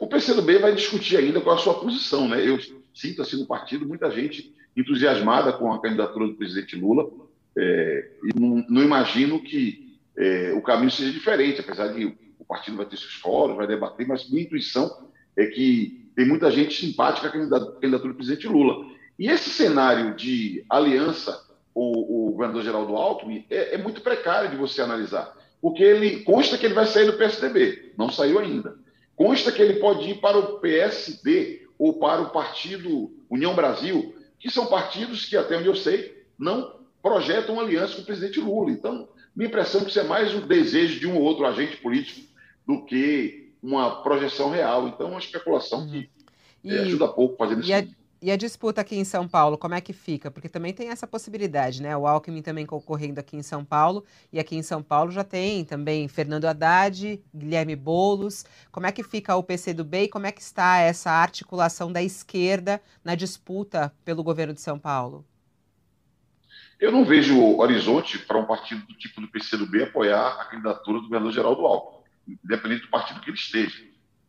O 0.00 0.06
PCdoB 0.06 0.58
vai 0.58 0.74
discutir 0.74 1.18
ainda 1.18 1.40
qual 1.40 1.56
a 1.56 1.58
sua 1.58 1.74
posição. 1.74 2.26
Né? 2.26 2.48
Eu 2.48 2.58
sinto 2.94 3.22
assim 3.22 3.38
no 3.38 3.46
partido 3.46 3.86
muita 3.86 4.10
gente 4.10 4.54
entusiasmada 4.76 5.52
com 5.52 5.72
a 5.72 5.80
candidatura 5.80 6.26
do 6.26 6.34
presidente 6.34 6.74
Lula 6.74 7.10
é, 7.56 8.10
e 8.24 8.40
não, 8.40 8.64
não, 8.68 8.82
imagino 8.82 9.42
que 9.42 9.98
é, 10.16 10.52
o 10.54 10.62
caminho 10.62 10.90
seja 10.90 11.12
diferente, 11.12 11.60
apesar 11.60 11.88
de 11.88 12.16
o 12.38 12.44
partido 12.44 12.76
vai 12.76 12.86
ter 12.86 12.96
seus 12.96 13.14
fóruns, 13.14 13.56
vai 13.56 13.66
debater, 13.66 14.06
mas 14.06 14.30
minha 14.30 14.44
intuição 14.44 15.08
é 15.36 15.46
que 15.46 16.08
tem 16.16 16.26
muita 16.26 16.50
gente 16.50 16.74
simpática 16.74 17.28
à 17.28 17.30
candidatura 17.30 18.12
do 18.12 18.14
presidente 18.14 18.46
Lula. 18.46 18.86
E 19.18 19.28
esse 19.28 19.50
cenário 19.50 20.14
de 20.14 20.64
aliança 20.70 21.50
o, 21.74 22.28
o 22.28 22.32
governador 22.32 22.62
Geraldo 22.62 22.96
Alckmin 22.96 23.44
é, 23.50 23.74
é, 23.74 23.78
muito 23.78 24.00
precário 24.00 24.50
de 24.50 24.56
você 24.56 24.82
analisar, 24.82 25.36
porque 25.60 25.82
ele 25.82 26.20
consta 26.20 26.58
que 26.58 26.66
ele 26.66 26.74
vai 26.74 26.86
sair 26.86 27.06
do 27.06 27.16
PSDB, 27.16 27.92
não 27.96 28.10
saiu 28.10 28.38
ainda. 28.38 28.76
Consta 29.20 29.52
que 29.52 29.60
ele 29.60 29.74
pode 29.74 30.08
ir 30.08 30.14
para 30.14 30.38
o 30.38 30.60
PSD 30.60 31.68
ou 31.78 31.92
para 31.92 32.22
o 32.22 32.30
partido 32.30 33.14
União 33.28 33.54
Brasil, 33.54 34.14
que 34.38 34.50
são 34.50 34.64
partidos 34.64 35.26
que, 35.26 35.36
até 35.36 35.58
onde 35.58 35.66
eu 35.66 35.76
sei, 35.76 36.24
não 36.38 36.80
projetam 37.02 37.60
aliança 37.60 37.96
com 37.96 38.00
o 38.00 38.04
presidente 38.06 38.40
Lula. 38.40 38.70
Então, 38.70 39.06
minha 39.36 39.48
impressão 39.48 39.82
é 39.82 39.84
que 39.84 39.90
isso 39.90 40.00
é 40.00 40.04
mais 40.04 40.34
um 40.34 40.46
desejo 40.46 40.98
de 40.98 41.06
um 41.06 41.18
ou 41.18 41.22
outro 41.22 41.44
agente 41.44 41.76
político 41.76 42.26
do 42.66 42.82
que 42.86 43.52
uma 43.62 44.02
projeção 44.02 44.48
real. 44.48 44.88
Então, 44.88 45.10
uma 45.10 45.20
especulação 45.20 45.86
que 45.86 45.98
uhum. 45.98 46.06
e, 46.64 46.74
é, 46.74 46.78
ajuda 46.78 47.06
pouco 47.06 47.36
fazendo 47.36 47.60
isso. 47.60 47.68
E 48.22 48.30
a 48.30 48.36
disputa 48.36 48.82
aqui 48.82 48.96
em 48.96 49.04
São 49.04 49.26
Paulo, 49.26 49.56
como 49.56 49.74
é 49.74 49.80
que 49.80 49.94
fica? 49.94 50.30
Porque 50.30 50.48
também 50.48 50.74
tem 50.74 50.90
essa 50.90 51.06
possibilidade, 51.06 51.80
né? 51.80 51.96
O 51.96 52.06
Alckmin 52.06 52.42
também 52.42 52.66
concorrendo 52.66 53.18
aqui 53.18 53.34
em 53.34 53.42
São 53.42 53.64
Paulo, 53.64 54.04
e 54.30 54.38
aqui 54.38 54.54
em 54.54 54.62
São 54.62 54.82
Paulo 54.82 55.10
já 55.10 55.24
tem 55.24 55.64
também 55.64 56.06
Fernando 56.06 56.44
Haddad, 56.44 57.18
Guilherme 57.34 57.74
Boulos. 57.74 58.44
Como 58.70 58.86
é 58.86 58.92
que 58.92 59.02
fica 59.02 59.34
o 59.36 59.42
PCdoB 59.42 60.02
e 60.02 60.08
como 60.08 60.26
é 60.26 60.32
que 60.32 60.42
está 60.42 60.80
essa 60.80 61.10
articulação 61.10 61.90
da 61.90 62.02
esquerda 62.02 62.82
na 63.02 63.14
disputa 63.14 63.90
pelo 64.04 64.22
governo 64.22 64.52
de 64.52 64.60
São 64.60 64.78
Paulo? 64.78 65.24
Eu 66.78 66.92
não 66.92 67.06
vejo 67.06 67.56
horizonte 67.56 68.18
para 68.18 68.38
um 68.38 68.44
partido 68.44 68.86
do 68.86 68.92
tipo 68.98 69.22
do 69.22 69.28
PCdoB 69.28 69.84
apoiar 69.84 70.42
a 70.42 70.44
candidatura 70.44 70.98
do 70.98 71.04
governador 71.04 71.32
Geraldo 71.32 71.64
Alckmin, 71.64 72.04
independente 72.44 72.82
do 72.82 72.90
partido 72.90 73.20
que 73.20 73.30
ele 73.30 73.38
esteja. 73.38 73.82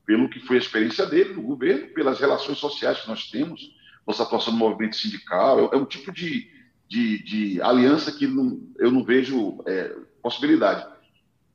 Pelo 0.06 0.30
que 0.30 0.40
foi 0.40 0.56
a 0.56 0.60
experiência 0.60 1.06
dele 1.06 1.34
no 1.34 1.42
governo, 1.42 1.88
pelas 1.94 2.22
relações 2.22 2.58
sociais 2.58 3.02
que 3.02 3.10
nós 3.10 3.30
temos, 3.30 3.81
nossa 4.06 4.24
atuação 4.24 4.54
no 4.54 4.60
movimento 4.60 4.96
sindical, 4.96 5.70
é, 5.72 5.78
um 5.78 5.86
tipo 5.86 6.12
de, 6.12 6.50
de, 6.88 7.24
de 7.24 7.62
aliança 7.62 8.12
que 8.12 8.28
não, 8.28 8.60
eu 8.80 8.92
não 8.92 9.04
vejo 9.04 9.64
é, 9.66 9.96
possibilidade. 10.22 10.86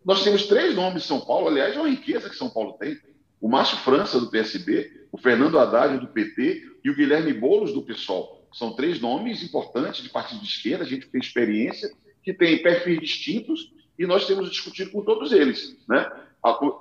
Nós 0.04 0.22
temos 0.22 0.46
três 0.46 0.74
nomes 0.74 1.04
em 1.04 1.06
São 1.06 1.20
Paulo, 1.20 1.48
aliás, 1.48 1.74
é 1.74 1.78
uma 1.78 1.88
riqueza 1.88 2.30
que 2.30 2.36
São 2.36 2.48
Paulo 2.48 2.74
tem. 2.74 2.96
O 3.40 3.48
Márcio 3.48 3.76
França, 3.78 4.20
do 4.20 4.30
PSB, 4.30 5.06
o 5.10 5.18
Fernando 5.18 5.58
Haddad, 5.58 5.98
do 5.98 6.08
PT, 6.08 6.64
e 6.84 6.90
o 6.90 6.94
Guilherme 6.94 7.32
Boulos, 7.32 7.72
do 7.72 7.82
PSOL. 7.82 8.46
São 8.52 8.72
três 8.72 9.00
nomes 9.00 9.42
importantes 9.42 10.02
de 10.02 10.08
partido 10.08 10.40
de 10.40 10.46
esquerda, 10.46 10.84
a 10.84 10.86
gente 10.86 11.08
tem 11.08 11.20
experiência, 11.20 11.90
que 12.22 12.32
tem 12.32 12.62
perfis 12.62 13.00
distintos, 13.00 13.72
e 13.98 14.06
nós 14.06 14.26
temos 14.26 14.50
discutido 14.50 14.90
com 14.90 15.02
todos 15.02 15.32
eles. 15.32 15.76
Né? 15.88 16.08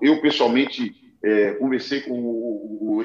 Eu, 0.02 0.22
pessoalmente, 0.22 1.05
é, 1.26 1.54
conversei 1.56 2.02
com 2.02 2.12
o, 2.12 3.00
o, 3.00 3.04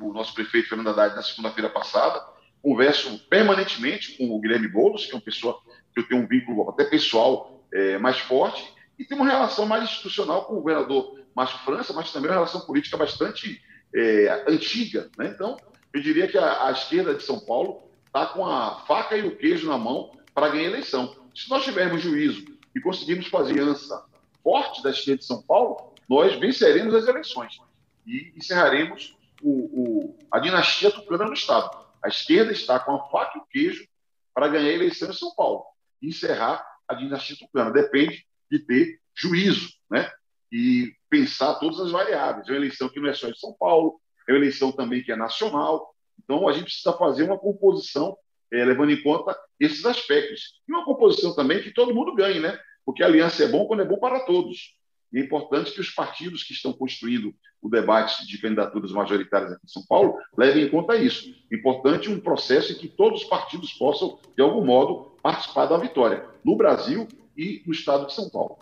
o, 0.00 0.12
nosso 0.14 0.32
prefeito 0.32 0.70
Fernando 0.70 0.88
Haddad 0.88 1.14
na 1.14 1.22
segunda-feira 1.22 1.68
passada, 1.68 2.24
converso 2.62 3.18
permanentemente 3.28 4.16
com 4.16 4.34
o 4.34 4.40
Guilherme 4.40 4.68
Boulos, 4.68 5.04
que 5.04 5.12
é 5.12 5.14
uma 5.14 5.20
pessoa 5.20 5.60
que 5.92 6.00
eu 6.00 6.08
tenho 6.08 6.22
um 6.22 6.26
vínculo 6.26 6.70
até 6.70 6.84
pessoal 6.84 7.62
é, 7.70 7.98
mais 7.98 8.18
forte, 8.20 8.72
e 8.98 9.04
tem 9.04 9.18
uma 9.18 9.28
relação 9.28 9.66
mais 9.66 9.84
institucional 9.84 10.46
com 10.46 10.54
o 10.54 10.62
governador 10.62 11.20
Márcio 11.36 11.58
França, 11.58 11.92
mas 11.92 12.10
também 12.10 12.30
uma 12.30 12.36
relação 12.36 12.62
política 12.62 12.96
bastante 12.96 13.60
é, 13.94 14.44
antiga. 14.48 15.10
Né? 15.18 15.30
Então, 15.34 15.58
eu 15.92 16.00
diria 16.00 16.26
que 16.26 16.38
a, 16.38 16.68
a 16.68 16.72
esquerda 16.72 17.14
de 17.14 17.22
São 17.22 17.38
Paulo 17.38 17.82
está 18.06 18.24
com 18.24 18.46
a 18.46 18.80
faca 18.86 19.14
e 19.14 19.26
o 19.26 19.36
queijo 19.36 19.68
na 19.68 19.76
mão 19.76 20.10
para 20.34 20.48
ganhar 20.48 20.64
a 20.64 20.70
eleição. 20.70 21.14
Se 21.34 21.50
nós 21.50 21.64
tivermos 21.64 22.00
juízo 22.00 22.46
e 22.74 22.80
conseguirmos 22.80 23.26
fazer 23.26 23.60
ança 23.60 24.02
forte 24.42 24.82
da 24.82 24.88
esquerda 24.88 25.18
de 25.18 25.26
São 25.26 25.42
Paulo, 25.42 25.87
nós 26.08 26.34
venceremos 26.38 26.94
as 26.94 27.06
eleições 27.06 27.60
e 28.06 28.32
encerraremos 28.36 29.16
o, 29.42 29.50
o, 29.50 30.18
a 30.30 30.38
dinastia 30.38 30.90
tucana 30.90 31.26
no 31.26 31.34
Estado. 31.34 31.70
A 32.02 32.08
esquerda 32.08 32.52
está 32.52 32.78
com 32.78 32.94
a 32.94 33.08
faca 33.10 33.38
e 33.38 33.40
o 33.40 33.46
queijo 33.46 33.86
para 34.34 34.48
ganhar 34.48 34.68
a 34.68 34.72
eleição 34.72 35.10
em 35.10 35.14
São 35.14 35.34
Paulo 35.34 35.64
e 36.00 36.08
encerrar 36.08 36.64
a 36.86 36.94
dinastia 36.94 37.36
tucana. 37.36 37.70
Depende 37.70 38.24
de 38.50 38.58
ter 38.60 39.00
juízo 39.14 39.68
né? 39.90 40.10
e 40.50 40.94
pensar 41.10 41.54
todas 41.56 41.80
as 41.80 41.90
variáveis. 41.90 42.48
É 42.48 42.52
uma 42.52 42.58
eleição 42.58 42.88
que 42.88 43.00
não 43.00 43.08
é 43.08 43.14
só 43.14 43.28
em 43.28 43.34
São 43.34 43.54
Paulo, 43.58 44.00
é 44.26 44.32
uma 44.32 44.38
eleição 44.38 44.72
também 44.72 45.02
que 45.02 45.12
é 45.12 45.16
nacional. 45.16 45.94
Então, 46.22 46.48
a 46.48 46.52
gente 46.52 46.64
precisa 46.64 46.92
fazer 46.92 47.24
uma 47.24 47.38
composição 47.38 48.16
é, 48.52 48.64
levando 48.64 48.90
em 48.90 49.02
conta 49.02 49.38
esses 49.60 49.84
aspectos. 49.84 50.60
E 50.66 50.72
uma 50.72 50.84
composição 50.84 51.34
também 51.34 51.62
que 51.62 51.72
todo 51.72 51.94
mundo 51.94 52.14
ganhe, 52.14 52.40
né? 52.40 52.58
porque 52.84 53.02
a 53.02 53.06
aliança 53.06 53.44
é 53.44 53.48
bom 53.48 53.66
quando 53.66 53.82
é 53.82 53.84
bom 53.84 53.98
para 53.98 54.20
todos. 54.20 54.77
E 55.12 55.18
é 55.18 55.22
importante 55.22 55.72
que 55.72 55.80
os 55.80 55.90
partidos 55.90 56.42
que 56.42 56.52
estão 56.52 56.72
construindo 56.72 57.34
o 57.60 57.68
debate 57.68 58.26
de 58.26 58.38
candidaturas 58.38 58.92
majoritárias 58.92 59.52
aqui 59.52 59.64
em 59.64 59.68
São 59.68 59.84
Paulo 59.86 60.16
levem 60.36 60.64
em 60.64 60.68
conta 60.68 60.96
isso. 60.96 61.34
Importante 61.50 62.10
um 62.10 62.20
processo 62.20 62.72
em 62.72 62.76
que 62.76 62.88
todos 62.88 63.22
os 63.22 63.28
partidos 63.28 63.72
possam, 63.72 64.18
de 64.36 64.42
algum 64.42 64.64
modo, 64.64 65.12
participar 65.22 65.66
da 65.66 65.76
vitória, 65.76 66.24
no 66.44 66.56
Brasil 66.56 67.08
e 67.36 67.62
no 67.66 67.72
estado 67.72 68.06
de 68.06 68.14
São 68.14 68.28
Paulo. 68.28 68.58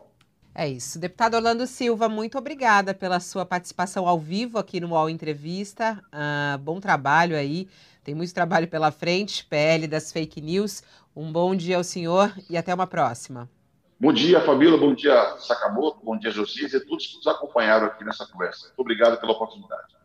É 0.55 0.66
isso. 0.66 0.99
Deputado 0.99 1.34
Orlando 1.34 1.66
Silva, 1.66 2.09
muito 2.09 2.38
obrigada 2.38 2.94
pela 2.94 3.20
sua 3.20 3.44
participação 3.44 4.09
ao 4.09 4.18
vivo 4.18 4.59
aqui 4.59 4.80
no 4.80 4.88
UOL 4.88 5.11
Entrevista. 5.11 6.03
Uh, 6.07 6.57
bom 6.59 6.80
trabalho 6.80 7.36
aí. 7.36 7.68
Tem 8.03 8.14
muito 8.14 8.32
trabalho 8.32 8.66
pela 8.66 8.90
frente, 8.90 9.44
PL 9.44 9.86
das 9.86 10.11
fake 10.11 10.40
news. 10.40 10.82
Um 11.14 11.30
bom 11.30 11.55
dia 11.55 11.76
ao 11.76 11.84
senhor 11.84 12.34
e 12.49 12.57
até 12.57 12.74
uma 12.74 12.86
próxima. 12.86 13.51
Bom 13.99 14.12
dia, 14.12 14.40
Fabíola. 14.42 14.76
Bom 14.76 14.94
dia, 14.94 15.38
Sakamoto. 15.38 16.05
Bom 16.05 16.18
dia, 16.18 16.30
Josias 16.30 16.74
e 16.74 16.80
todos 16.84 17.07
que 17.07 17.16
nos 17.16 17.26
acompanharam 17.26 17.86
aqui 17.86 18.05
nessa 18.05 18.26
conversa. 18.26 18.66
Muito 18.66 18.80
obrigado 18.80 19.18
pela 19.18 19.32
oportunidade. 19.32 19.97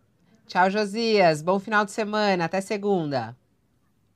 Tchau, 0.47 0.69
Josias. 0.69 1.41
Bom 1.41 1.59
final 1.59 1.83
de 1.83 1.91
semana. 1.91 2.45
Até 2.45 2.61
segunda. 2.61 3.35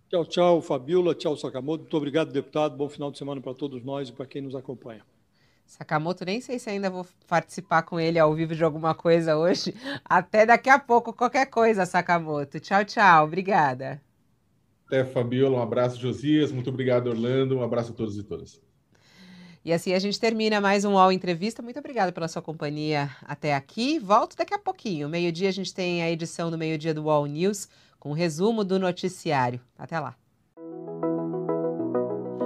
Tchau, 0.10 0.26
tchau, 0.26 0.62
Fabíola. 0.62 1.14
Tchau, 1.14 1.36
Sakamoto. 1.36 1.84
Muito 1.84 1.98
obrigado, 1.98 2.32
deputado. 2.32 2.78
Bom 2.78 2.88
final 2.88 3.12
de 3.12 3.18
semana 3.18 3.42
para 3.42 3.54
todos 3.54 3.84
nós 3.84 4.08
e 4.08 4.14
para 4.14 4.26
quem 4.26 4.42
nos 4.42 4.56
acompanha. 4.56 5.02
Sakamoto, 5.66 6.24
nem 6.24 6.40
sei 6.40 6.58
se 6.58 6.70
ainda 6.70 6.90
vou 6.90 7.06
participar 7.28 7.84
com 7.84 8.00
ele 8.00 8.18
ao 8.18 8.34
vivo 8.34 8.56
de 8.56 8.64
alguma 8.64 8.96
coisa 8.96 9.36
hoje. 9.36 9.76
Até 10.06 10.46
daqui 10.46 10.70
a 10.70 10.80
pouco, 10.80 11.12
qualquer 11.12 11.48
coisa, 11.48 11.86
Sakamoto. 11.86 12.62
Tchau, 12.62 12.86
tchau. 12.86 13.26
Obrigada. 13.26 14.02
Até, 14.88 15.04
Fabiola. 15.04 15.58
Um 15.58 15.62
abraço, 15.62 16.00
Josias. 16.00 16.50
Muito 16.50 16.70
obrigado, 16.70 17.08
Orlando. 17.08 17.58
Um 17.58 17.64
abraço 17.64 17.92
a 17.92 17.96
todos 17.96 18.18
e 18.18 18.24
todas. 18.24 18.65
E 19.66 19.74
assim 19.74 19.94
a 19.94 20.00
gente 20.00 20.18
termina 20.20 20.62
mais 20.62 20.86
um 20.86 20.94
UOL 20.94 21.12
Entrevista. 21.12 21.64
Muito 21.64 21.80
obrigada 21.80 22.12
pela 22.12 22.28
sua 22.28 22.40
companhia 22.40 23.10
até 23.24 23.56
aqui. 23.56 23.98
Volto 23.98 24.38
daqui 24.38 24.54
a 24.54 24.60
pouquinho. 24.60 25.10
Meio-dia 25.10 25.50
a 25.50 25.52
gente 25.52 25.74
tem 25.74 26.04
a 26.04 26.12
edição 26.12 26.52
do 26.52 26.58
meio-dia 26.58 26.94
do 26.94 27.06
UOL 27.06 27.26
News 27.26 27.68
com 28.00 28.12
um 28.12 28.14
resumo 28.14 28.64
do 28.64 28.78
noticiário. 28.78 29.60
Até 29.76 30.00
lá. 30.00 30.16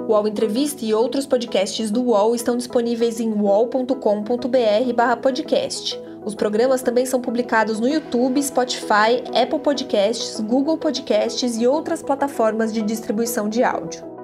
O 0.08 0.14
UOL 0.14 0.30
Entrevista 0.30 0.86
e 0.86 0.94
outros 0.94 1.26
podcasts 1.26 1.92
do 1.92 2.04
UOL 2.04 2.34
estão 2.34 2.56
disponíveis 2.56 3.20
em 3.20 3.34
uol.com.br/podcast. 3.34 6.00
Os 6.24 6.34
programas 6.34 6.82
também 6.82 7.06
são 7.06 7.20
publicados 7.20 7.82
no 7.82 7.90
YouTube, 7.90 8.42
Spotify, 8.42 9.22
Apple 9.36 9.60
Podcasts, 9.60 10.40
Google 10.40 10.78
Podcasts 10.78 11.58
e 11.58 11.68
outras 11.68 12.02
plataformas 12.02 12.72
de 12.72 12.82
distribuição 12.82 13.50
de 13.50 13.62
áudio. 13.62 14.19